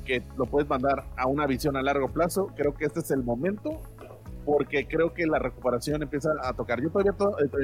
que 0.06 0.24
lo 0.38 0.46
puedes 0.46 0.70
mandar 0.70 1.04
a 1.18 1.28
una 1.28 1.46
visión 1.46 1.76
a 1.78 1.82
largo 1.82 2.10
plazo, 2.10 2.48
creo 2.56 2.74
que 2.74 2.86
este 2.86 3.02
es 3.02 3.12
el 3.12 3.24
momento 3.24 3.82
porque 4.46 4.88
creo 4.88 5.14
que 5.14 5.28
la 5.28 5.40
recuperación 5.40 6.02
empieza 6.02 6.30
a 6.42 6.54
tocar. 6.54 6.82
Yo 6.82 6.90
todavía, 6.90 7.14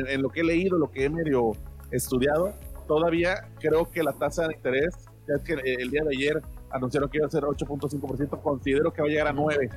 en 0.09 0.21
lo 0.21 0.29
que 0.29 0.41
he 0.41 0.43
leído, 0.43 0.77
lo 0.77 0.91
que 0.91 1.05
he 1.05 1.09
medio 1.09 1.53
estudiado, 1.91 2.53
todavía 2.85 3.49
creo 3.59 3.89
que 3.89 4.03
la 4.03 4.13
tasa 4.13 4.47
de 4.47 4.55
interés, 4.55 4.95
ya 5.27 5.35
es 5.35 5.41
que 5.43 5.53
el 5.53 5.89
día 5.89 6.03
de 6.03 6.15
ayer 6.15 6.41
anunciaron 6.71 7.09
que 7.09 7.17
iba 7.17 7.27
a 7.27 7.29
ser 7.29 7.43
8.5%, 7.43 8.41
considero 8.41 8.91
que 8.91 9.01
va 9.01 9.07
a 9.07 9.11
llegar 9.11 9.27
a 9.27 9.33
9, 9.33 9.69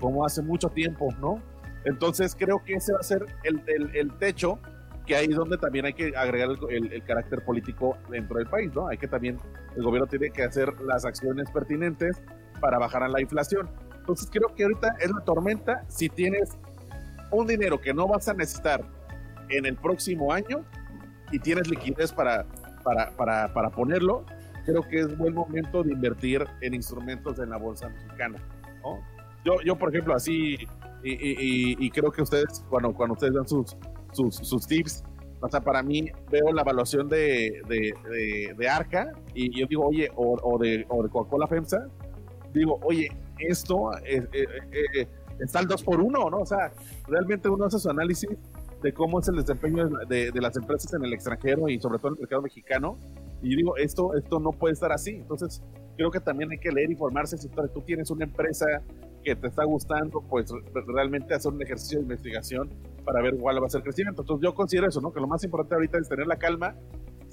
como 0.00 0.24
hace 0.24 0.42
mucho 0.42 0.68
tiempo, 0.68 1.08
¿no? 1.20 1.42
Entonces 1.84 2.34
creo 2.34 2.62
que 2.64 2.74
ese 2.74 2.92
va 2.92 3.00
a 3.00 3.02
ser 3.02 3.24
el, 3.44 3.62
el, 3.94 4.12
techo, 4.18 4.58
que 5.06 5.16
ahí 5.16 5.26
es 5.26 5.36
donde 5.36 5.56
también 5.58 5.86
hay 5.86 5.94
que 5.94 6.16
agregar 6.16 6.50
el, 6.70 6.92
el, 6.92 7.02
carácter 7.04 7.44
político 7.44 7.96
dentro 8.10 8.38
del 8.38 8.46
país, 8.46 8.70
¿no? 8.74 8.88
Hay 8.88 8.98
que 8.98 9.08
también, 9.08 9.38
el 9.76 9.82
gobierno 9.82 10.06
tiene 10.06 10.30
que 10.30 10.42
hacer 10.42 10.80
las 10.82 11.04
acciones 11.04 11.50
pertinentes 11.50 12.20
para 12.60 12.78
bajar 12.78 13.02
a 13.02 13.08
la 13.08 13.20
inflación. 13.20 13.68
Entonces 13.96 14.28
creo 14.30 14.54
que 14.54 14.64
ahorita 14.64 14.96
es 15.00 15.10
la 15.10 15.20
tormenta, 15.20 15.84
si 15.88 16.08
tienes 16.08 16.58
un 17.30 17.46
dinero 17.46 17.80
que 17.80 17.92
no 17.94 18.08
vas 18.08 18.28
a 18.28 18.34
necesitar 18.34 18.82
en 19.50 19.66
el 19.66 19.76
próximo 19.76 20.32
año 20.32 20.64
y 21.30 21.38
tienes 21.38 21.68
liquidez 21.68 22.12
para, 22.12 22.44
para, 22.82 23.10
para, 23.16 23.52
para 23.52 23.70
ponerlo, 23.70 24.24
creo 24.64 24.82
que 24.82 25.00
es 25.00 25.16
buen 25.16 25.34
momento 25.34 25.82
de 25.82 25.92
invertir 25.92 26.44
en 26.60 26.74
instrumentos 26.74 27.38
en 27.38 27.50
la 27.50 27.56
bolsa 27.56 27.88
mexicana. 27.88 28.38
¿no? 28.82 28.98
Yo, 29.44 29.60
yo, 29.64 29.76
por 29.76 29.90
ejemplo, 29.90 30.14
así, 30.14 30.56
y, 31.02 31.86
y, 31.86 31.90
creo 31.90 32.10
que 32.10 32.22
ustedes, 32.22 32.64
cuando, 32.68 32.92
cuando 32.92 33.14
ustedes 33.14 33.34
dan 33.34 33.48
sus, 33.48 33.76
sus, 34.12 34.34
sus, 34.36 34.66
tips, 34.66 35.04
o 35.40 35.48
sea, 35.48 35.60
para 35.60 35.82
mí 35.82 36.10
veo 36.30 36.52
la 36.52 36.62
evaluación 36.62 37.08
de, 37.08 37.62
de, 37.68 38.54
de, 38.56 38.68
Arca 38.68 39.12
y 39.34 39.58
yo 39.58 39.66
digo, 39.66 39.86
oye, 39.86 40.10
o, 40.16 40.36
o 40.42 40.58
de, 40.58 40.84
o 40.88 41.02
de 41.02 41.08
Coca-Cola 41.08 41.46
FEMSA, 41.46 41.86
digo, 42.52 42.80
oye, 42.82 43.08
esto 43.38 43.92
es, 44.04 44.24
eh, 44.24 44.46
eh, 44.72 44.84
eh, 44.94 45.08
está 45.38 45.60
al 45.60 45.68
2 45.68 45.82
por 45.82 46.00
1 46.00 46.30
¿no? 46.30 46.38
O 46.38 46.46
sea, 46.46 46.72
realmente 47.06 47.48
uno 47.48 47.66
hace 47.66 47.78
su 47.78 47.88
análisis 47.88 48.30
de 48.82 48.92
cómo 48.92 49.20
es 49.20 49.28
el 49.28 49.36
desempeño 49.36 49.88
de, 50.08 50.30
de, 50.30 50.40
las 50.40 50.56
empresas 50.56 50.92
en 50.94 51.04
el 51.04 51.12
extranjero 51.12 51.68
y 51.68 51.80
sobre 51.80 51.98
todo 51.98 52.08
en 52.08 52.14
el 52.14 52.20
mercado 52.20 52.42
mexicano 52.42 52.98
y 53.42 53.56
digo, 53.56 53.76
esto, 53.76 54.14
esto 54.14 54.40
no 54.40 54.50
puede 54.50 54.74
estar 54.74 54.92
así. 54.92 55.10
Entonces, 55.10 55.62
creo 55.96 56.10
que 56.10 56.20
también 56.20 56.50
hay 56.50 56.58
que 56.58 56.70
leer, 56.70 56.90
informarse. 56.90 57.38
Si 57.38 57.48
tú 57.48 57.82
tienes 57.82 58.10
una 58.10 58.24
empresa 58.24 58.66
que 59.22 59.36
te 59.36 59.46
está 59.46 59.64
gustando, 59.64 60.20
pues 60.28 60.50
realmente 60.86 61.34
hacer 61.34 61.52
un 61.52 61.62
ejercicio 61.62 61.98
de 61.98 62.04
investigación 62.04 62.70
para 63.04 63.22
ver 63.22 63.36
cuál 63.36 63.62
va 63.62 63.66
a 63.66 63.70
ser 63.70 63.80
el 63.80 63.84
crecimiento. 63.84 64.22
Entonces, 64.22 64.44
yo 64.44 64.54
considero 64.54 64.88
eso, 64.88 65.00
¿no? 65.00 65.12
Que 65.12 65.20
lo 65.20 65.28
más 65.28 65.42
importante 65.44 65.74
ahorita 65.76 65.98
es 65.98 66.08
tener 66.08 66.26
la 66.26 66.36
calma 66.36 66.74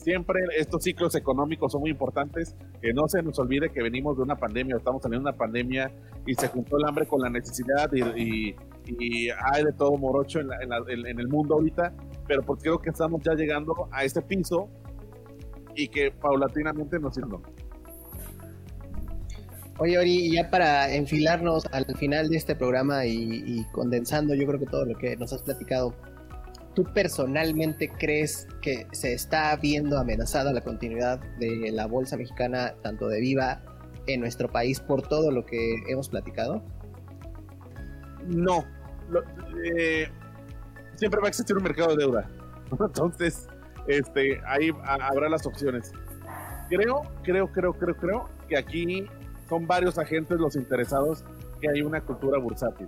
siempre 0.05 0.39
estos 0.57 0.83
ciclos 0.83 1.15
económicos 1.15 1.71
son 1.71 1.81
muy 1.81 1.89
importantes, 1.89 2.55
que 2.81 2.93
no 2.93 3.07
se 3.07 3.23
nos 3.23 3.39
olvide 3.39 3.69
que 3.69 3.81
venimos 3.81 4.17
de 4.17 4.23
una 4.23 4.35
pandemia, 4.35 4.77
estamos 4.77 5.01
teniendo 5.01 5.27
una 5.27 5.37
pandemia 5.37 5.91
y 6.25 6.35
se 6.35 6.47
juntó 6.47 6.77
el 6.77 6.85
hambre 6.85 7.07
con 7.07 7.21
la 7.21 7.29
necesidad 7.29 7.91
y, 7.93 8.55
hay 9.51 9.63
de 9.63 9.73
todo 9.73 9.97
morocho 9.97 10.39
en, 10.39 10.49
en, 10.51 11.19
el 11.19 11.27
mundo 11.27 11.55
ahorita, 11.55 11.93
pero 12.27 12.43
porque 12.43 12.63
creo 12.63 12.79
que 12.79 12.89
estamos 12.89 13.21
ya 13.23 13.33
llegando 13.33 13.87
a 13.91 14.03
este 14.03 14.21
piso 14.21 14.69
y 15.75 15.87
que 15.87 16.11
paulatinamente 16.11 16.99
nos 16.99 17.15
sirve. 17.15 17.37
Oye, 19.77 19.97
Ori, 19.97 20.31
ya 20.31 20.49
para 20.49 20.93
enfilarnos 20.93 21.65
al 21.73 21.85
final 21.97 22.29
de 22.29 22.37
este 22.37 22.55
programa 22.55 23.05
y, 23.05 23.65
condensando, 23.73 24.33
yo 24.33 24.47
creo 24.47 24.59
que 24.59 24.67
todo 24.67 24.85
lo 24.85 24.97
que 24.97 25.17
nos 25.17 25.33
has 25.33 25.41
platicado, 25.41 25.93
¿tú 26.73 26.85
personalmente 26.93 27.89
crees 27.89 28.47
que 28.61 28.87
se 28.93 29.13
está 29.13 29.53
viendo 29.57 29.99
amenazada 29.99 30.53
la 30.53 30.61
continuidad 30.61 31.19
de 31.39 31.71
la 31.73 31.87
bolsa 31.87 32.15
mexicana, 32.15 32.73
tanto 32.83 33.09
de 33.09 33.19
Viva, 33.19 33.61
en 34.07 34.21
nuestro 34.21 34.47
país 34.49 34.79
por 34.79 35.01
todo 35.01 35.29
lo 35.29 35.45
que 35.45 35.75
hemos 35.89 36.07
platicado? 36.07 36.63
No. 38.25 38.63
Eh, 39.63 40.07
siempre 40.95 41.19
va 41.19 41.27
a 41.27 41.29
existir 41.29 41.55
un 41.55 41.63
mercado 41.63 41.95
de 41.95 42.03
deuda. 42.03 42.29
Entonces, 42.71 43.47
este, 43.87 44.41
ahí 44.45 44.71
habrá 44.83 45.29
las 45.29 45.45
opciones. 45.45 45.91
Creo, 46.69 47.03
creo, 47.23 47.47
creo, 47.51 47.73
creo, 47.73 47.95
creo 47.95 48.29
que 48.47 48.57
aquí 48.57 49.07
son 49.47 49.67
varios 49.67 49.97
agentes 49.99 50.39
los 50.39 50.55
interesados 50.55 51.23
que 51.61 51.69
hay 51.69 51.81
una 51.81 52.01
cultura 52.01 52.39
bursátil. 52.39 52.87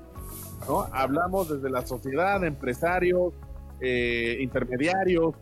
¿no? 0.68 0.88
Hablamos 0.92 1.50
desde 1.50 1.70
la 1.70 1.86
sociedad, 1.86 2.44
empresarios, 2.44 3.34
eh, 3.80 4.38
intermediarios, 4.40 5.36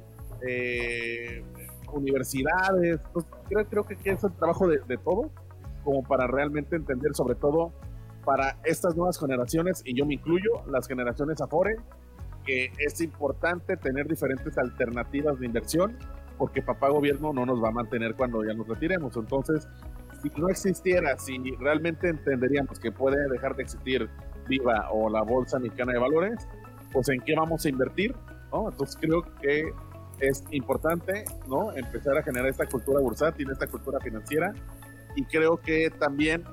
eh, 0.45 1.43
universidades. 1.93 2.99
creo, 3.47 3.65
creo 3.65 3.83
que 3.83 3.97
es 4.03 4.23
el 4.23 4.33
trabajo 4.33 4.67
de, 4.67 4.79
de 4.87 4.97
todos, 4.97 5.27
como 5.83 6.03
para 6.03 6.27
realmente 6.27 6.75
entender, 6.75 7.15
sobre 7.15 7.35
todo 7.35 7.71
para 8.25 8.57
estas 8.63 8.95
nuevas 8.95 9.19
generaciones, 9.19 9.81
y 9.85 9.95
yo 9.95 10.05
me 10.05 10.15
incluyo, 10.15 10.65
las 10.67 10.87
generaciones 10.87 11.39
Afore, 11.41 11.77
que 12.45 12.71
es 12.79 12.99
importante 13.01 13.77
tener 13.77 14.07
diferentes 14.07 14.57
alternativas 14.57 15.39
de 15.39 15.45
inversión, 15.45 15.97
porque 16.37 16.61
papá 16.61 16.89
gobierno 16.89 17.31
no 17.33 17.45
nos 17.45 17.63
va 17.63 17.69
a 17.69 17.71
mantener 17.71 18.15
cuando 18.15 18.43
ya 18.43 18.53
nos 18.53 18.67
retiremos. 18.67 19.15
Entonces, 19.15 19.67
si 20.21 20.29
no 20.39 20.49
existiera, 20.49 21.17
si 21.17 21.37
realmente 21.59 22.09
entenderíamos 22.09 22.79
que 22.79 22.91
puede 22.91 23.29
dejar 23.29 23.55
de 23.55 23.63
existir 23.63 24.09
Viva 24.47 24.89
o 24.91 25.09
la 25.09 25.23
Bolsa 25.23 25.59
Mexicana 25.59 25.93
de 25.93 25.99
Valores, 25.99 26.47
pues 26.91 27.09
en 27.09 27.19
qué 27.21 27.35
vamos 27.35 27.65
a 27.65 27.69
invertir, 27.69 28.15
¿no? 28.51 28.69
Entonces 28.69 28.97
creo 28.99 29.23
que 29.41 29.71
es 30.19 30.43
importante, 30.51 31.25
¿no? 31.47 31.71
Empezar 31.73 32.17
a 32.17 32.23
generar 32.23 32.49
esta 32.49 32.65
cultura 32.67 32.99
bursátil, 32.99 33.49
esta 33.51 33.67
cultura 33.67 33.99
financiera, 33.99 34.53
y 35.15 35.23
creo 35.25 35.57
que 35.57 35.89
también 35.89 36.43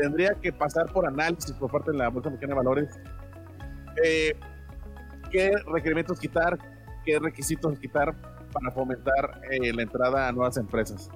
tendría 0.00 0.34
que 0.34 0.52
pasar 0.52 0.92
por 0.92 1.06
análisis 1.06 1.52
por 1.52 1.70
parte 1.70 1.92
de 1.92 1.98
la 1.98 2.08
Bolsa 2.08 2.30
Mexicana 2.30 2.54
de 2.54 2.56
Valores 2.56 3.00
eh, 4.04 4.34
qué 5.30 5.52
requerimientos 5.72 6.18
quitar, 6.18 6.58
qué 7.04 7.18
requisitos 7.18 7.78
quitar 7.78 8.14
para 8.52 8.70
fomentar 8.72 9.40
eh, 9.50 9.72
la 9.72 9.82
entrada 9.82 10.28
a 10.28 10.32
nuevas 10.32 10.56
empresas. 10.56 11.08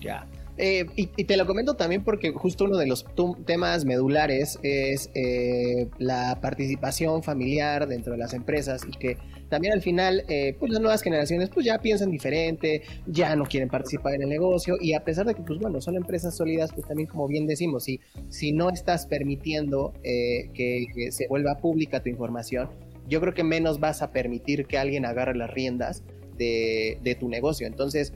Ya. 0.00 0.26
Eh, 0.58 0.86
y, 0.96 1.06
te 1.06 1.36
lo 1.36 1.46
comento 1.46 1.74
también 1.74 2.02
porque 2.02 2.32
justo 2.32 2.64
uno 2.64 2.78
de 2.78 2.86
los 2.86 3.04
temas 3.44 3.84
medulares 3.84 4.58
es 4.62 5.10
eh, 5.14 5.90
la 5.98 6.38
participación 6.40 7.22
familiar 7.22 7.86
dentro 7.86 8.12
de 8.12 8.18
las 8.18 8.32
empresas 8.32 8.82
y 8.88 8.96
que 8.96 9.18
también 9.48 9.72
al 9.72 9.82
final 9.82 10.24
eh, 10.28 10.56
pues 10.58 10.72
las 10.72 10.80
nuevas 10.80 11.02
generaciones 11.02 11.50
pues 11.50 11.66
ya 11.66 11.78
piensan 11.78 12.10
diferente, 12.10 12.82
ya 13.06 13.34
no 13.36 13.44
quieren 13.44 13.68
participar 13.68 14.14
en 14.14 14.22
el 14.22 14.28
negocio 14.28 14.76
y 14.80 14.94
a 14.94 15.04
pesar 15.04 15.26
de 15.26 15.34
que 15.34 15.42
pues 15.42 15.58
bueno 15.58 15.80
son 15.80 15.96
empresas 15.96 16.36
sólidas 16.36 16.72
pues 16.72 16.86
también 16.86 17.08
como 17.08 17.26
bien 17.28 17.46
decimos 17.46 17.84
si, 17.84 18.00
si 18.28 18.52
no 18.52 18.70
estás 18.70 19.06
permitiendo 19.06 19.92
que, 20.02 20.86
se 21.10 21.28
vuelva 21.28 21.56
pública 21.58 22.02
tu 22.02 22.08
información 22.08 22.68
yo 23.08 23.20
creo 23.20 23.34
que 23.34 23.44
menos 23.44 23.78
vas 23.80 24.02
a 24.02 24.10
permitir 24.10 24.66
que 24.66 24.78
alguien 24.78 25.04
agarre 25.04 25.36
las 25.36 25.50
riendas 25.50 26.02
de, 26.36 26.98
de 27.02 27.14
tu 27.14 27.28
negocio. 27.28 27.66
Entonces 27.66 28.12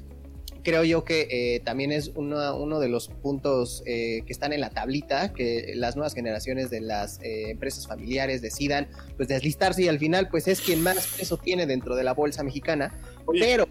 creo 0.62 0.84
yo 0.84 1.04
que 1.04 1.28
eh, 1.30 1.60
también 1.60 1.92
es 1.92 2.12
uno 2.14 2.80
de 2.80 2.88
los 2.88 3.08
puntos 3.08 3.82
eh, 3.86 4.22
que 4.26 4.32
están 4.32 4.52
en 4.52 4.60
la 4.60 4.70
tablita, 4.70 5.32
que 5.32 5.72
las 5.76 5.96
nuevas 5.96 6.14
generaciones 6.14 6.70
de 6.70 6.80
las 6.80 7.20
eh, 7.22 7.50
empresas 7.50 7.86
familiares 7.86 8.42
decidan 8.42 8.88
pues 9.16 9.28
deslistarse 9.28 9.82
y 9.82 9.88
al 9.88 9.98
final 9.98 10.28
pues 10.28 10.48
es 10.48 10.60
quien 10.60 10.82
más 10.82 11.14
peso 11.18 11.36
tiene 11.36 11.66
dentro 11.66 11.96
de 11.96 12.04
la 12.04 12.14
bolsa 12.14 12.42
mexicana. 12.42 12.94
Pero, 13.32 13.66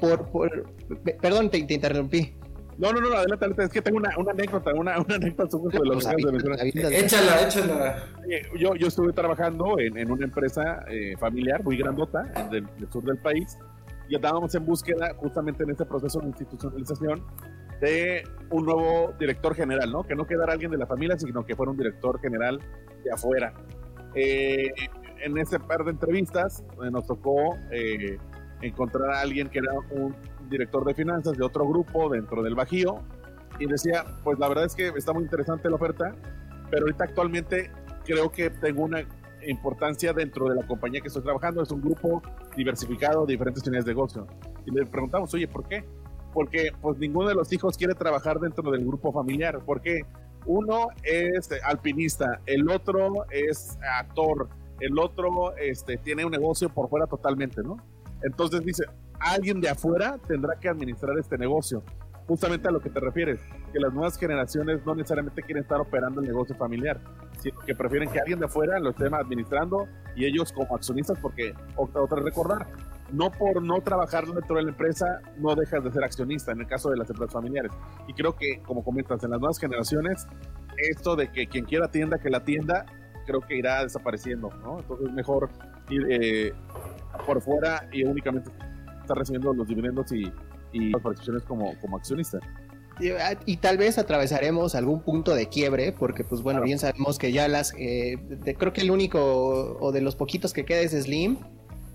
por, 0.00 0.28
por, 0.30 0.66
perdón, 1.20 1.50
te, 1.50 1.58
interrumpí. 1.58 2.34
No, 2.78 2.92
no, 2.92 3.00
no, 3.00 3.08
adelante, 3.08 3.44
adelante. 3.44 3.64
Es 3.64 3.70
que 3.70 3.82
tengo 3.82 3.96
una, 3.96 4.10
una 4.18 4.32
anécdota, 4.32 4.72
una, 4.74 5.00
una 5.00 5.14
anécdota 5.16 5.50
sobre 5.50 5.78
lo 5.78 5.98
que 5.98 6.80
de 6.80 6.98
Échala, 7.00 7.42
échala. 7.42 8.04
Yo, 8.58 8.74
yo 8.76 8.86
estuve 8.86 9.12
trabajando 9.12 9.78
en, 9.78 9.96
en 9.96 10.10
una 10.10 10.24
empresa 10.24 10.84
familiar 11.18 11.64
muy 11.64 11.76
grandota 11.78 12.30
en 12.36 12.54
el, 12.54 12.68
el 12.78 12.92
sur 12.92 13.02
del 13.04 13.18
país 13.18 13.56
y 14.08 14.14
estábamos 14.14 14.54
en 14.54 14.64
búsqueda 14.64 15.14
justamente 15.16 15.64
en 15.64 15.70
este 15.70 15.84
proceso 15.84 16.20
de 16.20 16.28
institucionalización 16.28 17.24
de 17.80 18.24
un 18.50 18.64
nuevo 18.64 19.12
director 19.18 19.54
general, 19.54 19.90
¿no? 19.90 20.02
Que 20.04 20.14
no 20.14 20.26
quedara 20.26 20.52
alguien 20.52 20.70
de 20.70 20.78
la 20.78 20.86
familia, 20.86 21.18
sino 21.18 21.44
que 21.44 21.54
fuera 21.54 21.72
un 21.72 21.78
director 21.78 22.20
general 22.20 22.60
de 23.04 23.12
afuera. 23.12 23.52
Eh, 24.14 24.70
en 25.22 25.38
ese 25.38 25.58
par 25.58 25.84
de 25.84 25.90
entrevistas 25.90 26.64
eh, 26.82 26.90
nos 26.90 27.06
tocó 27.06 27.56
eh, 27.70 28.18
encontrar 28.62 29.10
a 29.10 29.20
alguien 29.20 29.48
que 29.48 29.58
era 29.58 29.72
un 29.90 30.14
director 30.48 30.84
de 30.84 30.94
finanzas 30.94 31.36
de 31.36 31.44
otro 31.44 31.68
grupo 31.68 32.08
dentro 32.08 32.42
del 32.42 32.54
Bajío 32.54 33.00
y 33.58 33.66
decía, 33.66 34.04
pues 34.22 34.38
la 34.38 34.48
verdad 34.48 34.64
es 34.64 34.74
que 34.74 34.88
está 34.88 35.12
muy 35.12 35.24
interesante 35.24 35.68
la 35.68 35.76
oferta, 35.76 36.14
pero 36.70 36.86
ahorita 36.86 37.04
actualmente 37.04 37.70
creo 38.04 38.30
que 38.30 38.50
tengo 38.50 38.84
una 38.84 39.00
importancia 39.50 40.12
dentro 40.12 40.48
de 40.48 40.56
la 40.56 40.66
compañía 40.66 41.00
que 41.00 41.08
estoy 41.08 41.22
trabajando. 41.22 41.62
Es 41.62 41.70
un 41.70 41.80
grupo 41.80 42.22
diversificado 42.56 43.26
de 43.26 43.32
diferentes 43.32 43.62
unidades 43.66 43.84
de 43.84 43.92
negocio. 43.92 44.26
Y 44.66 44.70
le 44.70 44.86
preguntamos, 44.86 45.32
oye, 45.34 45.48
¿por 45.48 45.66
qué? 45.66 45.84
Porque 46.32 46.70
pues 46.80 46.98
ninguno 46.98 47.28
de 47.28 47.34
los 47.34 47.52
hijos 47.52 47.76
quiere 47.76 47.94
trabajar 47.94 48.38
dentro 48.40 48.70
del 48.70 48.84
grupo 48.84 49.12
familiar. 49.12 49.60
Porque 49.64 50.02
uno 50.46 50.88
es 51.02 51.48
alpinista, 51.64 52.40
el 52.46 52.70
otro 52.70 53.26
es 53.30 53.78
actor, 53.98 54.48
el 54.80 54.98
otro 54.98 55.56
este, 55.56 55.96
tiene 55.96 56.24
un 56.24 56.30
negocio 56.30 56.68
por 56.68 56.88
fuera 56.88 57.06
totalmente, 57.06 57.62
¿no? 57.62 57.76
Entonces 58.22 58.64
dice, 58.64 58.84
alguien 59.18 59.60
de 59.60 59.68
afuera 59.68 60.18
tendrá 60.26 60.58
que 60.58 60.68
administrar 60.68 61.18
este 61.18 61.36
negocio 61.38 61.82
justamente 62.26 62.68
a 62.68 62.70
lo 62.70 62.80
que 62.80 62.90
te 62.90 63.00
refieres, 63.00 63.40
que 63.72 63.78
las 63.78 63.92
nuevas 63.92 64.18
generaciones 64.18 64.84
no 64.84 64.94
necesariamente 64.94 65.42
quieren 65.42 65.62
estar 65.62 65.80
operando 65.80 66.20
el 66.20 66.26
negocio 66.26 66.56
familiar, 66.56 67.00
sino 67.38 67.60
que 67.60 67.74
prefieren 67.74 68.10
que 68.10 68.18
alguien 68.18 68.38
de 68.38 68.46
afuera 68.46 68.78
lo 68.80 68.90
esté 68.90 69.06
administrando 69.06 69.86
y 70.16 70.24
ellos 70.24 70.52
como 70.52 70.74
accionistas, 70.74 71.18
porque 71.20 71.54
otra 71.76 72.20
recordar, 72.20 72.66
no 73.12 73.30
por 73.30 73.62
no 73.62 73.80
trabajar 73.80 74.26
dentro 74.26 74.56
de 74.56 74.64
la 74.64 74.70
empresa 74.70 75.20
no 75.38 75.54
dejas 75.54 75.84
de 75.84 75.92
ser 75.92 76.02
accionista 76.02 76.50
en 76.50 76.60
el 76.60 76.66
caso 76.66 76.90
de 76.90 76.96
las 76.96 77.08
empresas 77.08 77.32
familiares. 77.32 77.70
Y 78.08 78.14
creo 78.14 78.34
que, 78.34 78.60
como 78.62 78.82
comentas, 78.82 79.22
en 79.22 79.30
las 79.30 79.38
nuevas 79.38 79.58
generaciones, 79.58 80.26
esto 80.76 81.14
de 81.14 81.30
que 81.30 81.46
quien 81.46 81.64
quiera 81.64 81.88
tienda, 81.88 82.18
que 82.18 82.30
la 82.30 82.44
tienda, 82.44 82.84
creo 83.26 83.40
que 83.40 83.56
irá 83.56 83.82
desapareciendo, 83.82 84.50
¿no? 84.62 84.80
Entonces 84.80 85.12
mejor 85.12 85.50
ir 85.88 86.06
eh, 86.10 86.52
por 87.24 87.40
fuera 87.40 87.88
y 87.92 88.04
únicamente 88.04 88.50
estar 89.00 89.16
recibiendo 89.16 89.54
los 89.54 89.66
dividendos 89.66 90.10
y, 90.12 90.32
y 90.76 90.92
participaciones 90.92 91.42
como, 91.44 91.78
como 91.80 91.96
accionista. 91.96 92.38
Ah, 93.20 93.34
y, 93.44 93.58
tal 93.58 93.76
vez 93.76 93.98
atravesaremos 93.98 94.74
algún 94.74 95.00
punto 95.00 95.34
de 95.34 95.48
quiebre, 95.48 95.92
porque 95.92 96.24
pues 96.24 96.40
bueno, 96.40 96.62
bien 96.62 96.78
sabemos 96.78 97.18
que 97.18 97.30
ya 97.30 97.46
las, 97.46 97.74
eh, 97.76 98.18
creo 98.58 98.72
que 98.72 98.80
el 98.80 98.90
único 98.90 99.76
o 99.78 99.92
de 99.92 100.00
los 100.00 100.16
poquitos 100.16 100.54
que 100.54 100.64
queda 100.64 100.80
es 100.80 100.92
Slim, 100.92 101.36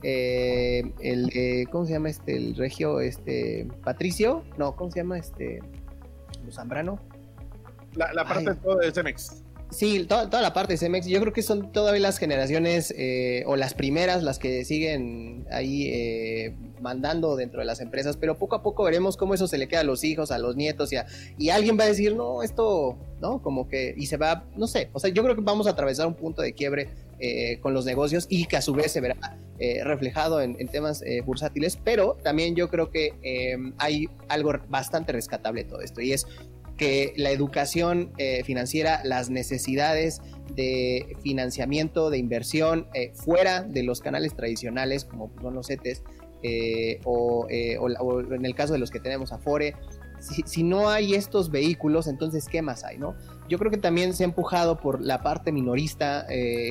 eh, 0.03 0.93
el, 0.99 1.67
¿cómo 1.71 1.86
se 1.86 1.93
llama 1.93 2.09
este? 2.09 2.38
El 2.38 2.55
regio, 2.55 2.99
este, 2.99 3.67
Patricio, 3.84 4.43
no, 4.57 4.75
¿cómo 4.75 4.91
se 4.91 4.99
llama 4.99 5.17
este? 5.17 5.59
Zambrano. 6.51 6.99
La, 7.95 8.13
la 8.13 8.23
parte 8.25 8.51
de 8.51 8.55
todo 8.55 8.77
de 8.77 8.91
Cemex. 8.91 9.43
Sí, 9.72 10.03
toda, 10.03 10.41
la 10.41 10.51
parte 10.51 10.74
de 10.74 10.78
Cemex, 10.78 11.07
yo 11.07 11.22
creo 11.22 11.32
que 11.32 11.41
son 11.41 11.72
todavía 11.72 12.01
las 12.01 12.17
generaciones 12.17 12.93
eh, 12.97 13.45
o 13.47 13.55
las 13.55 13.74
primeras 13.74 14.22
las 14.22 14.38
que 14.38 14.65
siguen 14.65 15.47
ahí 15.49 15.88
eh, 15.88 16.53
mandando 16.82 17.38
dentro 17.38 17.61
de 17.61 17.65
las 17.65 17.80
empresas, 17.80 18.17
pero 18.17 18.38
poco 18.38 18.57
a 18.57 18.63
poco 18.63 18.84
veremos 18.84 19.15
cómo 19.15 19.34
eso 19.34 19.47
se 19.47 19.57
le 19.57 19.69
queda 19.69 19.80
a 19.80 19.84
los 19.86 20.03
hijos, 20.03 20.30
a 20.32 20.39
los 20.39 20.57
nietos 20.57 20.91
y, 20.91 20.97
y 21.38 21.49
alguien 21.51 21.80
va 21.80 21.86
a 21.86 21.88
decir, 21.88 22.13
no, 22.15 22.43
esto, 22.43 22.97
¿no? 23.22 23.41
Como 23.41 23.69
que, 23.69 23.95
y 23.95 24.07
se 24.07 24.17
va, 24.17 24.43
no 24.57 24.67
sé, 24.67 24.89
o 24.91 24.99
sea, 24.99 25.09
yo 25.09 25.24
creo 25.24 25.36
que 25.36 25.41
vamos 25.41 25.67
a 25.67 25.69
atravesar 25.69 26.05
un 26.05 26.15
punto 26.15 26.41
de 26.41 26.51
quiebre 26.51 26.89
eh, 27.19 27.59
con 27.61 27.74
los 27.74 27.86
negocios 27.86 28.26
y 28.28 28.47
que 28.47 28.57
a 28.57 28.61
su 28.61 28.74
vez 28.74 28.91
se 28.91 28.99
verá 28.99 29.38
reflejado 29.84 30.41
en, 30.41 30.55
temas 30.69 31.03
bursátiles, 31.24 31.78
pero 31.78 32.17
también 32.24 32.55
yo 32.55 32.67
creo 32.67 32.89
que 32.89 33.13
hay 33.78 34.09
algo 34.28 34.53
bastante 34.69 35.11
rescatable 35.11 35.63
todo 35.65 35.82
esto 35.82 36.01
y 36.01 36.13
es 36.13 36.26
que 36.82 37.13
la 37.15 37.29
educación 37.29 38.11
eh, 38.17 38.43
financiera, 38.43 39.01
las 39.03 39.29
necesidades 39.29 40.19
de 40.55 41.15
financiamiento, 41.21 42.09
de 42.09 42.17
inversión 42.17 42.88
eh, 42.95 43.11
fuera 43.13 43.61
de 43.61 43.84
los 43.84 44.01
canales 44.01 44.36
tradicionales 44.36 45.05
como 45.05 45.32
son 45.43 45.53
los 45.53 45.67
CETES, 45.67 46.01
eh, 46.41 46.99
o, 47.05 47.45
en 47.51 48.45
el 48.45 48.55
caso 48.55 48.73
de 48.73 48.79
los 48.79 48.89
que 48.89 48.99
tenemos 48.99 49.32
Afore, 49.32 49.75
si, 50.19 50.63
no 50.63 50.89
hay 50.89 51.13
estos 51.13 51.51
vehículos, 51.51 52.07
entonces, 52.07 52.47
¿qué 52.47 52.63
más 52.63 52.84
hay, 52.84 52.97
no? 52.97 53.15
Yo 53.47 53.59
creo 53.59 53.69
que 53.69 53.77
también 53.77 54.15
se 54.15 54.23
ha 54.23 54.25
empujado 54.25 54.79
por 54.79 55.01
la 55.01 55.21
parte 55.21 55.51
minorista, 55.51 56.25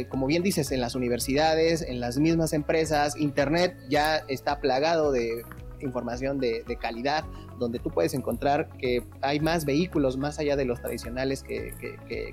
como 0.09 0.27
bien 0.27 0.43
dices, 0.43 0.73
en 0.73 0.81
las 0.81 0.97
universidades, 0.97 1.83
en 1.83 2.01
las 2.01 2.19
mismas 2.19 2.53
empresas, 2.53 3.17
Internet 3.17 3.77
ya 3.89 4.25
está 4.29 4.61
plagado 4.61 5.11
de 5.13 5.45
información 5.81 6.39
de, 6.39 6.65
calidad, 6.81 7.25
donde 7.59 7.79
tú 7.79 7.91
puedes 7.91 8.15
encontrar 8.15 8.69
que 8.79 9.05
hay 9.21 9.41
más 9.41 9.65
vehículos 9.65 10.17
más 10.17 10.39
allá 10.39 10.57
de 10.57 10.65
los 10.65 10.81
tradicionales 10.81 11.43
que, 11.43 11.75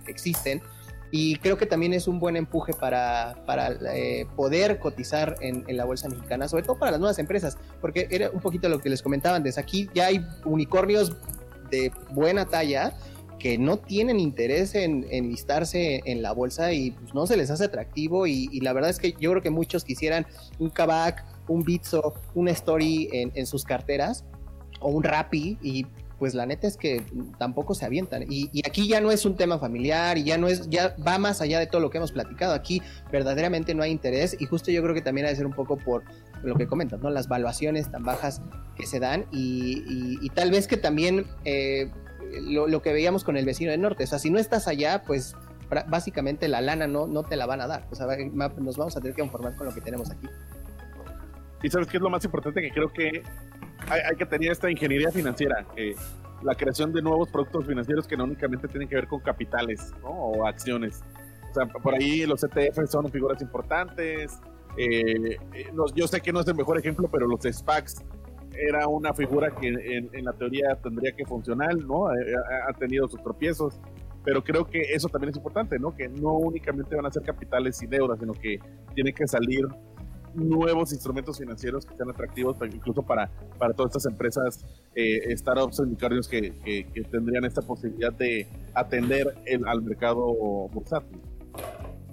existen. 0.08 0.62
Y 1.10 1.38
creo 1.38 1.58
que 1.58 1.66
también 1.66 1.94
es 1.94 2.08
un 2.08 2.20
buen 2.20 2.36
empuje 2.36 2.74
para, 2.74 3.42
para 3.46 3.72
eh, 3.96 4.28
poder 4.36 4.78
cotizar 4.78 5.38
en, 5.40 5.64
la 5.76 5.86
bolsa 5.86 6.10
mexicana, 6.10 6.50
sobre 6.50 6.64
todo 6.64 6.78
para 6.78 6.92
las 6.92 7.00
nuevas 7.00 7.18
empresas, 7.18 7.58
porque 7.80 8.08
era 8.12 8.30
un 8.30 8.42
poquito 8.42 8.68
lo 8.68 8.80
que 8.80 8.90
les 8.90 9.02
comentaba 9.02 9.38
antes. 9.38 9.58
Aquí 9.58 9.90
ya 9.94 10.08
hay 10.08 10.26
unicornios 10.44 11.16
de 11.72 11.92
buena 12.12 12.46
talla 12.46 12.94
que 13.40 13.58
no 13.58 13.78
tienen 13.78 14.20
interés 14.20 14.76
en, 14.76 15.06
listarse 15.30 16.02
en 16.06 16.22
la 16.22 16.32
bolsa 16.32 16.74
y 16.74 16.92
pues, 16.92 17.14
no 17.14 17.28
se 17.28 17.38
les 17.38 17.50
hace 17.52 17.66
atractivo 17.66 18.28
y, 18.28 18.50
y, 18.52 18.62
la 18.62 18.74
verdad 18.74 18.90
es 18.90 19.00
que 19.00 19.14
yo 19.20 19.32
creo 19.32 19.42
que 19.42 19.50
muchos 19.50 19.84
quisieran 19.84 20.26
un 20.60 20.70
Kavak 20.70 21.24
un 21.48 21.64
Bitso, 21.64 22.14
una 22.36 22.52
Story 22.52 23.10
en, 23.12 23.46
sus 23.46 23.64
carteras 23.64 24.26
o 24.80 24.90
un 24.90 25.04
Rappi 25.04 25.58
y 25.62 25.86
pues 26.20 26.34
la 26.34 26.46
neta 26.46 26.68
es 26.68 26.78
que 26.78 27.04
tampoco 27.38 27.76
se 27.76 27.86
avientan. 27.86 28.26
Y, 28.30 28.50
aquí 28.68 28.88
ya 28.88 29.02
no 29.02 29.12
es 29.12 29.26
un 29.26 29.36
tema 29.36 29.60
familiar 29.60 30.18
y 30.18 30.24
ya 30.24 30.38
no 30.38 30.48
es, 30.48 30.70
ya 30.70 30.96
va 31.06 31.18
más 31.20 31.42
allá 31.42 31.60
de 31.60 31.68
todo 31.68 31.80
lo 31.80 31.90
que 31.90 31.98
hemos 31.98 32.12
platicado. 32.12 32.54
Aquí 32.54 32.82
verdaderamente 33.12 33.76
no 33.76 33.84
hay 33.84 33.92
interés 33.92 34.36
y 34.40 34.46
justo 34.46 34.72
yo 34.72 34.82
creo 34.82 34.96
que 34.96 35.02
también 35.02 35.28
ha 35.28 35.30
de 35.30 35.36
ser 35.36 35.46
un 35.46 35.54
poco 35.54 35.78
por 35.78 36.04
lo 36.44 36.56
que 36.56 36.68
comentas, 36.68 37.00
¿no? 37.02 37.10
Las 37.10 37.28
valuaciones 37.28 37.92
tan 37.92 38.04
bajas 38.04 38.42
que 38.76 38.86
se 38.86 39.00
dan 39.00 39.26
y, 39.32 40.30
tal 40.30 40.52
vez 40.52 40.68
que 40.68 40.78
también 40.78 41.26
eh, 41.46 41.92
lo, 42.42 42.82
que 42.82 42.92
veíamos 42.92 43.24
con 43.24 43.38
el 43.38 43.46
vecino 43.46 43.72
del 43.72 43.82
norte, 43.82 44.04
o 44.04 44.08
sea, 44.08 44.20
si 44.20 44.30
no 44.30 44.40
estás 44.40 44.68
allá, 44.68 45.04
pues 45.06 45.36
básicamente 45.88 46.48
la 46.48 46.62
lana 46.62 46.88
no, 46.88 47.08
no 47.08 47.24
te 47.24 47.36
la 47.36 47.46
van 47.46 47.62
a 47.62 47.68
dar. 47.68 47.88
O 47.92 47.96
sea, 47.96 48.08
nos 48.08 48.78
vamos 48.78 48.96
a 48.96 49.02
tener 49.02 49.16
que 49.16 49.22
conformar 49.22 49.56
con 49.56 49.68
lo 49.68 49.74
que 49.74 49.82
tenemos 49.82 50.10
aquí. 50.10 50.28
Y 51.64 51.70
sabes 51.70 51.88
qué 51.88 51.98
es 51.98 52.04
lo 52.04 52.10
más 52.10 52.24
importante 52.24 52.62
que 52.62 52.72
creo 52.72 52.92
que 52.92 53.24
hay, 53.90 54.16
que 54.16 54.26
tener 54.26 54.52
esta 54.52 54.70
ingeniería 54.70 55.12
financiera, 55.12 55.66
la 56.42 56.56
creación 56.56 56.94
de 56.94 57.02
nuevos 57.02 57.30
productos 57.30 57.66
financieros 57.66 58.08
que 58.08 58.16
no 58.16 58.26
únicamente 58.26 58.68
tienen 58.68 58.88
que 58.88 58.96
ver 58.96 59.08
con 59.08 59.20
capitales 59.22 59.94
o 60.04 60.46
acciones. 60.46 61.04
O 61.52 61.54
sea, 61.54 61.66
por 61.66 61.96
ahí 61.96 62.26
los 62.26 62.44
ETF 62.44 62.86
son 62.90 63.10
figuras 63.10 63.42
importantes. 63.42 64.40
Eh, 64.78 65.38
eh, 65.54 65.72
yo 65.96 66.08
sé 66.08 66.22
que 66.22 66.32
no 66.32 66.42
es 66.42 66.48
el 66.48 66.56
mejor 66.56 66.78
ejemplo, 66.78 67.10
pero 67.12 67.28
los 67.28 67.42
SPACs 67.42 68.04
era 68.54 68.88
una 68.88 69.14
figura 69.14 69.52
que 69.56 69.68
en, 69.68 70.26
la 70.26 70.34
teoría 70.34 70.76
tendría 70.82 71.12
que 71.12 71.26
funcionar, 71.26 71.76
¿no? 71.78 72.12
Eh, 72.14 72.36
ha, 72.68 72.74
tenido 72.74 73.08
sus 73.08 73.22
tropiezos, 73.22 73.80
pero 74.24 74.44
creo 74.44 74.66
que 74.66 74.82
eso 74.82 75.08
también 75.10 75.30
es 75.32 75.38
importante, 75.38 75.80
¿no? 75.80 75.96
Que 75.96 76.08
no 76.10 76.34
únicamente 76.34 76.96
van 76.96 77.06
a 77.06 77.12
ser 77.12 77.24
capitales 77.24 77.82
y 77.82 77.88
deudas, 77.88 78.20
sino 78.20 78.34
que 78.34 78.60
tiene 78.94 79.14
que 79.14 79.28
salir 79.28 79.66
nuevos 80.38 80.94
instrumentos 80.94 81.38
financieros 81.38 81.86
que 81.86 81.96
sean 81.96 82.10
atractivos 82.10 82.58
incluso 82.72 83.02
para, 83.02 83.30
para 83.58 83.74
todas 83.74 83.96
estas 83.96 84.12
empresas, 84.12 84.66
eh, 84.96 85.36
startups, 85.36 85.80
unicornios 85.80 86.28
que, 86.28 86.54
que, 86.64 87.04
tendrían 87.12 87.46
esta 87.46 87.62
posibilidad 87.62 88.14
de 88.14 88.48
atender 88.74 89.36
el, 89.46 89.68
al 89.68 89.82
mercado 89.82 90.26
bursátil. 90.72 91.20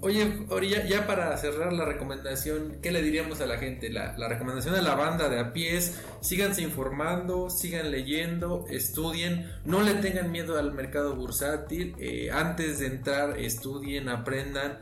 Oye, 0.01 0.45
Ori, 0.49 0.69
ya, 0.69 1.07
para 1.07 1.35
cerrar 1.37 1.73
la 1.73 1.85
recomendación, 1.85 2.77
¿qué 2.81 2.91
le 2.91 3.01
diríamos 3.01 3.41
a 3.41 3.47
la 3.47 3.57
gente? 3.57 3.89
La, 3.89 4.15
la 4.17 4.27
recomendación 4.27 4.75
de 4.75 4.81
la 4.81 4.93
banda 4.93 5.29
de 5.29 5.39
a 5.39 5.51
pies, 5.51 5.99
síganse 6.21 6.61
informando, 6.61 7.49
sigan 7.49 7.89
leyendo, 7.89 8.65
estudien, 8.69 9.49
no 9.63 9.81
le 9.81 9.95
tengan 9.95 10.31
miedo 10.31 10.59
al 10.59 10.73
mercado 10.73 11.15
bursátil, 11.15 11.95
eh, 11.97 12.29
antes 12.31 12.79
de 12.79 12.87
entrar 12.87 13.39
estudien, 13.39 14.09
aprendan 14.09 14.77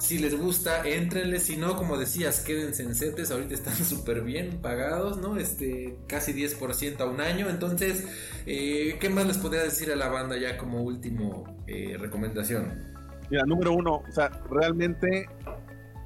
si 0.00 0.18
les 0.18 0.36
gusta, 0.36 0.82
entrenle. 0.88 1.38
Si 1.38 1.56
no, 1.56 1.76
como 1.76 1.98
decías, 1.98 2.40
quédense 2.40 2.82
en 2.82 2.94
CETES. 2.94 3.30
Ahorita 3.30 3.54
están 3.54 3.74
súper 3.84 4.22
bien 4.22 4.60
pagados, 4.60 5.18
¿no? 5.18 5.36
Este, 5.36 5.96
casi 6.06 6.32
10% 6.32 7.00
a 7.00 7.06
un 7.06 7.20
año. 7.20 7.48
Entonces, 7.48 8.08
eh, 8.46 8.96
¿qué 8.98 9.10
más 9.10 9.26
les 9.26 9.38
podría 9.38 9.62
decir 9.62 9.92
a 9.92 9.96
la 9.96 10.08
banda 10.08 10.36
ya 10.38 10.56
como 10.56 10.82
último 10.82 11.44
eh, 11.66 11.96
recomendación? 11.98 12.90
Mira, 13.30 13.44
número 13.44 13.72
uno, 13.72 14.02
o 14.08 14.12
sea, 14.12 14.30
realmente 14.50 15.28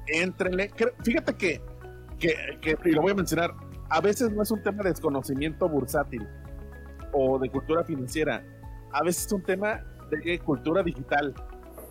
entrenle. 0.07 0.71
Fíjate 1.03 1.33
que, 1.33 1.61
que, 2.19 2.35
que, 2.61 2.77
y 2.85 2.91
lo 2.91 3.01
voy 3.01 3.13
a 3.13 3.15
mencionar, 3.15 3.55
a 3.89 4.01
veces 4.01 4.29
no 4.31 4.43
es 4.43 4.51
un 4.51 4.61
tema 4.61 4.83
de 4.83 4.89
desconocimiento 4.89 5.67
bursátil 5.69 6.27
o 7.13 7.39
de 7.39 7.49
cultura 7.49 7.83
financiera. 7.83 8.45
A 8.91 9.03
veces 9.03 9.25
es 9.25 9.31
un 9.31 9.41
tema 9.41 9.83
de 10.11 10.37
cultura 10.39 10.83
digital, 10.83 11.33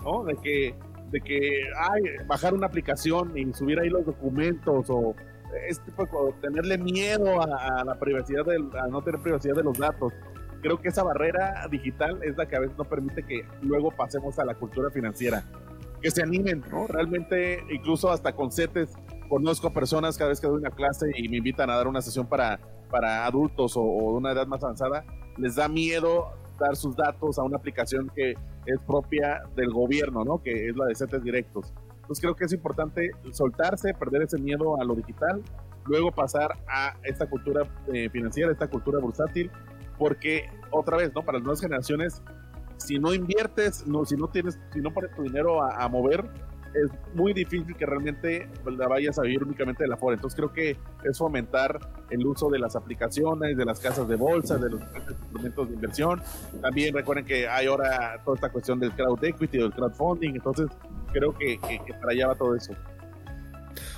¿no? 0.04 0.22
De 0.24 0.36
que 0.36 0.76
de 1.14 1.20
que 1.20 1.62
ay, 1.78 2.02
bajar 2.26 2.54
una 2.54 2.66
aplicación 2.66 3.38
y 3.38 3.54
subir 3.54 3.78
ahí 3.78 3.88
los 3.88 4.04
documentos 4.04 4.90
o 4.90 5.14
este 5.68 5.92
tenerle 6.40 6.76
miedo 6.76 7.40
a, 7.40 7.84
la 7.84 7.94
privacidad 8.00 8.44
del, 8.44 8.68
a 8.76 8.88
no 8.88 9.00
tener 9.00 9.20
privacidad 9.20 9.54
de 9.54 9.62
los 9.62 9.78
datos. 9.78 10.12
Creo 10.60 10.80
que 10.80 10.88
esa 10.88 11.04
barrera 11.04 11.68
digital 11.70 12.18
es 12.24 12.36
la 12.36 12.46
que 12.46 12.56
a 12.56 12.60
veces 12.60 12.76
no 12.76 12.82
permite 12.82 13.22
que 13.22 13.46
luego 13.62 13.92
pasemos 13.92 14.40
a 14.40 14.44
la 14.44 14.56
cultura 14.56 14.90
financiera. 14.90 15.44
Que 16.02 16.10
se 16.10 16.20
animen, 16.20 16.64
¿no? 16.68 16.88
Realmente, 16.88 17.62
incluso 17.70 18.10
hasta 18.10 18.32
con 18.32 18.50
CETES, 18.50 18.90
conozco 19.28 19.72
personas 19.72 20.18
cada 20.18 20.30
vez 20.30 20.40
que 20.40 20.48
doy 20.48 20.58
una 20.58 20.70
clase 20.70 21.12
y 21.14 21.28
me 21.28 21.36
invitan 21.36 21.70
a 21.70 21.76
dar 21.76 21.86
una 21.86 22.02
sesión 22.02 22.26
para, 22.26 22.58
para 22.90 23.24
adultos 23.24 23.74
o 23.76 23.84
de 23.84 24.16
una 24.18 24.32
edad 24.32 24.48
más 24.48 24.64
avanzada, 24.64 25.04
les 25.36 25.54
da 25.54 25.68
miedo 25.68 26.32
dar 26.58 26.76
sus 26.76 26.96
datos 26.96 27.38
a 27.38 27.42
una 27.42 27.56
aplicación 27.56 28.10
que 28.14 28.34
es 28.66 28.80
propia 28.86 29.42
del 29.56 29.72
gobierno, 29.72 30.24
¿no? 30.24 30.42
Que 30.42 30.68
es 30.68 30.76
la 30.76 30.86
de 30.86 30.94
CETES 30.94 31.22
directos. 31.22 31.72
Entonces 31.96 32.20
creo 32.20 32.36
que 32.36 32.44
es 32.44 32.52
importante 32.52 33.10
soltarse, 33.32 33.94
perder 33.94 34.22
ese 34.22 34.38
miedo 34.38 34.80
a 34.80 34.84
lo 34.84 34.94
digital, 34.94 35.42
luego 35.86 36.10
pasar 36.10 36.52
a 36.68 36.94
esta 37.02 37.26
cultura 37.26 37.62
eh, 37.92 38.08
financiera, 38.10 38.52
esta 38.52 38.68
cultura 38.68 38.98
bursátil, 38.98 39.50
porque 39.98 40.48
otra 40.70 40.96
vez, 40.96 41.14
¿no? 41.14 41.22
Para 41.22 41.38
las 41.38 41.44
nuevas 41.44 41.60
generaciones, 41.60 42.22
si 42.76 42.98
no 42.98 43.14
inviertes, 43.14 43.86
no, 43.86 44.04
si 44.04 44.16
no 44.16 44.28
tienes, 44.28 44.58
si 44.72 44.80
no 44.80 44.92
pones 44.92 45.14
tu 45.14 45.22
dinero 45.22 45.62
a 45.62 45.88
mover, 45.88 46.28
es 46.74 46.90
muy 47.14 47.32
difícil 47.32 47.74
que 47.76 47.86
realmente 47.86 48.48
la 48.64 48.88
vayas 48.88 49.18
a 49.18 49.22
vivir 49.22 49.42
únicamente 49.44 49.84
de 49.84 49.88
la 49.88 49.96
fuera. 49.96 50.16
Entonces 50.16 50.36
creo 50.36 50.52
que 50.52 50.76
es 51.04 51.18
fomentar 51.18 51.78
el 52.10 52.26
uso 52.26 52.50
de 52.50 52.58
las 52.58 52.76
aplicaciones, 52.76 53.56
de 53.56 53.64
las 53.64 53.80
casas 53.80 54.08
de 54.08 54.16
bolsa, 54.16 54.58
de 54.58 54.70
los 54.70 54.80
instrumentos 54.80 55.68
de 55.68 55.74
inversión. 55.74 56.22
También 56.60 56.94
recuerden 56.94 57.24
que 57.24 57.48
hay 57.48 57.66
ahora 57.66 58.20
toda 58.24 58.34
esta 58.34 58.50
cuestión 58.50 58.80
del 58.80 58.92
crowd 58.92 59.22
equity, 59.24 59.58
del 59.58 59.72
crowdfunding. 59.72 60.34
Entonces 60.34 60.66
creo 61.12 61.32
que 61.32 61.58
para 62.00 62.12
allá 62.12 62.28
va 62.28 62.34
todo 62.34 62.54
eso. 62.56 62.74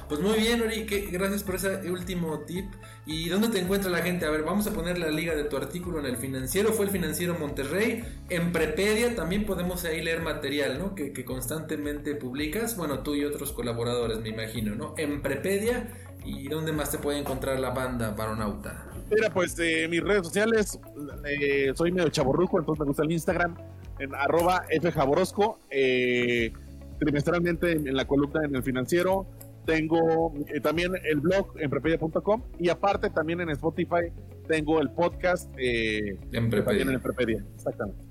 Pues 0.08 0.20
muy 0.20 0.38
bien, 0.38 0.62
Ori, 0.62 0.86
gracias 1.10 1.42
por 1.42 1.56
ese 1.56 1.90
último 1.90 2.38
tip. 2.40 2.66
¿Y 3.06 3.28
dónde 3.28 3.48
te 3.48 3.58
encuentra 3.58 3.90
la 3.90 4.02
gente? 4.02 4.24
A 4.24 4.30
ver, 4.30 4.42
vamos 4.44 4.66
a 4.68 4.72
poner 4.72 4.98
la 4.98 5.10
liga 5.10 5.34
de 5.34 5.44
tu 5.44 5.56
artículo 5.56 5.98
en 5.98 6.06
el 6.06 6.16
financiero. 6.16 6.72
Fue 6.72 6.84
el 6.84 6.92
financiero 6.92 7.36
Monterrey. 7.38 8.04
En 8.28 8.52
Prepedia 8.52 9.16
también 9.16 9.44
podemos 9.44 9.84
ahí 9.84 10.02
leer 10.02 10.22
material, 10.22 10.78
¿no? 10.78 10.94
Que, 10.94 11.12
constantemente 11.24 12.14
publicas. 12.14 12.76
Bueno, 12.76 13.00
tú 13.00 13.16
y 13.16 13.24
otros 13.24 13.50
colaboradores, 13.50 14.20
me 14.20 14.28
imagino, 14.28 14.76
¿no? 14.76 14.94
En 14.96 15.22
Prepedia. 15.22 15.88
¿Y 16.24 16.48
dónde 16.48 16.72
más 16.72 16.90
te 16.90 16.98
puede 16.98 17.18
encontrar 17.18 17.58
la 17.58 17.70
banda 17.70 18.10
Baronauta? 18.10 18.86
Mira, 19.10 19.30
pues 19.30 19.56
eh, 19.58 19.86
mis 19.88 20.02
redes 20.02 20.26
sociales, 20.26 20.78
eh, 21.24 21.72
soy 21.74 21.92
medio 21.92 22.08
chaborruco, 22.08 22.58
entonces 22.58 22.80
me 22.80 22.86
gusta 22.86 23.04
el 23.04 23.12
Instagram, 23.12 23.56
en 24.00 24.14
arroba 24.14 24.64
fjaborosco, 24.92 25.60
eh, 25.70 26.52
trimestralmente 26.98 27.72
en, 27.72 27.94
la 27.94 28.04
columna 28.06 28.44
en 28.44 28.56
el 28.56 28.64
financiero, 28.64 29.26
tengo 29.66 30.32
eh, 30.48 30.60
también 30.60 30.92
el 31.04 31.20
blog 31.20 31.52
en 31.58 31.68
prepedia.com 31.68 32.42
y 32.58 32.68
aparte 32.68 33.10
también 33.10 33.40
en 33.40 33.50
Spotify 33.50 34.12
tengo 34.48 34.80
el 34.80 34.90
podcast 34.90 35.52
eh, 35.58 36.18
en 36.32 36.48
Prepedia. 36.48 36.82
En 36.82 37.00
Prepedia, 37.00 37.44
exactamente. 37.54 38.06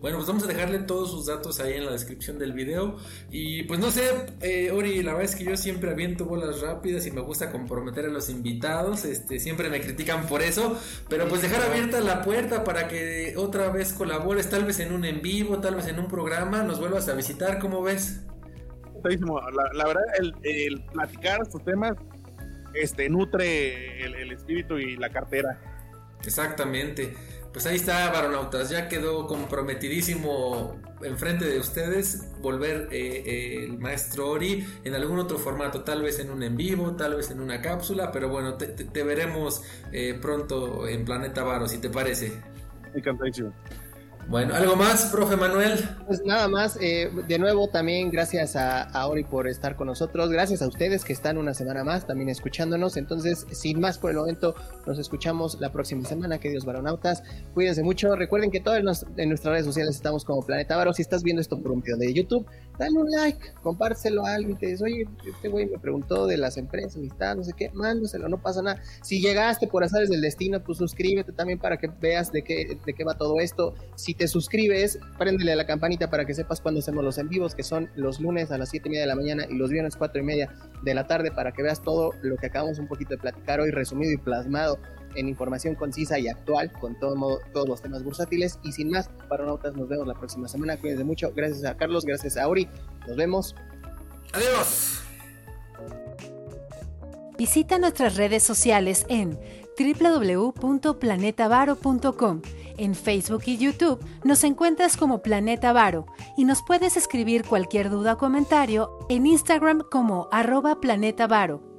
Bueno, 0.00 0.18
pues 0.18 0.28
vamos 0.28 0.44
a 0.44 0.46
dejarle 0.46 0.80
todos 0.80 1.10
sus 1.10 1.26
datos 1.26 1.58
ahí 1.58 1.72
en 1.72 1.86
la 1.86 1.92
descripción 1.92 2.38
del 2.38 2.52
video. 2.52 2.96
Y 3.30 3.62
pues 3.62 3.80
no 3.80 3.90
sé, 3.90 4.02
eh, 4.42 4.70
Ori, 4.70 5.02
la 5.02 5.12
verdad 5.12 5.24
es 5.24 5.34
que 5.34 5.44
yo 5.44 5.56
siempre 5.56 5.90
aviento 5.90 6.26
bolas 6.26 6.60
rápidas 6.60 7.06
y 7.06 7.10
me 7.10 7.22
gusta 7.22 7.50
comprometer 7.50 8.04
a 8.04 8.08
los 8.08 8.28
invitados. 8.28 9.06
Este, 9.06 9.40
siempre 9.40 9.70
me 9.70 9.80
critican 9.80 10.26
por 10.26 10.42
eso. 10.42 10.78
Pero 11.08 11.26
pues 11.28 11.40
dejar 11.40 11.62
abierta 11.62 12.00
la 12.00 12.22
puerta 12.22 12.62
para 12.62 12.88
que 12.88 13.34
otra 13.38 13.70
vez 13.70 13.94
colabores, 13.94 14.50
tal 14.50 14.66
vez 14.66 14.80
en 14.80 14.92
un 14.92 15.04
en 15.06 15.22
vivo, 15.22 15.58
tal 15.60 15.76
vez 15.76 15.88
en 15.88 15.98
un 15.98 16.08
programa, 16.08 16.62
nos 16.62 16.78
vuelvas 16.78 17.08
a 17.08 17.14
visitar, 17.14 17.58
¿cómo 17.58 17.82
ves? 17.82 18.20
La, 19.74 19.86
verdad, 19.86 20.04
el, 20.42 20.82
platicar 20.92 21.42
estos 21.42 21.64
temas 21.64 21.96
este, 22.74 23.08
nutre 23.08 24.04
el, 24.04 24.32
espíritu 24.32 24.78
y 24.78 24.96
la 24.96 25.10
cartera. 25.10 25.58
Exactamente. 26.24 27.14
pues 27.52 27.66
ahí 27.66 27.76
está, 27.76 28.10
varonautas, 28.10 28.70
ya 28.70 28.88
quedó 28.88 29.26
comprometidísimo 29.26 30.80
enfrente 31.02 31.44
de 31.44 31.58
ustedes 31.58 32.32
volver 32.40 32.88
eh, 32.90 33.22
eh, 33.26 33.64
el 33.64 33.78
maestro 33.78 34.30
Ori 34.30 34.66
en 34.84 34.94
algún 34.94 35.18
otro 35.18 35.38
formato, 35.38 35.82
tal 35.82 36.02
vez 36.02 36.18
en 36.18 36.30
un 36.30 36.42
en 36.42 36.56
vivo, 36.56 36.96
tal 36.96 37.16
vez 37.16 37.30
en 37.30 37.40
una 37.40 37.60
cápsula, 37.60 38.10
pero 38.12 38.28
bueno, 38.28 38.54
te, 38.54 39.02
veremos 39.02 39.62
eh, 39.92 40.18
pronto 40.20 40.86
en 40.86 41.04
Planeta 41.04 41.44
Varo, 41.44 41.68
si 41.68 41.78
te 41.78 41.90
parece. 41.90 42.32
Encantadísimo. 42.94 43.52
Bueno, 44.28 44.56
¿algo 44.56 44.74
más, 44.74 45.06
profe 45.12 45.36
Manuel? 45.36 45.78
Pues 46.04 46.24
nada 46.24 46.48
más, 46.48 46.76
eh, 46.80 47.08
de 47.28 47.38
nuevo 47.38 47.68
también 47.68 48.10
gracias 48.10 48.56
a, 48.56 49.06
Ori 49.06 49.22
por 49.22 49.46
estar 49.46 49.76
con 49.76 49.86
nosotros, 49.86 50.30
gracias 50.30 50.62
a 50.62 50.66
ustedes 50.66 51.04
que 51.04 51.12
están 51.12 51.38
una 51.38 51.54
semana 51.54 51.84
más 51.84 52.08
también 52.08 52.28
escuchándonos, 52.28 52.96
entonces 52.96 53.46
sin 53.52 53.78
más 53.78 53.98
por 53.98 54.10
el 54.10 54.16
momento 54.16 54.56
nos 54.84 54.98
escuchamos 54.98 55.60
la 55.60 55.70
próxima 55.70 56.04
semana, 56.04 56.38
queridos 56.38 56.64
varonautas, 56.64 57.22
cuídense 57.54 57.84
mucho, 57.84 58.16
recuerden 58.16 58.50
que 58.50 58.58
todas 58.58 59.06
en 59.16 59.28
nuestras 59.28 59.52
redes 59.52 59.66
sociales 59.66 59.94
estamos 59.94 60.24
como 60.24 60.44
Planeta 60.44 60.76
Varo, 60.76 60.92
si 60.92 61.02
estás 61.02 61.22
viendo 61.22 61.40
esto 61.40 61.60
por 61.60 61.70
un 61.70 61.80
video 61.80 61.96
de 61.96 62.12
YouTube, 62.12 62.46
dale 62.78 62.98
un 62.98 63.10
like, 63.10 63.52
compártelo 63.62 64.26
a 64.26 64.34
alguien. 64.34 64.56
Que 64.56 64.68
dice, 64.68 64.84
oye, 64.84 65.08
este 65.28 65.48
güey 65.48 65.66
me 65.66 65.78
preguntó 65.78 66.26
de 66.26 66.36
las 66.36 66.56
empresas 66.56 66.96
y 66.96 67.06
está, 67.06 67.34
no 67.34 67.44
sé 67.44 67.52
qué, 67.52 67.70
mándoselo, 67.72 68.28
no 68.28 68.38
pasa 68.38 68.62
nada, 68.62 68.82
si 69.02 69.20
llegaste 69.20 69.66
por 69.66 69.84
azares 69.84 70.08
del 70.08 70.20
destino, 70.20 70.62
pues 70.62 70.78
suscríbete 70.78 71.32
también 71.32 71.58
para 71.58 71.76
que 71.76 71.88
veas 72.00 72.32
de 72.32 72.42
qué, 72.42 72.78
de 72.84 72.94
qué 72.94 73.04
va 73.04 73.16
todo 73.16 73.38
esto, 73.40 73.74
si 73.94 74.15
te 74.16 74.28
suscribes, 74.28 74.98
préndele 75.18 75.52
a 75.52 75.56
la 75.56 75.66
campanita 75.66 76.10
para 76.10 76.24
que 76.24 76.34
sepas 76.34 76.60
cuando 76.60 76.80
hacemos 76.80 77.04
los 77.04 77.18
en 77.18 77.28
vivos, 77.28 77.54
que 77.54 77.62
son 77.62 77.90
los 77.96 78.20
lunes 78.20 78.50
a 78.50 78.58
las 78.58 78.70
7 78.70 78.88
y 78.88 78.90
media 78.90 79.02
de 79.02 79.08
la 79.08 79.16
mañana 79.16 79.44
y 79.48 79.54
los 79.54 79.70
viernes 79.70 79.96
4 79.96 80.20
y 80.20 80.24
media 80.24 80.52
de 80.82 80.94
la 80.94 81.06
tarde, 81.06 81.30
para 81.30 81.52
que 81.52 81.62
veas 81.62 81.82
todo 81.82 82.12
lo 82.22 82.36
que 82.36 82.46
acabamos 82.46 82.78
un 82.78 82.88
poquito 82.88 83.10
de 83.10 83.18
platicar 83.18 83.60
hoy, 83.60 83.70
resumido 83.70 84.12
y 84.12 84.16
plasmado 84.16 84.78
en 85.14 85.28
información 85.28 85.74
concisa 85.74 86.18
y 86.18 86.28
actual 86.28 86.72
con 86.72 86.98
todo 86.98 87.40
todos 87.52 87.68
los 87.68 87.82
temas 87.82 88.02
bursátiles. 88.02 88.58
Y 88.62 88.72
sin 88.72 88.90
más, 88.90 89.10
Paronautas, 89.28 89.74
nos 89.74 89.88
vemos 89.88 90.06
la 90.06 90.14
próxima 90.14 90.48
semana. 90.48 90.76
Cuídense 90.76 91.04
mucho. 91.04 91.32
Gracias 91.34 91.64
a 91.64 91.76
Carlos, 91.76 92.04
gracias 92.04 92.36
a 92.36 92.48
Ori. 92.48 92.68
Nos 93.06 93.16
vemos. 93.16 93.54
Adiós. 94.32 95.02
Visita 97.38 97.78
nuestras 97.78 98.16
redes 98.16 98.42
sociales 98.42 99.06
en 99.08 99.38
www.planetavaro.com 99.78 102.42
en 102.78 102.94
Facebook 102.94 103.42
y 103.46 103.58
YouTube 103.58 104.04
nos 104.24 104.44
encuentras 104.44 104.96
como 104.96 105.22
Planeta 105.22 105.72
Varo 105.72 106.06
y 106.36 106.44
nos 106.44 106.62
puedes 106.62 106.96
escribir 106.96 107.44
cualquier 107.44 107.90
duda 107.90 108.14
o 108.14 108.18
comentario 108.18 108.98
en 109.08 109.26
Instagram 109.26 109.82
como 109.90 110.28
arroba 110.32 110.80
Planeta 110.80 111.26
Varo 111.26 111.75